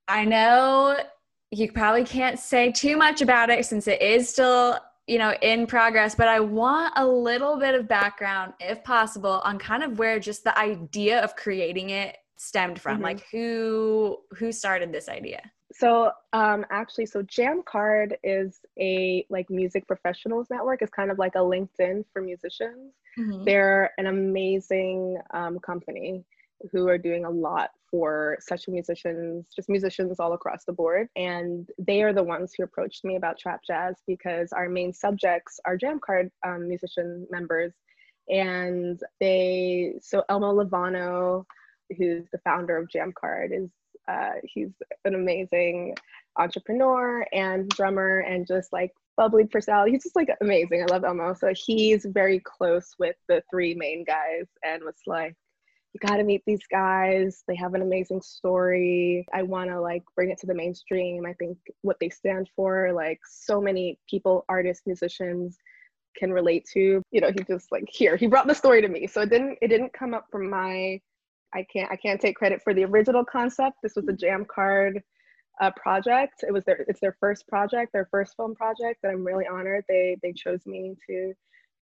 I 0.09 0.25
know 0.25 0.99
you 1.51 1.73
probably 1.73 2.05
can't 2.05 2.39
say 2.39 2.73
too 2.73 2.97
much 2.97 3.23
about 3.23 3.51
it 3.51 3.65
since 3.65 3.87
it 3.87 4.03
is 4.03 4.29
still 4.29 4.79
you 5.07 5.19
know 5.19 5.33
in 5.43 5.67
progress 5.67 6.15
but 6.15 6.27
i 6.27 6.41
want 6.41 6.93
a 6.97 7.07
little 7.07 7.57
bit 7.57 7.75
of 7.75 7.87
background 7.87 8.53
if 8.59 8.83
possible 8.83 9.41
on 9.45 9.59
kind 9.59 9.83
of 9.83 9.99
where 9.99 10.19
just 10.19 10.43
the 10.43 10.59
idea 10.59 11.23
of 11.23 11.37
creating 11.37 11.91
it 11.91 12.17
stemmed 12.37 12.81
from 12.81 12.95
mm-hmm. 12.97 13.05
like 13.05 13.27
who 13.31 14.19
who 14.33 14.53
started 14.53 14.93
this 14.93 15.09
idea 15.09 15.41
so 15.73 16.11
um 16.33 16.65
actually 16.71 17.07
so 17.07 17.23
JammCard 17.23 18.13
is 18.23 18.61
a 18.79 19.27
like 19.31 19.49
music 19.51 19.87
professionals 19.87 20.49
network 20.51 20.83
it's 20.83 20.93
kind 20.93 21.11
of 21.11 21.19
like 21.19 21.35
a 21.35 21.39
linkedin 21.39 22.05
for 22.13 22.23
musicians 22.23 22.95
mm-hmm. 23.19 23.45
they're 23.45 23.93
an 23.99 24.07
amazing 24.07 25.19
um, 25.33 25.59
company 25.61 26.25
who 26.73 26.89
are 26.89 26.99
doing 26.99 27.25
a 27.25 27.31
lot 27.31 27.71
for 27.91 28.37
session 28.41 28.73
musicians, 28.73 29.47
just 29.55 29.69
musicians 29.69 30.19
all 30.19 30.33
across 30.33 30.65
the 30.65 30.73
board. 30.73 31.09
And 31.17 31.69
they 31.79 32.03
are 32.03 32.13
the 32.13 32.23
ones 32.23 32.53
who 32.57 32.65
approached 32.65 33.05
me 33.05 33.17
about 33.17 33.39
trap 33.39 33.61
jazz 33.67 33.97
because 34.07 34.53
our 34.53 34.69
main 34.69 34.93
subjects 34.93 35.61
are 35.65 35.79
JammCard 35.79 36.31
um, 36.47 36.69
musician 36.69 37.27
members. 37.31 37.73
And 38.29 39.01
they, 39.21 39.95
so 40.01 40.25
Elmo 40.29 40.53
Lovano, 40.53 41.45
who's 41.97 42.25
the 42.33 42.39
founder 42.39 42.77
of 42.77 42.89
JammCard, 42.89 43.49
is 43.53 43.71
uh, 44.09 44.33
he's 44.45 44.71
an 45.05 45.15
amazing 45.15 45.95
entrepreneur 46.39 47.27
and 47.33 47.69
drummer 47.71 48.21
and 48.21 48.47
just 48.47 48.73
like 48.73 48.93
bubbly 49.17 49.47
personality. 49.47 49.93
He's 49.93 50.05
just 50.05 50.17
like 50.17 50.29
amazing. 50.41 50.83
I 50.83 50.93
love 50.93 51.05
Elmo. 51.05 51.35
So 51.35 51.53
he's 51.55 52.05
very 52.05 52.41
close 52.41 52.95
with 52.99 53.17
the 53.29 53.43
three 53.51 53.75
main 53.75 54.05
guys 54.05 54.47
and 54.65 54.83
was 54.85 55.01
like, 55.07 55.35
you 55.93 56.07
got 56.07 56.17
to 56.17 56.25
meet 56.25 56.43
these 56.47 56.67
guys. 56.71 57.43
They 57.49 57.57
have 57.57 57.73
an 57.75 57.81
amazing 57.81 58.21
story. 58.21 59.27
I 59.33 59.43
want 59.43 59.71
to 59.71 59.81
like 59.81 60.03
bring 60.15 60.31
it 60.31 60.39
to 60.39 60.47
the 60.47 60.55
mainstream. 60.55 61.25
I 61.25 61.33
think 61.33 61.57
what 61.81 61.97
they 62.01 62.11
stand 62.11 62.51
for, 62.55 62.93
like 62.93 63.21
so 63.27 63.61
many 63.63 63.99
people, 64.09 64.45
artists, 64.49 64.87
musicians 64.87 65.57
can 66.19 66.33
relate 66.33 66.67
to. 66.75 67.03
You 67.11 67.21
know, 67.23 67.31
he 67.31 67.43
just 67.45 67.73
like 67.73 67.89
here, 67.89 68.17
he 68.17 68.27
brought 68.27 68.47
the 68.47 68.55
story 68.55 68.83
to 68.83 68.89
me. 68.89 69.07
So 69.07 69.23
it 69.23 69.31
didn't 69.31 69.59
it 69.63 69.69
didn't 69.69 69.95
come 69.95 70.13
up 70.13 70.27
from 70.31 70.51
my 70.51 71.01
I 71.57 71.65
can't 71.73 71.91
I 71.91 71.97
can't 71.97 72.21
take 72.21 72.37
credit 72.37 72.61
for 72.63 72.75
the 72.75 72.85
original 72.85 73.25
concept. 73.25 73.79
This 73.83 73.97
was 73.97 74.07
a 74.09 74.13
JammCard 74.13 75.01
uh, 75.61 75.71
project. 75.71 76.45
It 76.47 76.53
was 76.53 76.65
their 76.65 76.85
it's 76.87 77.01
their 77.01 77.17
first 77.19 77.49
project, 77.49 77.93
their 77.93 78.09
first 78.11 78.37
film 78.37 78.55
project, 78.55 79.01
and 79.03 79.13
I'm 79.13 79.27
really 79.27 79.47
honored 79.47 79.85
they 79.89 80.19
they 80.23 80.33
chose 80.33 80.67
me 80.67 80.95
to 81.09 81.33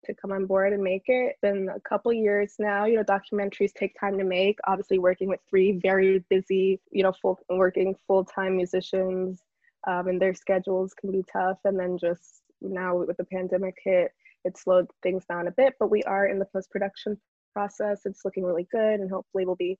to 0.06 0.14
come 0.14 0.32
on 0.32 0.46
board 0.46 0.74
and 0.74 0.84
make 0.84 1.06
it. 1.08 1.38
Been 1.42 1.70
a 1.76 1.80
couple 1.80 2.14
years 2.14 2.56
now. 2.60 2.86
You 2.86 2.98
know, 2.98 3.04
documentaries 3.04 3.74
take 3.74 4.00
time 4.00 4.18
to 4.20 4.24
make. 4.24 4.60
Obviously, 4.68 5.00
working 5.00 5.28
with 5.28 5.40
three 5.50 5.80
very 5.82 6.24
busy, 6.30 6.80
you 6.92 7.02
know, 7.02 7.14
full 7.20 7.40
working 7.50 7.96
full 8.06 8.26
time 8.26 8.56
musicians, 8.58 9.42
um, 9.88 10.08
and 10.08 10.22
their 10.22 10.36
schedules 10.36 10.94
can 10.94 11.12
be 11.12 11.24
tough. 11.32 11.58
And 11.66 11.80
then 11.80 11.98
just 11.98 12.44
now 12.62 12.98
with 12.98 13.18
the 13.18 13.26
pandemic 13.26 13.76
hit, 13.84 14.12
it 14.46 14.56
slowed 14.56 14.88
things 15.02 15.26
down 15.26 15.48
a 15.48 15.52
bit. 15.52 15.74
But 15.80 15.90
we 15.90 16.04
are 16.04 16.28
in 16.28 16.38
the 16.38 16.46
post 16.46 16.70
production 16.70 17.18
process. 17.54 18.02
It's 18.06 18.26
looking 18.26 18.44
really 18.44 18.68
good, 18.72 19.00
and 19.00 19.10
hopefully, 19.10 19.46
we'll 19.46 19.56
be 19.56 19.78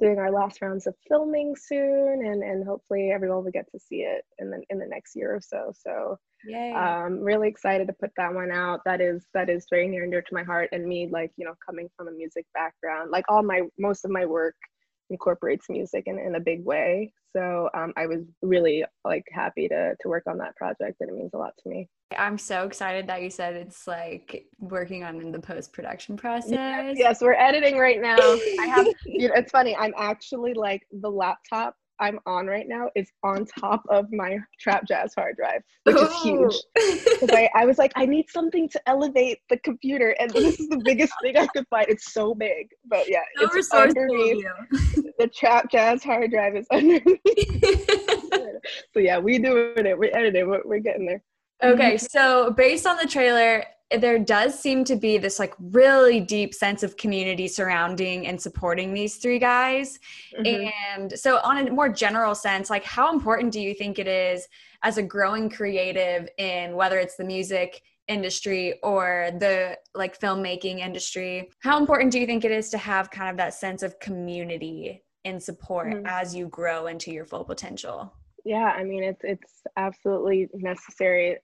doing 0.00 0.18
our 0.18 0.30
last 0.30 0.60
rounds 0.60 0.86
of 0.86 0.94
filming 1.08 1.54
soon 1.56 2.26
and 2.26 2.42
and 2.42 2.66
hopefully 2.66 3.10
everyone 3.10 3.42
will 3.44 3.50
get 3.50 3.70
to 3.72 3.78
see 3.78 4.00
it 4.00 4.24
in 4.38 4.50
the 4.50 4.60
in 4.70 4.78
the 4.78 4.86
next 4.86 5.16
year 5.16 5.34
or 5.34 5.40
so 5.40 5.72
so 5.74 6.18
Yay. 6.46 6.72
um 6.72 7.20
really 7.20 7.48
excited 7.48 7.86
to 7.86 7.94
put 7.94 8.10
that 8.16 8.32
one 8.32 8.50
out 8.50 8.80
that 8.84 9.00
is 9.00 9.24
that 9.32 9.48
is 9.48 9.66
very 9.70 9.88
near 9.88 10.02
and 10.02 10.12
dear 10.12 10.20
to 10.20 10.34
my 10.34 10.42
heart 10.42 10.68
and 10.72 10.84
me 10.84 11.08
like 11.10 11.30
you 11.36 11.46
know 11.46 11.54
coming 11.64 11.88
from 11.96 12.08
a 12.08 12.12
music 12.12 12.44
background 12.52 13.10
like 13.10 13.24
all 13.28 13.42
my 13.42 13.62
most 13.78 14.04
of 14.04 14.10
my 14.10 14.26
work 14.26 14.54
incorporates 15.10 15.66
music 15.68 16.04
in, 16.06 16.18
in 16.18 16.34
a 16.34 16.40
big 16.40 16.64
way 16.64 17.12
so 17.34 17.68
um, 17.74 17.92
i 17.96 18.06
was 18.06 18.20
really 18.42 18.84
like 19.04 19.24
happy 19.32 19.68
to 19.68 19.94
to 20.00 20.08
work 20.08 20.24
on 20.26 20.38
that 20.38 20.56
project 20.56 20.96
and 21.00 21.10
it 21.10 21.16
means 21.16 21.32
a 21.34 21.38
lot 21.38 21.52
to 21.62 21.68
me 21.68 21.88
I'm 22.16 22.38
so 22.38 22.64
excited 22.64 23.08
that 23.08 23.22
you 23.22 23.30
said 23.30 23.54
it's 23.54 23.86
like 23.86 24.46
working 24.60 25.02
on 25.02 25.20
in 25.20 25.32
the 25.32 25.40
post 25.40 25.72
production 25.72 26.16
process. 26.16 26.52
Yes, 26.52 26.96
yes, 26.96 27.20
we're 27.20 27.32
editing 27.32 27.78
right 27.78 28.00
now. 28.00 28.16
I 28.16 28.66
have, 28.66 28.86
you 29.06 29.28
know, 29.28 29.34
it's 29.34 29.50
funny. 29.50 29.74
I'm 29.76 29.92
actually 29.96 30.54
like 30.54 30.86
the 30.92 31.10
laptop 31.10 31.74
I'm 32.00 32.18
on 32.26 32.46
right 32.46 32.66
now 32.68 32.90
is 32.94 33.10
on 33.22 33.46
top 33.46 33.82
of 33.88 34.12
my 34.12 34.38
trap 34.60 34.86
jazz 34.86 35.14
hard 35.14 35.36
drive, 35.36 35.62
which 35.84 35.96
is 35.96 36.14
huge. 36.22 36.54
I, 37.30 37.48
I 37.54 37.64
was 37.64 37.78
like, 37.78 37.92
I 37.96 38.06
need 38.06 38.28
something 38.28 38.68
to 38.70 38.88
elevate 38.88 39.38
the 39.48 39.58
computer, 39.58 40.10
and 40.18 40.30
this 40.30 40.60
is 40.60 40.68
the 40.68 40.82
biggest 40.84 41.12
thing 41.22 41.36
I 41.36 41.46
could 41.46 41.66
find. 41.68 41.86
It's 41.88 42.12
so 42.12 42.34
big, 42.34 42.68
but 42.84 43.08
yeah, 43.08 43.22
so 43.38 43.48
it's 43.52 43.72
underneath. 43.72 44.44
the 45.18 45.28
trap 45.28 45.70
jazz 45.70 46.02
hard 46.02 46.30
drive 46.30 46.56
is 46.56 46.66
underneath. 46.72 47.20
so 48.92 49.00
yeah, 49.00 49.18
we 49.18 49.38
doing 49.38 49.86
it. 49.86 49.98
We're 49.98 50.16
editing. 50.16 50.48
We're, 50.48 50.62
we're 50.64 50.80
getting 50.80 51.06
there. 51.06 51.22
Okay, 51.62 51.94
mm-hmm. 51.94 52.06
so 52.10 52.50
based 52.50 52.86
on 52.86 52.96
the 52.96 53.06
trailer, 53.06 53.64
there 53.90 54.18
does 54.18 54.58
seem 54.58 54.84
to 54.84 54.96
be 54.96 55.16
this 55.16 55.38
like 55.38 55.54
really 55.60 56.20
deep 56.20 56.52
sense 56.52 56.82
of 56.82 56.96
community 56.96 57.46
surrounding 57.46 58.26
and 58.26 58.40
supporting 58.40 58.92
these 58.92 59.16
three 59.16 59.38
guys. 59.38 59.98
Mm-hmm. 60.36 61.00
And 61.00 61.12
so 61.18 61.38
on 61.44 61.68
a 61.68 61.70
more 61.70 61.88
general 61.88 62.34
sense, 62.34 62.68
like 62.68 62.84
how 62.84 63.12
important 63.12 63.52
do 63.52 63.60
you 63.60 63.74
think 63.74 63.98
it 63.98 64.08
is 64.08 64.48
as 64.82 64.98
a 64.98 65.02
growing 65.02 65.48
creative 65.48 66.28
in 66.38 66.74
whether 66.74 66.98
it's 66.98 67.16
the 67.16 67.24
music 67.24 67.82
industry 68.08 68.78
or 68.82 69.30
the 69.38 69.78
like 69.94 70.18
filmmaking 70.18 70.80
industry? 70.80 71.48
How 71.60 71.78
important 71.78 72.10
do 72.10 72.18
you 72.18 72.26
think 72.26 72.44
it 72.44 72.50
is 72.50 72.70
to 72.70 72.78
have 72.78 73.10
kind 73.10 73.30
of 73.30 73.36
that 73.36 73.54
sense 73.54 73.82
of 73.82 73.98
community 74.00 75.02
and 75.24 75.40
support 75.40 75.88
mm-hmm. 75.88 76.06
as 76.06 76.34
you 76.34 76.48
grow 76.48 76.88
into 76.88 77.12
your 77.12 77.24
full 77.24 77.44
potential? 77.44 78.12
Yeah, 78.44 78.72
I 78.76 78.84
mean 78.84 79.02
it's 79.02 79.22
it's 79.24 79.62
absolutely 79.76 80.48
necessary 80.54 81.38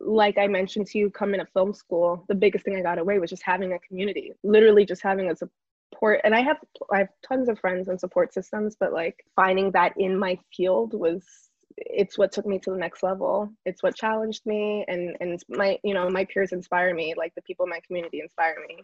like 0.00 0.38
I 0.38 0.46
mentioned 0.46 0.86
to 0.88 0.98
you, 0.98 1.10
coming 1.10 1.40
to 1.40 1.46
film 1.46 1.74
school, 1.74 2.24
the 2.28 2.34
biggest 2.34 2.64
thing 2.64 2.76
I 2.76 2.82
got 2.82 2.98
away 2.98 3.18
was 3.18 3.30
just 3.30 3.42
having 3.42 3.72
a 3.72 3.78
community, 3.80 4.32
literally 4.42 4.84
just 4.84 5.02
having 5.02 5.30
a 5.30 5.36
support. 5.36 6.20
And 6.24 6.34
I 6.34 6.40
have 6.40 6.58
I 6.92 6.98
have 6.98 7.08
tons 7.26 7.48
of 7.48 7.58
friends 7.58 7.88
and 7.88 7.98
support 7.98 8.32
systems, 8.32 8.76
but 8.78 8.92
like 8.92 9.24
finding 9.34 9.70
that 9.72 9.94
in 9.98 10.18
my 10.18 10.38
field 10.54 10.94
was 10.94 11.24
it's 11.76 12.18
what 12.18 12.32
took 12.32 12.46
me 12.46 12.58
to 12.60 12.70
the 12.70 12.76
next 12.76 13.02
level. 13.02 13.52
It's 13.64 13.82
what 13.82 13.96
challenged 13.96 14.44
me, 14.46 14.84
and 14.88 15.16
and 15.20 15.42
my 15.48 15.78
you 15.82 15.94
know 15.94 16.08
my 16.10 16.24
peers 16.24 16.52
inspire 16.52 16.94
me, 16.94 17.14
like 17.16 17.34
the 17.34 17.42
people 17.42 17.64
in 17.66 17.70
my 17.70 17.80
community 17.86 18.20
inspire 18.20 18.56
me. 18.68 18.82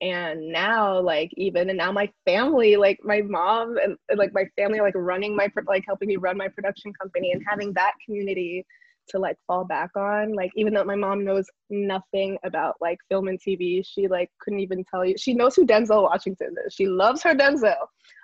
And 0.00 0.48
now, 0.52 1.00
like 1.00 1.32
even 1.36 1.68
and 1.68 1.78
now, 1.78 1.90
my 1.90 2.08
family, 2.24 2.76
like 2.76 3.00
my 3.02 3.20
mom 3.20 3.78
and, 3.78 3.96
and 4.08 4.18
like 4.18 4.32
my 4.32 4.44
family, 4.56 4.80
like 4.80 4.94
running 4.96 5.34
my 5.34 5.48
like 5.66 5.84
helping 5.86 6.08
me 6.08 6.16
run 6.16 6.36
my 6.36 6.48
production 6.48 6.92
company 6.92 7.32
and 7.32 7.42
having 7.48 7.72
that 7.72 7.94
community 8.04 8.64
to 9.10 9.18
like 9.18 9.36
fall 9.46 9.64
back 9.64 9.90
on. 9.96 10.34
Like 10.34 10.50
even 10.54 10.74
though 10.74 10.84
my 10.84 10.96
mom 10.96 11.24
knows 11.24 11.46
nothing 11.70 12.38
about 12.44 12.76
like 12.80 12.98
film 13.08 13.28
and 13.28 13.40
TV, 13.40 13.84
she 13.86 14.08
like 14.08 14.30
couldn't 14.40 14.60
even 14.60 14.84
tell 14.84 15.04
you. 15.04 15.14
She 15.18 15.34
knows 15.34 15.54
who 15.54 15.66
Denzel 15.66 16.04
Washington 16.04 16.54
is. 16.66 16.74
She 16.74 16.86
loves 16.86 17.22
her 17.22 17.34
Denzel. 17.34 17.76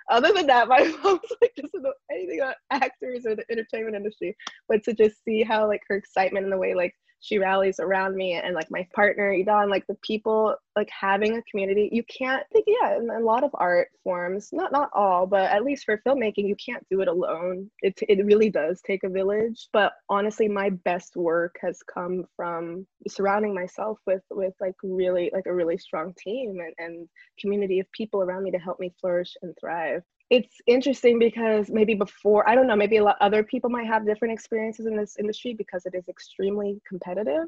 Other 0.09 0.31
than 0.33 0.47
that, 0.47 0.67
my 0.67 0.79
mom's 1.03 1.21
like 1.41 1.53
doesn't 1.55 1.81
know 1.81 1.93
anything 2.11 2.39
about 2.41 2.55
actors 2.71 3.25
or 3.25 3.35
the 3.35 3.45
entertainment 3.49 3.95
industry. 3.95 4.35
But 4.69 4.83
to 4.83 4.93
just 4.93 5.23
see 5.23 5.43
how 5.43 5.67
like 5.67 5.81
her 5.87 5.95
excitement 5.95 6.45
in 6.45 6.51
the 6.51 6.57
way 6.57 6.73
like 6.73 6.93
she 7.21 7.39
rallies 7.39 7.79
around 7.79 8.15
me 8.15 8.33
and 8.33 8.55
like 8.55 8.69
my 8.69 8.87
partner 8.93 9.33
Idan, 9.33 9.69
like 9.69 9.85
the 9.87 9.97
people 10.03 10.55
like 10.75 10.89
having 10.89 11.37
a 11.37 11.43
community. 11.49 11.89
You 11.91 12.03
can't 12.03 12.43
think 12.51 12.65
yeah, 12.67 12.97
in 12.97 13.09
a 13.09 13.19
lot 13.19 13.43
of 13.43 13.51
art 13.55 13.89
forms, 14.03 14.49
not 14.51 14.71
not 14.71 14.89
all, 14.93 15.25
but 15.25 15.51
at 15.51 15.63
least 15.63 15.85
for 15.85 16.01
filmmaking, 16.05 16.47
you 16.47 16.55
can't 16.63 16.85
do 16.89 17.01
it 17.01 17.07
alone. 17.07 17.69
It 17.81 17.99
it 18.07 18.25
really 18.25 18.49
does 18.49 18.81
take 18.81 19.03
a 19.03 19.09
village. 19.09 19.69
But 19.73 19.93
honestly, 20.09 20.47
my 20.47 20.69
best 20.69 21.15
work 21.15 21.55
has 21.61 21.81
come 21.83 22.25
from 22.35 22.85
surrounding 23.07 23.53
myself 23.53 23.99
with 24.05 24.23
with 24.31 24.53
like 24.59 24.75
really 24.83 25.31
like 25.33 25.45
a 25.47 25.53
really 25.53 25.77
strong 25.77 26.13
team 26.17 26.57
and, 26.59 26.73
and 26.77 27.09
community 27.39 27.79
of 27.79 27.91
people 27.91 28.21
around 28.21 28.43
me 28.43 28.51
to 28.51 28.59
help 28.59 28.79
me 28.79 28.93
flourish 28.99 29.35
and 29.41 29.53
thrive 29.59 30.03
it's 30.29 30.55
interesting 30.65 31.19
because 31.19 31.69
maybe 31.69 31.93
before 31.93 32.47
i 32.49 32.55
don't 32.55 32.67
know 32.67 32.75
maybe 32.75 32.97
a 32.97 33.03
lot 33.03 33.15
other 33.21 33.43
people 33.43 33.69
might 33.69 33.85
have 33.85 34.05
different 34.05 34.33
experiences 34.33 34.85
in 34.85 34.97
this 34.97 35.17
industry 35.17 35.53
because 35.53 35.85
it 35.85 35.93
is 35.95 36.07
extremely 36.07 36.81
competitive. 36.87 37.47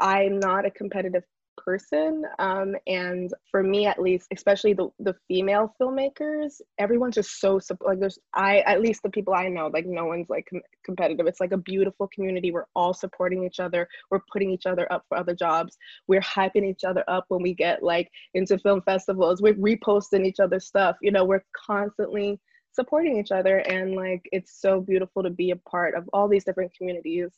I'm 0.00 0.40
not 0.40 0.66
a 0.66 0.70
competitive 0.70 1.22
person 1.64 2.24
um, 2.38 2.74
and 2.86 3.32
for 3.50 3.62
me 3.62 3.86
at 3.86 4.00
least 4.00 4.26
especially 4.32 4.72
the, 4.72 4.88
the 5.00 5.14
female 5.28 5.74
filmmakers 5.80 6.60
everyone's 6.78 7.14
just 7.14 7.40
so 7.40 7.60
like 7.84 8.00
there's 8.00 8.18
i 8.34 8.58
at 8.60 8.80
least 8.80 9.02
the 9.02 9.10
people 9.10 9.34
i 9.34 9.48
know 9.48 9.68
like 9.72 9.86
no 9.86 10.06
one's 10.06 10.28
like 10.28 10.46
com- 10.50 10.62
competitive. 10.84 11.26
It's 11.26 11.40
like 11.40 11.52
a 11.52 11.56
beautiful 11.56 12.08
community. 12.08 12.50
We're 12.50 12.66
all 12.74 12.94
supporting 12.94 13.44
each 13.44 13.60
other. 13.60 13.88
We're 14.10 14.22
putting 14.32 14.50
each 14.50 14.66
other 14.66 14.90
up 14.92 15.04
for 15.08 15.18
other 15.18 15.34
jobs. 15.34 15.76
We're 16.08 16.20
hyping 16.20 16.64
each 16.64 16.84
other 16.84 17.04
up 17.08 17.24
when 17.28 17.42
we 17.42 17.54
get 17.54 17.82
like 17.82 18.10
into 18.34 18.58
film 18.58 18.82
festivals. 18.82 19.40
We're 19.40 19.54
reposting 19.54 20.26
each 20.26 20.40
other's 20.40 20.66
stuff. 20.66 20.96
You 21.02 21.10
know 21.10 21.24
we're 21.24 21.44
constantly 21.66 22.40
supporting 22.74 23.18
each 23.18 23.30
other 23.30 23.58
and 23.58 23.94
like 23.94 24.22
it's 24.32 24.58
so 24.60 24.80
beautiful 24.80 25.22
to 25.22 25.28
be 25.28 25.50
a 25.50 25.56
part 25.56 25.94
of 25.94 26.08
all 26.14 26.26
these 26.26 26.42
different 26.42 26.72
communities 26.74 27.28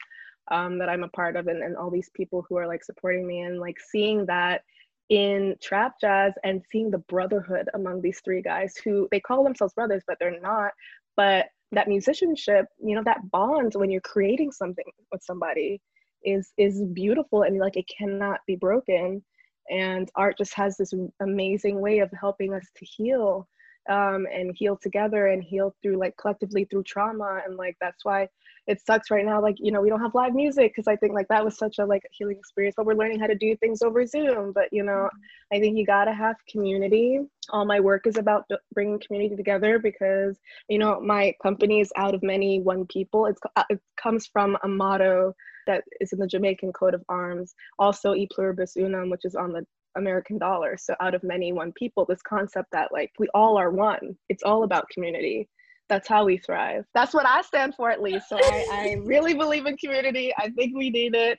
um, 0.51 0.79
that 0.79 0.89
I'm 0.89 1.05
a 1.05 1.09
part 1.09 1.37
of 1.37 1.47
and, 1.47 1.63
and 1.63 1.77
all 1.77 1.91
these 1.91 2.11
people 2.15 2.45
who 2.49 2.57
are 2.57 2.67
like 2.67 2.85
supporting 2.85 3.27
me 3.27 3.41
and 3.41 3.59
like 3.59 3.79
seeing 3.81 4.27
that 4.27 4.63
in 5.11 5.55
trap 5.63 5.95
jazz 6.01 6.33
and 6.45 6.63
seeing 6.73 6.91
the 6.91 6.99
brotherhood 6.99 7.69
among 7.75 8.01
these 8.01 8.21
three 8.25 8.41
guys 8.41 8.75
who 8.83 9.07
they 9.11 9.21
call 9.21 9.45
themselves 9.45 9.75
brothers 9.75 10.03
but 10.07 10.17
they're 10.19 10.41
not. 10.41 10.73
But 11.17 11.47
that 11.73 11.89
musicianship 11.89 12.67
you 12.83 12.95
know 12.95 13.03
that 13.05 13.31
bond 13.31 13.73
when 13.75 13.91
you're 13.91 14.01
creating 14.01 14.53
something 14.53 14.85
with 15.11 15.23
somebody 15.23 15.81
is 16.25 16.53
is 16.57 16.83
beautiful 16.93 17.43
and 17.43 17.59
like 17.59 17.77
it 17.77 17.89
cannot 17.89 18.41
be 18.47 18.57
broken. 18.57 19.23
And 19.71 20.11
art 20.15 20.37
just 20.37 20.55
has 20.55 20.77
this 20.77 20.93
amazing 21.21 21.81
way 21.81 22.01
of 22.01 22.11
helping 22.19 22.53
us 22.53 22.67
to 22.77 22.85
heal 22.85 23.49
um, 23.89 24.27
and 24.33 24.55
heal 24.55 24.77
together 24.77 25.29
and 25.29 25.43
heal 25.43 25.75
through 25.83 25.99
like 25.99 26.17
collectively 26.17 26.65
through 26.65 26.85
trauma. 26.85 27.41
And 27.47 27.57
like 27.57 27.77
that's 27.81 28.05
why 28.05 28.29
it 28.67 28.81
sucks 28.85 29.11
right 29.11 29.25
now 29.25 29.41
like 29.41 29.57
you 29.59 29.71
know 29.71 29.81
we 29.81 29.89
don't 29.89 30.01
have 30.01 30.15
live 30.15 30.35
music 30.35 30.73
because 30.75 30.89
i 30.89 30.97
think 30.97 31.13
like 31.13 31.29
that 31.29 31.45
was 31.45 31.57
such 31.57 31.79
a 31.79 31.85
like 31.85 32.03
healing 32.13 32.37
experience 32.37 32.75
but 32.77 32.87
we're 32.87 32.95
learning 32.95 33.19
how 33.19 33.27
to 33.27 33.35
do 33.35 33.57
things 33.57 33.83
over 33.83 34.07
zoom 34.07 34.53
but 34.53 34.69
you 34.73 34.83
know 34.83 35.09
i 35.53 35.59
think 35.59 35.77
you 35.77 35.85
got 35.85 36.05
to 36.05 36.13
have 36.13 36.37
community 36.49 37.21
all 37.51 37.65
my 37.65 37.81
work 37.81 38.07
is 38.07 38.17
about 38.17 38.45
bringing 38.73 38.99
community 38.99 39.37
together 39.37 39.79
because 39.79 40.39
you 40.69 40.79
know 40.79 41.01
my 41.01 41.33
company 41.43 41.81
is 41.81 41.93
out 41.97 42.15
of 42.15 42.23
many 42.23 42.61
one 42.61 42.87
people 42.87 43.27
it's 43.27 43.41
uh, 43.57 43.65
it 43.71 43.81
comes 43.97 44.27
from 44.27 44.57
a 44.63 44.69
motto 44.69 45.35
that 45.67 45.85
is 46.01 46.13
in 46.13 46.19
the 46.19 46.27
jamaican 46.27 46.73
coat 46.73 46.95
of 46.95 47.03
arms 47.09 47.55
also 47.79 48.15
e 48.15 48.27
pluribus 48.33 48.77
unum 48.77 49.11
which 49.11 49.25
is 49.25 49.35
on 49.35 49.53
the 49.53 49.65
American 49.97 50.39
dollar. 50.39 50.77
So 50.77 50.95
out 51.01 51.15
of 51.15 51.23
many, 51.23 51.53
one 51.53 51.73
people, 51.73 52.05
this 52.05 52.23
concept 52.23 52.71
that 52.73 52.93
like 52.93 53.13
we 53.19 53.29
all 53.35 53.57
are 53.57 53.71
one. 53.71 54.17
It's 54.29 54.43
all 54.43 54.65
about 54.65 54.89
community. 54.89 55.49
That's 55.89 56.09
how 56.09 56.25
we 56.25 56.39
thrive. 56.39 56.85
That's 56.95 57.13
what 57.13 57.27
I 57.27 57.43
stand 57.43 57.75
for 57.75 57.91
at 57.91 58.01
least. 58.01 58.29
So 58.29 58.39
I, 58.41 58.69
I 58.73 58.97
really 59.05 59.35
believe 59.35 59.67
in 59.67 59.77
community. 59.77 60.33
I 60.39 60.49
think 60.51 60.77
we 60.77 60.91
need 60.91 61.15
it 61.15 61.39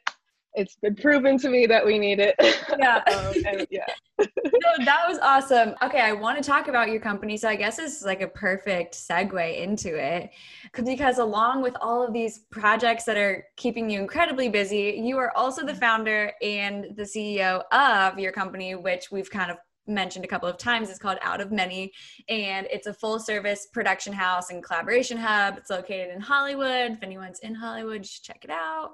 it's 0.55 0.77
been 0.77 0.95
proven 0.95 1.37
to 1.37 1.49
me 1.49 1.65
that 1.67 1.85
we 1.85 1.99
need 1.99 2.19
it. 2.19 2.35
Yeah. 2.77 3.01
um, 3.13 3.33
and, 3.45 3.67
yeah. 3.69 3.85
no, 4.19 4.85
that 4.85 5.05
was 5.07 5.17
awesome. 5.19 5.75
Okay, 5.81 6.01
I 6.01 6.11
want 6.11 6.37
to 6.37 6.43
talk 6.43 6.67
about 6.67 6.89
your 6.89 6.99
company. 6.99 7.37
So 7.37 7.47
I 7.47 7.55
guess 7.55 7.77
this 7.77 7.97
is 7.97 8.05
like 8.05 8.21
a 8.21 8.27
perfect 8.27 8.95
segue 8.95 9.57
into 9.57 9.95
it. 9.95 10.31
Because 10.73 11.19
along 11.19 11.61
with 11.61 11.75
all 11.79 12.05
of 12.05 12.11
these 12.11 12.39
projects 12.51 13.05
that 13.05 13.17
are 13.17 13.45
keeping 13.55 13.89
you 13.89 13.99
incredibly 14.01 14.49
busy, 14.49 15.01
you 15.01 15.17
are 15.17 15.35
also 15.37 15.65
the 15.65 15.75
founder 15.75 16.33
and 16.41 16.87
the 16.95 17.03
CEO 17.03 17.63
of 17.71 18.19
your 18.19 18.33
company, 18.33 18.75
which 18.75 19.09
we've 19.09 19.29
kind 19.29 19.51
of 19.51 19.57
mentioned 19.87 20.25
a 20.25 20.27
couple 20.27 20.49
of 20.49 20.57
times 20.57 20.89
is 20.89 20.99
called 20.99 21.17
Out 21.21 21.41
of 21.41 21.51
Many, 21.51 21.91
and 22.29 22.67
it's 22.71 22.87
a 22.87 22.93
full 22.93 23.19
service 23.19 23.67
production 23.71 24.13
house 24.13 24.49
and 24.49 24.63
collaboration 24.63 25.17
hub. 25.17 25.57
It's 25.57 25.69
located 25.69 26.13
in 26.13 26.21
Hollywood. 26.21 26.91
If 26.91 27.03
anyone's 27.03 27.39
in 27.39 27.55
Hollywood, 27.55 27.99
you 27.99 28.03
should 28.05 28.23
check 28.23 28.43
it 28.43 28.49
out. 28.49 28.93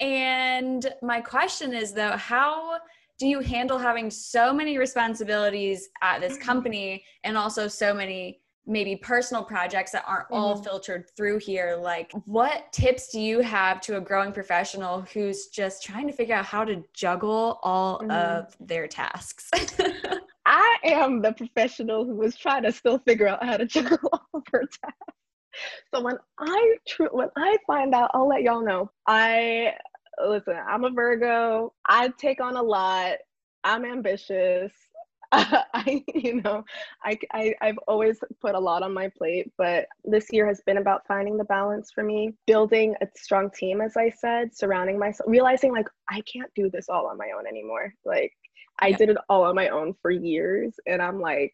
And 0.00 0.92
my 1.02 1.20
question 1.20 1.72
is 1.72 1.92
though, 1.92 2.16
how 2.16 2.78
do 3.18 3.28
you 3.28 3.40
handle 3.40 3.78
having 3.78 4.10
so 4.10 4.52
many 4.52 4.76
responsibilities 4.76 5.88
at 6.02 6.20
this 6.20 6.34
mm-hmm. 6.34 6.42
company 6.42 7.04
and 7.22 7.38
also 7.38 7.68
so 7.68 7.94
many 7.94 8.40
maybe 8.66 8.96
personal 8.96 9.44
projects 9.44 9.92
that 9.92 10.04
aren't 10.06 10.24
mm-hmm. 10.26 10.34
all 10.34 10.56
filtered 10.56 11.08
through 11.16 11.38
here 11.38 11.76
like 11.80 12.10
what 12.24 12.72
tips 12.72 13.08
do 13.08 13.20
you 13.20 13.40
have 13.40 13.80
to 13.80 13.96
a 13.96 14.00
growing 14.00 14.32
professional 14.32 15.02
who's 15.12 15.48
just 15.48 15.82
trying 15.82 16.06
to 16.06 16.12
figure 16.12 16.34
out 16.34 16.44
how 16.44 16.64
to 16.64 16.82
juggle 16.94 17.58
all 17.62 17.98
mm-hmm. 17.98 18.10
of 18.10 18.56
their 18.60 18.86
tasks? 18.86 19.50
I 20.46 20.76
am 20.84 21.22
the 21.22 21.32
professional 21.32 22.04
who 22.04 22.16
was 22.16 22.36
trying 22.36 22.64
to 22.64 22.72
still 22.72 22.98
figure 22.98 23.28
out 23.28 23.44
how 23.44 23.56
to 23.56 23.66
juggle 23.66 23.98
all 24.12 24.28
of 24.34 24.42
her 24.52 24.60
tasks. 24.62 25.18
So 25.94 26.02
when 26.02 26.16
i 26.40 26.76
tr- 26.88 27.12
when 27.12 27.28
i 27.36 27.56
find 27.66 27.94
out 27.94 28.10
i'll 28.14 28.28
let 28.28 28.42
y'all 28.42 28.64
know. 28.64 28.90
I 29.06 29.74
listen 30.26 30.56
i'm 30.68 30.84
a 30.84 30.90
virgo. 30.90 31.72
I 31.88 32.08
take 32.18 32.40
on 32.40 32.56
a 32.56 32.62
lot. 32.62 33.16
I'm 33.62 33.84
ambitious 33.84 34.72
I, 35.74 36.04
you 36.14 36.40
know, 36.42 36.64
I, 37.02 37.18
I, 37.32 37.54
I've 37.60 37.78
always 37.88 38.20
put 38.40 38.54
a 38.54 38.58
lot 38.58 38.84
on 38.84 38.94
my 38.94 39.08
plate, 39.08 39.50
but 39.58 39.86
this 40.04 40.28
year 40.30 40.46
has 40.46 40.60
been 40.64 40.76
about 40.76 41.06
finding 41.08 41.36
the 41.36 41.44
balance 41.44 41.90
for 41.90 42.04
me, 42.04 42.34
building 42.46 42.94
a 43.02 43.06
strong 43.16 43.50
team, 43.50 43.80
as 43.80 43.96
I 43.96 44.10
said, 44.10 44.56
surrounding 44.56 44.96
myself, 44.96 45.28
realizing 45.28 45.72
like 45.72 45.88
I 46.08 46.20
can't 46.20 46.50
do 46.54 46.70
this 46.70 46.88
all 46.88 47.08
on 47.08 47.18
my 47.18 47.32
own 47.36 47.48
anymore. 47.48 47.92
Like 48.04 48.32
I 48.80 48.88
yeah. 48.88 48.96
did 48.96 49.08
it 49.10 49.16
all 49.28 49.42
on 49.42 49.56
my 49.56 49.70
own 49.70 49.94
for 50.00 50.12
years, 50.12 50.74
and 50.86 51.02
I'm 51.02 51.20
like, 51.20 51.52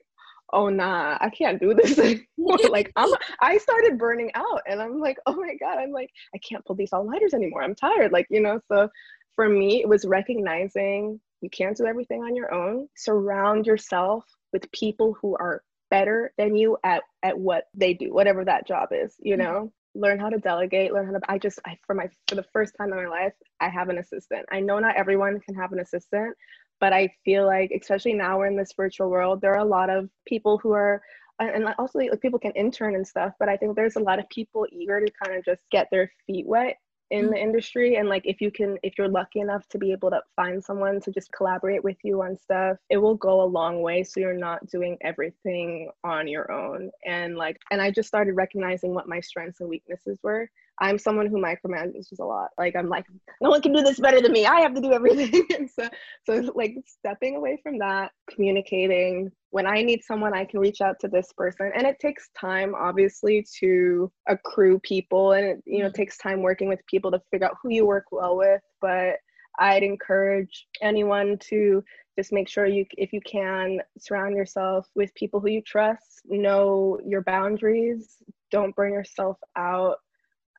oh 0.53 0.69
nah, 0.69 1.17
I 1.19 1.31
can't 1.31 1.59
do 1.59 1.73
this 1.73 1.99
anymore. 1.99 2.59
like 2.71 2.93
I'm, 2.97 3.11
I 3.41 3.57
started 3.57 3.99
burning 3.99 4.31
out, 4.35 4.61
and 4.67 4.83
I'm 4.83 5.01
like, 5.01 5.17
oh 5.25 5.37
my 5.37 5.55
god, 5.59 5.79
I'm 5.79 5.93
like, 5.93 6.11
I 6.35 6.39
can't 6.39 6.65
pull 6.67 6.77
these 6.77 6.93
all 6.93 7.11
nighters 7.11 7.33
anymore. 7.33 7.63
I'm 7.63 7.75
tired. 7.75 8.13
Like 8.13 8.27
you 8.29 8.43
know, 8.43 8.61
so 8.71 8.91
for 9.35 9.49
me, 9.49 9.81
it 9.81 9.89
was 9.89 10.05
recognizing 10.05 11.19
you 11.41 11.51
can't 11.51 11.77
do 11.77 11.87
everything 11.87 12.23
on 12.23 12.37
your 12.37 12.53
own. 12.53 12.89
Surround 12.97 13.67
yourself 13.67 14.25
with 14.53 14.71
people 14.73 15.17
who 15.21 15.37
are 15.37 15.63
better 15.91 16.33
than 16.39 16.55
you 16.55 16.77
at, 16.85 17.03
at 17.23 17.39
what 17.39 17.65
they 17.75 17.95
do, 17.95 18.13
whatever 18.13 18.45
that 18.45 18.67
job 18.67 18.91
is, 18.93 19.17
you 19.21 19.37
mm-hmm. 19.37 19.43
know? 19.43 19.73
learn 19.95 20.19
how 20.19 20.29
to 20.29 20.39
delegate 20.39 20.93
learn 20.93 21.07
how 21.07 21.13
to 21.13 21.21
i 21.29 21.37
just 21.37 21.59
i 21.67 21.77
for 21.87 21.95
my 21.95 22.09
for 22.29 22.37
the 22.37 22.45
first 22.53 22.75
time 22.79 22.93
in 22.93 22.97
my 22.97 23.09
life 23.09 23.33
i 23.61 23.69
have 23.69 23.89
an 23.89 23.99
assistant 23.99 24.47
i 24.53 24.61
know 24.61 24.79
not 24.79 24.97
everyone 24.97 25.41
can 25.41 25.55
have 25.55 25.73
an 25.73 25.81
assistant 25.81 26.37
but 26.79 26.93
i 26.93 27.13
feel 27.25 27.45
like 27.45 27.73
especially 27.73 28.13
now 28.13 28.39
we're 28.39 28.47
in 28.47 28.57
this 28.57 28.73
virtual 28.77 29.11
world 29.11 29.41
there 29.41 29.53
are 29.53 29.59
a 29.59 29.65
lot 29.65 29.91
of 29.91 30.09
people 30.27 30.59
who 30.59 30.73
are 30.73 31.03
and 31.41 31.67
also 31.79 31.99
like 31.99 32.21
people 32.21 32.39
can 32.39 32.53
intern 32.53 32.95
and 32.95 33.07
stuff 33.07 33.33
but 33.41 33.49
i 33.49 33.57
think 33.57 33.75
there's 33.75 33.97
a 33.97 34.01
lot 34.01 34.19
of 34.19 34.29
people 34.29 34.67
eager 34.71 35.05
to 35.05 35.13
kind 35.25 35.37
of 35.37 35.45
just 35.45 35.63
get 35.73 35.89
their 35.91 36.11
feet 36.27 36.47
wet 36.47 36.77
in 37.11 37.29
the 37.29 37.37
industry 37.37 37.97
and 37.97 38.09
like 38.09 38.23
if 38.25 38.41
you 38.41 38.51
can 38.51 38.79
if 38.83 38.97
you're 38.97 39.09
lucky 39.09 39.41
enough 39.41 39.69
to 39.69 39.79
be 39.79 39.91
able 39.91 40.11
to 40.11 40.21
find 40.37 40.63
someone 40.63 41.01
to 41.01 41.11
just 41.11 41.33
collaborate 41.33 41.83
with 41.83 41.97
you 42.05 42.23
on 42.23 42.37
stuff 42.37 42.77
it 42.89 42.99
will 42.99 43.17
go 43.17 43.43
a 43.43 43.45
long 43.45 43.83
way 43.83 44.03
so 44.03 44.21
you're 44.21 44.33
not 44.33 44.65
doing 44.67 44.97
everything 45.03 45.91
on 46.05 46.29
your 46.29 46.51
own. 46.53 46.91
And 47.07 47.37
like 47.37 47.59
and 47.71 47.81
i 47.83 47.91
just 47.91 48.09
started 48.09 48.35
recognizing 48.35 48.95
what 48.95 49.09
my 49.09 49.21
strengths 49.21 49.61
and 49.61 49.69
weaknesses 49.69 50.19
were 50.23 50.49
I'm 50.81 50.99
someone 50.99 51.27
who 51.27 51.37
micromanages 51.37 52.19
a 52.21 52.25
lot. 52.25 52.51
Like 52.59 52.75
I'm 52.75 52.89
like, 52.89 53.05
no 53.41 53.51
one 53.51 53.61
can 53.61 53.73
do 53.73 53.83
this 53.83 54.01
better 54.01 54.21
than 54.21 54.33
me. 54.33 54.47
I 54.47 54.61
have 54.61 54.75
to 54.75 54.81
do 54.81 54.93
everything. 54.93 55.47
and 55.55 55.71
so 55.71 55.89
so 56.25 56.53
like 56.55 56.75
stepping 56.87 57.37
away 57.37 57.59
from 57.63 57.79
that, 57.79 58.13
communicating. 58.31 59.31
When 59.51 59.67
I 59.67 59.83
need 59.83 60.03
someone, 60.05 60.33
I 60.33 60.45
can 60.45 60.61
reach 60.61 60.81
out 60.81 60.99
to 61.01 61.09
this 61.09 61.33
person. 61.37 61.71
And 61.75 61.87
it 61.87 61.99
takes 61.99 62.31
time, 62.39 62.75
obviously, 62.75 63.45
to 63.59 64.11
accrue 64.29 64.79
people. 64.81 65.33
And 65.33 65.45
it, 65.45 65.63
you 65.67 65.81
know, 65.81 65.87
it 65.87 65.89
mm-hmm. 65.89 65.97
takes 65.97 66.17
time 66.17 66.41
working 66.41 66.69
with 66.69 66.81
people 66.87 67.11
to 67.11 67.21
figure 67.31 67.49
out 67.49 67.57
who 67.63 67.71
you 67.71 67.85
work 67.85 68.07
well 68.11 68.37
with. 68.37 68.63
But 68.81 69.17
I'd 69.59 69.83
encourage 69.83 70.67
anyone 70.81 71.37
to 71.49 71.85
just 72.19 72.33
make 72.33 72.49
sure 72.49 72.67
you 72.67 72.85
if 72.93 73.13
you 73.13 73.21
can 73.21 73.81
surround 73.99 74.37
yourself 74.37 74.87
with 74.95 75.15
people 75.15 75.41
who 75.41 75.49
you 75.49 75.63
trust 75.63 76.21
know 76.27 76.99
your 77.07 77.23
boundaries 77.23 78.17
don't 78.51 78.75
burn 78.77 78.93
yourself 78.93 79.39
out 79.57 79.97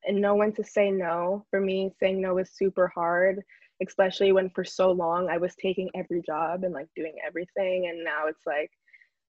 and 0.06 0.22
know 0.22 0.36
when 0.36 0.54
to 0.54 0.64
say 0.64 0.92
no. 0.92 1.46
For 1.50 1.60
me, 1.60 1.92
saying 2.00 2.22
no 2.22 2.38
is 2.38 2.52
super 2.54 2.92
hard, 2.94 3.42
especially 3.86 4.32
when 4.32 4.50
for 4.50 4.64
so 4.64 4.92
long 4.92 5.30
I 5.30 5.38
was 5.38 5.56
taking 5.56 5.90
every 5.96 6.22
job 6.22 6.64
and 6.64 6.74
like 6.74 6.88
doing 6.96 7.16
everything. 7.26 7.88
And 7.88 8.04
now 8.04 8.28
it's 8.28 8.46
like 8.46 8.72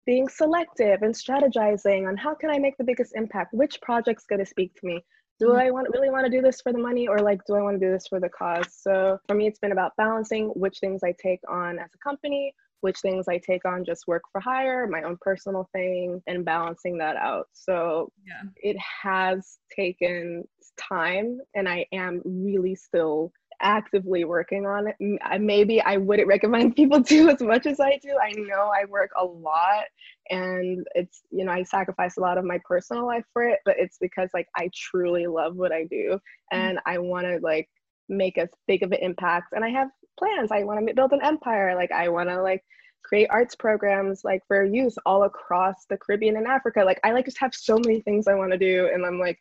being 0.07 0.29
selective 0.29 1.03
and 1.03 1.15
strategizing 1.15 2.09
on 2.09 2.17
how 2.17 2.35
can 2.35 2.51
I 2.51 2.59
make 2.59 2.77
the 2.79 2.85
biggest 2.85 3.13
impact? 3.17 3.53
Which 3.53 3.81
project's 3.81 4.25
to 4.31 4.47
speak 4.47 4.75
to 4.81 4.87
me? 4.87 5.05
Do 5.39 5.49
mm-hmm. 5.49 5.59
I 5.59 5.71
want 5.71 5.89
really 5.93 6.11
want 6.11 6.25
to 6.25 6.31
do 6.31 6.41
this 6.41 6.61
for 6.61 6.73
the 6.73 6.79
money 6.79 7.09
or 7.09 7.19
like 7.19 7.45
do 7.47 7.55
I 7.55 7.63
want 7.63 7.79
to 7.79 7.85
do 7.85 7.93
this 7.93 8.07
for 8.07 8.21
the 8.21 8.29
cause? 8.29 8.69
So 8.71 9.19
for 9.27 9.35
me, 9.35 9.47
it's 9.47 9.59
been 9.59 9.73
about 9.73 9.93
balancing 9.97 10.49
which 10.51 10.79
things 10.79 11.03
I 11.05 11.15
take 11.21 11.41
on 11.49 11.79
as 11.79 11.91
a 11.95 11.99
company, 11.99 12.55
which 12.87 13.01
things 13.01 13.27
I 13.27 13.39
take 13.39 13.65
on 13.65 13.85
just 13.85 14.07
work 14.07 14.23
for 14.31 14.41
hire, 14.41 14.87
my 14.87 15.03
own 15.03 15.19
personal 15.21 15.69
thing, 15.73 16.23
and 16.29 16.45
balancing 16.45 16.99
that 16.99 17.17
out. 17.17 17.49
So 17.53 18.13
yeah. 18.25 18.49
it 18.55 18.77
has 19.03 19.59
taken 19.75 20.47
time, 20.77 21.41
and 21.57 21.69
I 21.69 21.85
am 21.93 22.23
really 22.25 22.77
still 22.77 23.33
actively 23.61 24.25
working 24.25 24.67
on 24.67 24.87
it. 24.87 25.41
Maybe 25.41 25.83
I 25.83 25.97
wouldn't 25.97 26.29
recommend 26.29 26.77
people 26.77 27.01
do 27.01 27.29
as 27.29 27.41
much 27.41 27.67
as 27.67 27.81
I 27.81 27.99
do. 28.01 28.17
I 28.23 28.31
know 28.37 28.71
I 28.73 28.85
work 28.85 29.11
a 29.19 29.25
lot 29.25 29.87
and 30.31 30.87
it's, 30.95 31.23
you 31.33 31.45
know, 31.45 31.51
I 31.51 31.65
sacrifice 31.65 32.19
a 32.19 32.21
lot 32.21 32.39
of 32.39 32.45
my 32.45 32.61
personal 32.65 33.05
life 33.05 33.25
for 33.33 33.49
it, 33.49 33.59
but 33.65 33.75
it's 33.79 33.99
because 33.99 34.31
like 34.33 34.47
I 34.57 34.71
truly 34.73 35.27
love 35.27 35.57
what 35.57 35.73
I 35.73 35.85
do 35.85 36.21
mm-hmm. 36.53 36.57
and 36.57 36.79
I 36.87 36.99
want 36.99 37.27
to 37.27 37.41
like 37.43 37.69
make 38.09 38.39
as 38.39 38.49
big 38.67 38.83
of 38.83 38.93
an 38.93 38.99
impact 39.01 39.53
and 39.53 39.65
I 39.65 39.71
have 39.71 39.89
plans. 40.19 40.51
I 40.51 40.65
want 40.65 40.87
to 40.87 40.95
build 40.95 41.13
an 41.13 41.23
empire. 41.23 41.75
Like 41.75 41.93
I 41.93 42.09
want 42.09 42.29
to 42.29 42.43
like 42.43 42.65
create 43.03 43.29
arts 43.31 43.55
programs 43.55 44.25
like 44.25 44.43
for 44.49 44.65
youth 44.65 44.97
all 45.07 45.25
across 45.25 45.87
the 45.89 45.97
Caribbean 45.97 46.37
and 46.37 46.47
Africa. 46.47 46.83
Like 46.85 47.01
I 47.05 47.13
like 47.13 47.25
just 47.25 47.39
have 47.39 47.55
so 47.55 47.79
many 47.79 48.01
things 48.01 48.27
I 48.27 48.35
want 48.35 48.53
to 48.53 48.59
do 48.59 48.91
and 48.93 49.05
I'm 49.05 49.19
like 49.19 49.39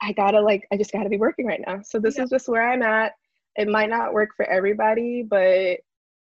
I 0.00 0.12
gotta 0.12 0.40
like 0.40 0.66
I 0.72 0.76
just 0.76 0.92
gotta 0.92 1.08
be 1.08 1.18
working 1.18 1.46
right 1.46 1.62
now. 1.66 1.80
So 1.82 1.98
this 1.98 2.16
yeah. 2.16 2.24
is 2.24 2.30
just 2.30 2.48
where 2.48 2.70
I'm 2.70 2.82
at 2.82 3.12
it 3.56 3.68
might 3.68 3.90
not 3.90 4.12
work 4.12 4.30
for 4.36 4.46
everybody, 4.46 5.22
but 5.22 5.78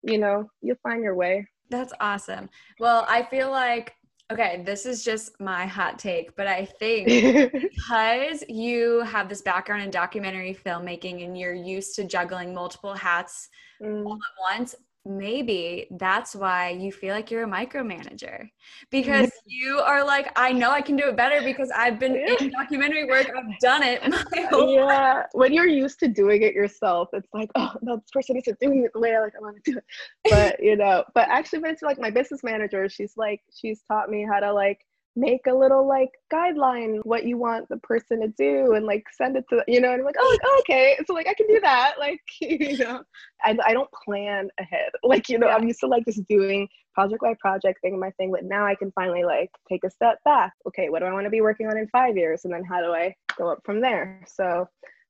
you 0.04 0.18
know, 0.18 0.50
you'll 0.62 0.78
find 0.82 1.04
your 1.04 1.16
way. 1.16 1.48
That's 1.70 1.94
awesome. 2.00 2.50
Well, 2.80 3.06
I 3.08 3.24
feel 3.24 3.52
like 3.52 3.94
okay, 4.32 4.64
this 4.66 4.86
is 4.86 5.04
just 5.04 5.40
my 5.40 5.66
hot 5.66 6.00
take, 6.00 6.36
but 6.36 6.48
I 6.48 6.66
think 6.80 7.52
because 7.52 8.44
you 8.48 9.02
have 9.02 9.30
this 9.30 9.42
background 9.42 9.84
in 9.84 9.92
documentary 9.92 10.58
filmmaking 10.66 11.24
and 11.24 11.38
you're 11.38 11.54
used 11.54 11.96
to 11.96 12.06
juggling 12.06 12.54
multiple 12.54 12.94
hats 12.94 13.50
mm. 13.82 14.06
all 14.06 14.14
at 14.14 14.58
once, 14.58 14.76
maybe 15.06 15.88
that's 15.92 16.36
why 16.36 16.70
you 16.70 16.92
feel 16.92 17.14
like 17.14 17.32
you're 17.32 17.44
a 17.44 17.48
micromanager 17.48 18.48
because 18.92 19.32
you 19.46 19.80
are 19.80 20.06
like 20.06 20.32
i 20.36 20.52
know 20.52 20.70
i 20.70 20.80
can 20.80 20.96
do 20.96 21.08
it 21.08 21.18
better 21.18 21.42
because 21.42 21.72
i've 21.76 21.98
been 22.00 22.16
in 22.16 22.52
documentary 22.52 23.06
work. 23.06 23.32
I've 23.36 23.60
done 23.60 23.82
it 23.82 24.02
yeah 24.70 25.14
life. 25.16 25.26
when 25.34 25.54
you're 25.54 25.68
used 25.68 26.00
to 26.02 26.08
doing 26.08 26.44
it 26.44 26.54
yourself 26.54 27.10
it's 27.14 27.30
like 27.34 27.50
oh 27.56 27.74
no 27.82 27.98
this 27.98 28.12
person 28.12 28.38
isn't 28.38 28.60
doing 28.60 28.86
it 28.86 28.92
the 28.94 29.00
way 29.00 29.16
i 29.16 29.20
like 29.20 29.34
i 29.36 29.42
want 29.42 29.58
to 29.64 29.72
do 29.72 29.78
it. 29.78 29.84
But 30.30 30.60
you 30.64 30.76
know 30.76 31.04
but 31.16 31.28
actually 31.30 31.60
when 31.60 31.72
it's 31.72 31.82
like 31.82 32.00
my 32.00 32.12
business 32.12 32.44
manager 32.44 32.88
she's 32.88 33.14
like 33.18 33.42
she's 33.56 33.82
taught 33.88 34.10
me 34.10 34.24
how 34.32 34.40
to 34.40 34.54
like 34.54 34.86
make 35.16 35.46
a 35.48 35.54
little 35.54 35.86
like 35.86 36.10
guideline 36.32 37.00
what 37.04 37.26
you 37.26 37.38
want 37.38 37.68
the 37.68 37.78
person 37.78 38.22
to 38.22 38.28
do 38.30 38.74
and 38.74 38.86
like 38.86 39.04
send 39.12 39.36
it 39.36 39.44
to 39.50 39.62
you 39.68 39.82
know 39.82 39.92
and 39.92 40.00
I'm 40.00 40.06
like 40.06 40.16
oh, 40.18 40.38
oh 40.46 40.62
okay 40.62 40.98
so 41.06 41.14
like 41.14 41.28
I 41.28 41.34
can 41.34 41.48
do 41.48 41.60
that 41.62 41.96
like 42.00 42.22
you 42.42 42.78
know. 42.78 43.04
I, 43.44 43.58
I 43.66 43.74
don't 43.74 43.90
plan 43.92 44.50
ahead 44.60 44.92
like 45.04 45.28
you 45.28 45.38
know 45.38 45.48
yeah. 45.48 45.56
I'm 45.56 45.68
used 45.68 45.82
to 45.82 45.88
like 45.88 46.06
just 46.06 46.26
doing 46.28 46.68
project 46.94 47.22
by 47.22 47.36
project 47.40 47.80
thing 47.82 48.00
my 48.00 48.12
thing 48.12 48.32
but 48.32 48.46
now 48.46 48.66
I 48.66 48.76
can 48.76 48.92
finally 48.94 49.24
like 49.24 49.50
take 49.70 49.84
a 49.84 49.90
step 49.90 50.20
back. 50.24 50.54
Okay 50.68 50.90
what 50.90 51.00
do 51.00 51.06
I 51.06 51.14
want 51.14 51.26
to 51.26 51.30
be 51.30 51.42
working 51.42 51.68
on 51.68 51.78
in 51.78 51.88
five 51.90 52.16
years? 52.16 52.46
And 52.46 52.54
then 52.54 52.64
how 52.64 52.80
do 52.82 52.94
I 52.94 53.14
go 53.38 53.52
up 53.52 53.60
from 53.66 53.82
there? 53.82 54.24
So 54.28 54.68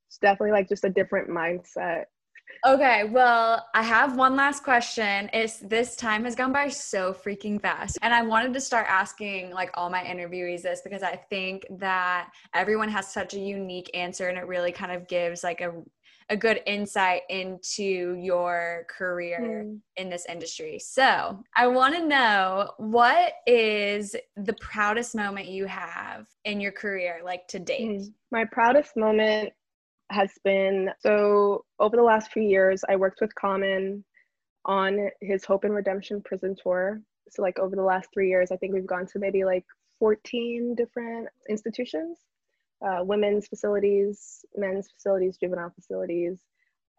it's 0.08 0.18
definitely 0.18 0.52
like 0.52 0.68
just 0.68 0.84
a 0.84 0.90
different 0.90 1.30
mindset 1.30 2.06
Okay, 2.66 3.06
well, 3.06 3.68
I 3.74 3.82
have 3.82 4.16
one 4.16 4.36
last 4.36 4.64
question. 4.64 5.30
Is 5.30 5.60
this 5.60 5.96
time 5.96 6.26
has 6.26 6.36
gone 6.36 6.54
by 6.54 6.70
so 6.70 7.12
freaking 7.12 7.60
fast. 7.60 7.98
And 8.04 8.14
I 8.14 8.22
wanted 8.22 8.54
to 8.54 8.62
start 8.62 8.86
asking 8.88 9.52
like 9.52 9.72
all 9.74 9.90
my 9.90 10.04
interviewees 10.04 10.62
this 10.62 10.82
because 10.84 11.02
I 11.02 11.16
think 11.16 11.66
that 11.80 12.30
everyone 12.54 12.90
has 12.90 13.12
such 13.12 13.34
a 13.34 13.40
unique 13.40 13.90
answer 13.96 14.30
and 14.30 14.38
it 14.38 14.46
really 14.46 14.72
kind 14.72 14.92
of 14.92 15.08
gives 15.08 15.44
like 15.44 15.62
a 15.62 15.74
a 16.30 16.38
good 16.38 16.62
insight 16.66 17.24
into 17.30 18.16
your 18.18 18.86
career 18.90 19.66
mm. 19.66 19.80
in 19.98 20.10
this 20.10 20.26
industry. 20.28 20.80
So, 20.80 21.44
I 21.58 21.68
want 21.68 21.94
to 21.96 22.08
know 22.08 22.72
what 22.78 23.34
is 23.46 24.16
the 24.38 24.54
proudest 24.54 25.14
moment 25.14 25.48
you 25.48 25.66
have 25.66 26.28
in 26.46 26.62
your 26.62 26.72
career, 26.72 27.20
like 27.24 27.48
to 27.50 27.60
date? 27.60 27.82
Mm. 27.82 28.14
My 28.32 28.46
proudest 28.46 28.96
moment 28.96 29.52
has 30.12 30.32
been 30.44 30.92
so 31.00 31.66
over 31.80 31.96
the 31.96 32.04
last 32.04 32.32
few 32.32 32.44
years, 32.44 32.84
I 32.88 32.96
worked 32.96 33.22
with 33.22 33.34
Common 33.36 34.04
on 34.66 35.10
his 35.22 35.46
Hope 35.46 35.64
and 35.64 35.74
Redemption 35.74 36.22
prison 36.22 36.56
tour. 36.62 37.02
So, 37.30 37.42
like, 37.42 37.60
over 37.60 37.76
the 37.76 37.84
last 37.84 38.10
three 38.14 38.30
years, 38.30 38.52
I 38.52 38.58
think 38.58 38.74
we've 38.74 38.86
gone 38.86 39.08
to 39.08 39.20
maybe 39.20 39.44
like 39.46 39.66
14 40.00 40.76
different 40.76 41.30
institutions 41.50 42.18
uh, 42.86 43.04
women's 43.04 43.48
facilities, 43.48 44.44
men's 44.56 44.90
facilities, 44.90 45.38
juvenile 45.38 45.72
facilities. 45.76 46.40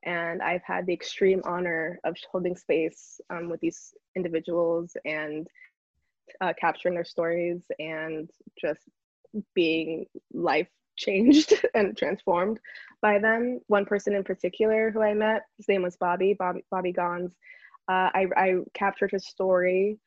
And 0.04 0.42
I've 0.42 0.62
had 0.62 0.86
the 0.86 0.92
extreme 0.92 1.42
honor 1.44 2.00
of 2.04 2.16
holding 2.30 2.56
space 2.56 3.20
um, 3.30 3.48
with 3.48 3.60
these 3.60 3.94
individuals 4.16 4.96
and 5.04 5.46
uh, 6.40 6.52
capturing 6.58 6.94
their 6.94 7.04
stories 7.04 7.62
and 7.78 8.30
just 8.60 8.80
being 9.54 10.06
life 10.32 10.68
changed 10.96 11.54
and 11.74 11.96
transformed 11.96 12.58
by 13.02 13.18
them. 13.18 13.60
One 13.66 13.84
person 13.84 14.14
in 14.14 14.24
particular 14.24 14.90
who 14.90 15.02
I 15.02 15.12
met, 15.12 15.42
his 15.58 15.68
name 15.68 15.82
was 15.82 15.96
Bobby, 15.96 16.34
Bobby, 16.38 16.64
Bobby 16.70 16.92
Gons. 16.92 17.34
Uh, 17.88 18.08
I, 18.14 18.26
I 18.36 18.54
captured 18.72 19.10
his 19.10 19.26
story 19.26 19.98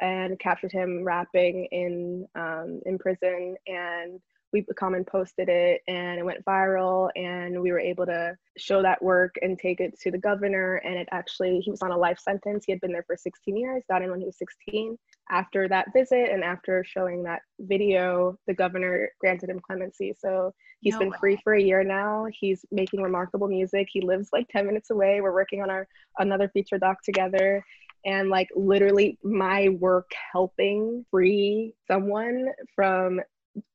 and 0.00 0.38
captured 0.38 0.72
him 0.72 1.04
rapping 1.04 1.66
in 1.70 2.26
um, 2.34 2.80
in 2.84 2.98
prison 2.98 3.56
and 3.66 4.20
we 4.52 4.62
Common 4.76 5.04
posted 5.04 5.48
it 5.48 5.80
and 5.88 6.18
it 6.18 6.24
went 6.24 6.44
viral 6.44 7.10
and 7.16 7.60
we 7.60 7.72
were 7.72 7.78
able 7.78 8.06
to 8.06 8.36
show 8.58 8.82
that 8.82 9.02
work 9.02 9.34
and 9.40 9.58
take 9.58 9.80
it 9.80 9.98
to 10.00 10.10
the 10.10 10.18
governor 10.18 10.76
and 10.84 10.96
it 10.96 11.08
actually 11.10 11.60
he 11.60 11.70
was 11.70 11.82
on 11.82 11.90
a 11.90 11.96
life 11.96 12.18
sentence. 12.18 12.64
He 12.66 12.72
had 12.72 12.80
been 12.80 12.92
there 12.92 13.04
for 13.06 13.16
16 13.16 13.56
years 13.56 13.82
got 13.88 14.02
in 14.02 14.10
when 14.10 14.20
he 14.20 14.26
was 14.26 14.38
16 14.38 14.98
after 15.30 15.68
that 15.68 15.92
visit 15.94 16.30
and 16.30 16.44
after 16.44 16.84
showing 16.84 17.22
that 17.22 17.42
video 17.60 18.38
the 18.46 18.54
governor 18.54 19.10
granted 19.20 19.48
him 19.48 19.60
clemency. 19.60 20.14
So 20.18 20.52
he's 20.80 20.94
no 20.94 21.00
been 21.00 21.10
way. 21.10 21.16
free 21.20 21.38
for 21.42 21.54
a 21.54 21.62
year 21.62 21.82
now. 21.82 22.26
He's 22.32 22.64
making 22.70 23.02
remarkable 23.02 23.48
music. 23.48 23.88
He 23.90 24.00
lives 24.02 24.28
like 24.32 24.48
10 24.48 24.66
minutes 24.66 24.90
away. 24.90 25.20
We're 25.20 25.32
working 25.32 25.62
on 25.62 25.70
our 25.70 25.86
another 26.18 26.48
feature 26.48 26.78
doc 26.78 27.02
together. 27.02 27.64
And 28.04 28.30
like 28.30 28.48
literally 28.56 29.18
my 29.22 29.68
work 29.68 30.10
helping 30.32 31.06
free 31.10 31.74
someone 31.86 32.48
from 32.74 33.20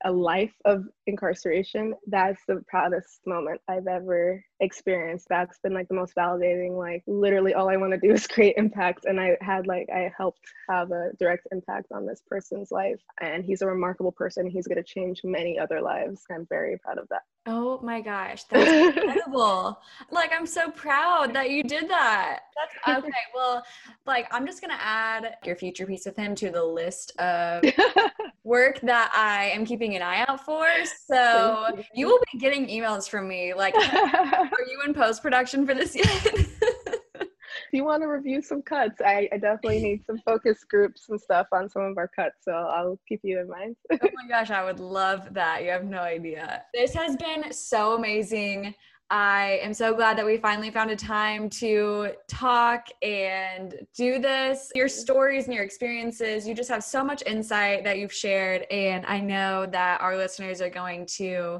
a 0.05 0.11
life 0.11 0.53
of 0.65 0.85
incarceration, 1.05 1.93
that's 2.07 2.41
the 2.47 2.63
proudest 2.67 3.19
moment 3.25 3.61
I've 3.67 3.87
ever 3.87 4.43
experienced. 4.59 5.27
That's 5.29 5.59
been 5.59 5.73
like 5.73 5.87
the 5.87 5.95
most 5.95 6.15
validating. 6.15 6.77
Like 6.77 7.03
literally 7.07 7.53
all 7.53 7.69
I 7.69 7.77
want 7.77 7.93
to 7.93 7.99
do 7.99 8.13
is 8.13 8.27
create 8.27 8.55
impact. 8.57 9.05
And 9.05 9.19
I 9.19 9.37
had 9.41 9.67
like 9.67 9.87
I 9.93 10.11
helped 10.15 10.41
have 10.69 10.91
a 10.91 11.11
direct 11.19 11.47
impact 11.51 11.87
on 11.91 12.05
this 12.05 12.21
person's 12.27 12.71
life. 12.71 13.01
And 13.21 13.43
he's 13.43 13.61
a 13.61 13.67
remarkable 13.67 14.11
person. 14.11 14.47
He's 14.47 14.67
gonna 14.67 14.83
change 14.83 15.21
many 15.23 15.59
other 15.59 15.81
lives. 15.81 16.23
I'm 16.31 16.45
very 16.49 16.77
proud 16.77 16.97
of 16.97 17.07
that. 17.09 17.21
Oh 17.45 17.79
my 17.81 18.01
gosh, 18.01 18.43
that's 18.49 18.97
incredible. 18.97 19.79
like 20.11 20.31
I'm 20.37 20.45
so 20.47 20.69
proud 20.71 21.33
that 21.33 21.49
you 21.49 21.63
did 21.63 21.89
that. 21.89 22.39
That's 22.55 22.99
okay. 23.03 23.11
Well, 23.33 23.63
like 24.05 24.27
I'm 24.31 24.47
just 24.47 24.61
gonna 24.61 24.79
add 24.79 25.35
your 25.45 25.55
future 25.55 25.85
piece 25.85 26.05
with 26.05 26.15
him 26.15 26.33
to 26.35 26.49
the 26.49 26.63
list 26.63 27.15
of 27.19 27.63
work 28.47 28.79
that 28.81 29.11
I 29.13 29.49
am 29.49 29.65
keeping 29.65 29.95
an 29.95 30.01
eye 30.01 30.25
out 30.27 30.43
for. 30.43 30.65
So 31.05 31.67
you. 31.75 31.83
you 31.93 32.07
will 32.07 32.19
be 32.31 32.39
getting 32.39 32.67
emails 32.67 33.09
from 33.09 33.27
me. 33.27 33.53
Like, 33.53 33.75
are 33.93 34.65
you 34.67 34.81
in 34.85 34.93
post 34.93 35.21
production 35.21 35.67
for 35.67 35.73
this 35.73 35.95
yet? 35.95 36.47
if 37.67 37.73
you 37.73 37.83
want 37.83 38.01
to 38.01 38.07
review 38.07 38.41
some 38.41 38.61
cuts, 38.61 39.01
I, 39.01 39.27
I, 39.33 39.37
definitely 39.37 39.81
need 39.81 40.05
some 40.05 40.19
focus 40.25 40.63
groups 40.63 41.09
and 41.09 41.19
stuff 41.19 41.47
on 41.51 41.69
some 41.69 41.83
of 41.83 41.97
our 41.97 42.07
cuts. 42.07 42.37
So 42.41 42.53
I'll 42.53 42.99
keep 43.07 43.19
you 43.23 43.39
in 43.39 43.49
mind. 43.49 43.75
oh 43.91 43.97
my 44.01 44.27
gosh, 44.29 44.49
I 44.49 44.63
would 44.63 44.79
love 44.79 45.33
that. 45.33 45.63
You 45.63 45.71
have 45.71 45.83
no 45.83 45.99
idea. 45.99 46.63
This 46.73 46.93
has 46.93 47.17
been 47.17 47.51
so 47.51 47.95
amazing. 47.95 48.73
I 49.09 49.59
am 49.61 49.73
so 49.73 49.93
glad 49.93 50.17
that 50.17 50.25
we 50.25 50.37
finally 50.37 50.69
found 50.69 50.91
a 50.91 50.95
time 50.95 51.49
to 51.51 52.11
talk 52.27 52.87
and 53.01 53.75
do 53.95 54.19
this. 54.19 54.69
Your 54.75 54.89
stories 54.89 55.45
and 55.45 55.53
your 55.53 55.63
experiences, 55.63 56.45
you 56.45 56.53
just 56.53 56.69
have 56.69 56.83
so 56.83 57.03
much 57.05 57.23
insight 57.25 57.85
that 57.85 57.99
you've 57.99 58.13
shared. 58.13 58.63
And 58.69 59.05
I 59.05 59.21
know 59.21 59.65
that 59.67 60.01
our 60.01 60.17
listeners 60.17 60.61
are 60.61 60.69
going 60.69 61.05
to 61.17 61.59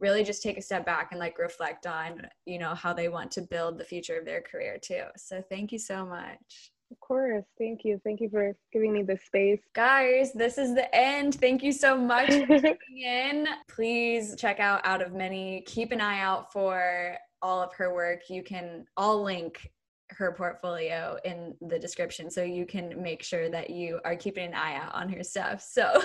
really 0.00 0.24
just 0.24 0.42
take 0.42 0.58
a 0.58 0.62
step 0.62 0.84
back 0.84 1.12
and 1.12 1.20
like 1.20 1.38
reflect 1.38 1.86
on, 1.86 2.26
you 2.46 2.58
know, 2.58 2.74
how 2.74 2.92
they 2.92 3.08
want 3.08 3.30
to 3.32 3.42
build 3.42 3.78
the 3.78 3.84
future 3.84 4.18
of 4.18 4.24
their 4.24 4.42
career 4.42 4.76
too. 4.82 5.04
So 5.16 5.40
thank 5.48 5.70
you 5.70 5.78
so 5.78 6.04
much. 6.04 6.72
Of 6.92 7.00
course. 7.00 7.44
Thank 7.58 7.84
you. 7.84 7.98
Thank 8.04 8.20
you 8.20 8.28
for 8.28 8.54
giving 8.70 8.92
me 8.92 9.02
this 9.02 9.22
space. 9.24 9.60
Guys, 9.74 10.32
this 10.34 10.58
is 10.58 10.74
the 10.74 10.94
end. 10.94 11.36
Thank 11.36 11.62
you 11.62 11.72
so 11.72 11.96
much 11.96 12.28
for 12.28 12.46
tuning 12.46 12.76
in. 13.02 13.46
Please 13.66 14.36
check 14.36 14.60
out 14.60 14.82
Out 14.84 15.00
of 15.00 15.14
Many. 15.14 15.62
Keep 15.66 15.92
an 15.92 16.02
eye 16.02 16.20
out 16.20 16.52
for 16.52 17.16
all 17.40 17.62
of 17.62 17.72
her 17.74 17.94
work. 17.94 18.28
You 18.28 18.42
can, 18.42 18.84
I'll 18.98 19.22
link 19.22 19.70
her 20.10 20.32
portfolio 20.32 21.16
in 21.24 21.54
the 21.62 21.78
description 21.78 22.30
so 22.30 22.42
you 22.42 22.66
can 22.66 23.02
make 23.02 23.22
sure 23.22 23.48
that 23.48 23.70
you 23.70 23.98
are 24.04 24.14
keeping 24.14 24.48
an 24.48 24.54
eye 24.54 24.74
out 24.74 24.94
on 24.94 25.08
her 25.08 25.24
stuff. 25.24 25.66
So 25.72 26.02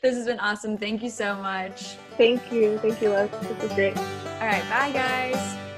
this 0.00 0.14
has 0.14 0.26
been 0.26 0.38
awesome. 0.38 0.78
Thank 0.78 1.02
you 1.02 1.10
so 1.10 1.34
much. 1.34 1.96
Thank 2.16 2.52
you. 2.52 2.78
Thank 2.78 3.02
you, 3.02 3.08
Love. 3.08 3.32
This 3.58 3.64
is 3.64 3.72
great. 3.72 3.96
All 3.96 4.46
right. 4.46 4.62
Bye, 4.70 4.92
guys. 4.92 5.69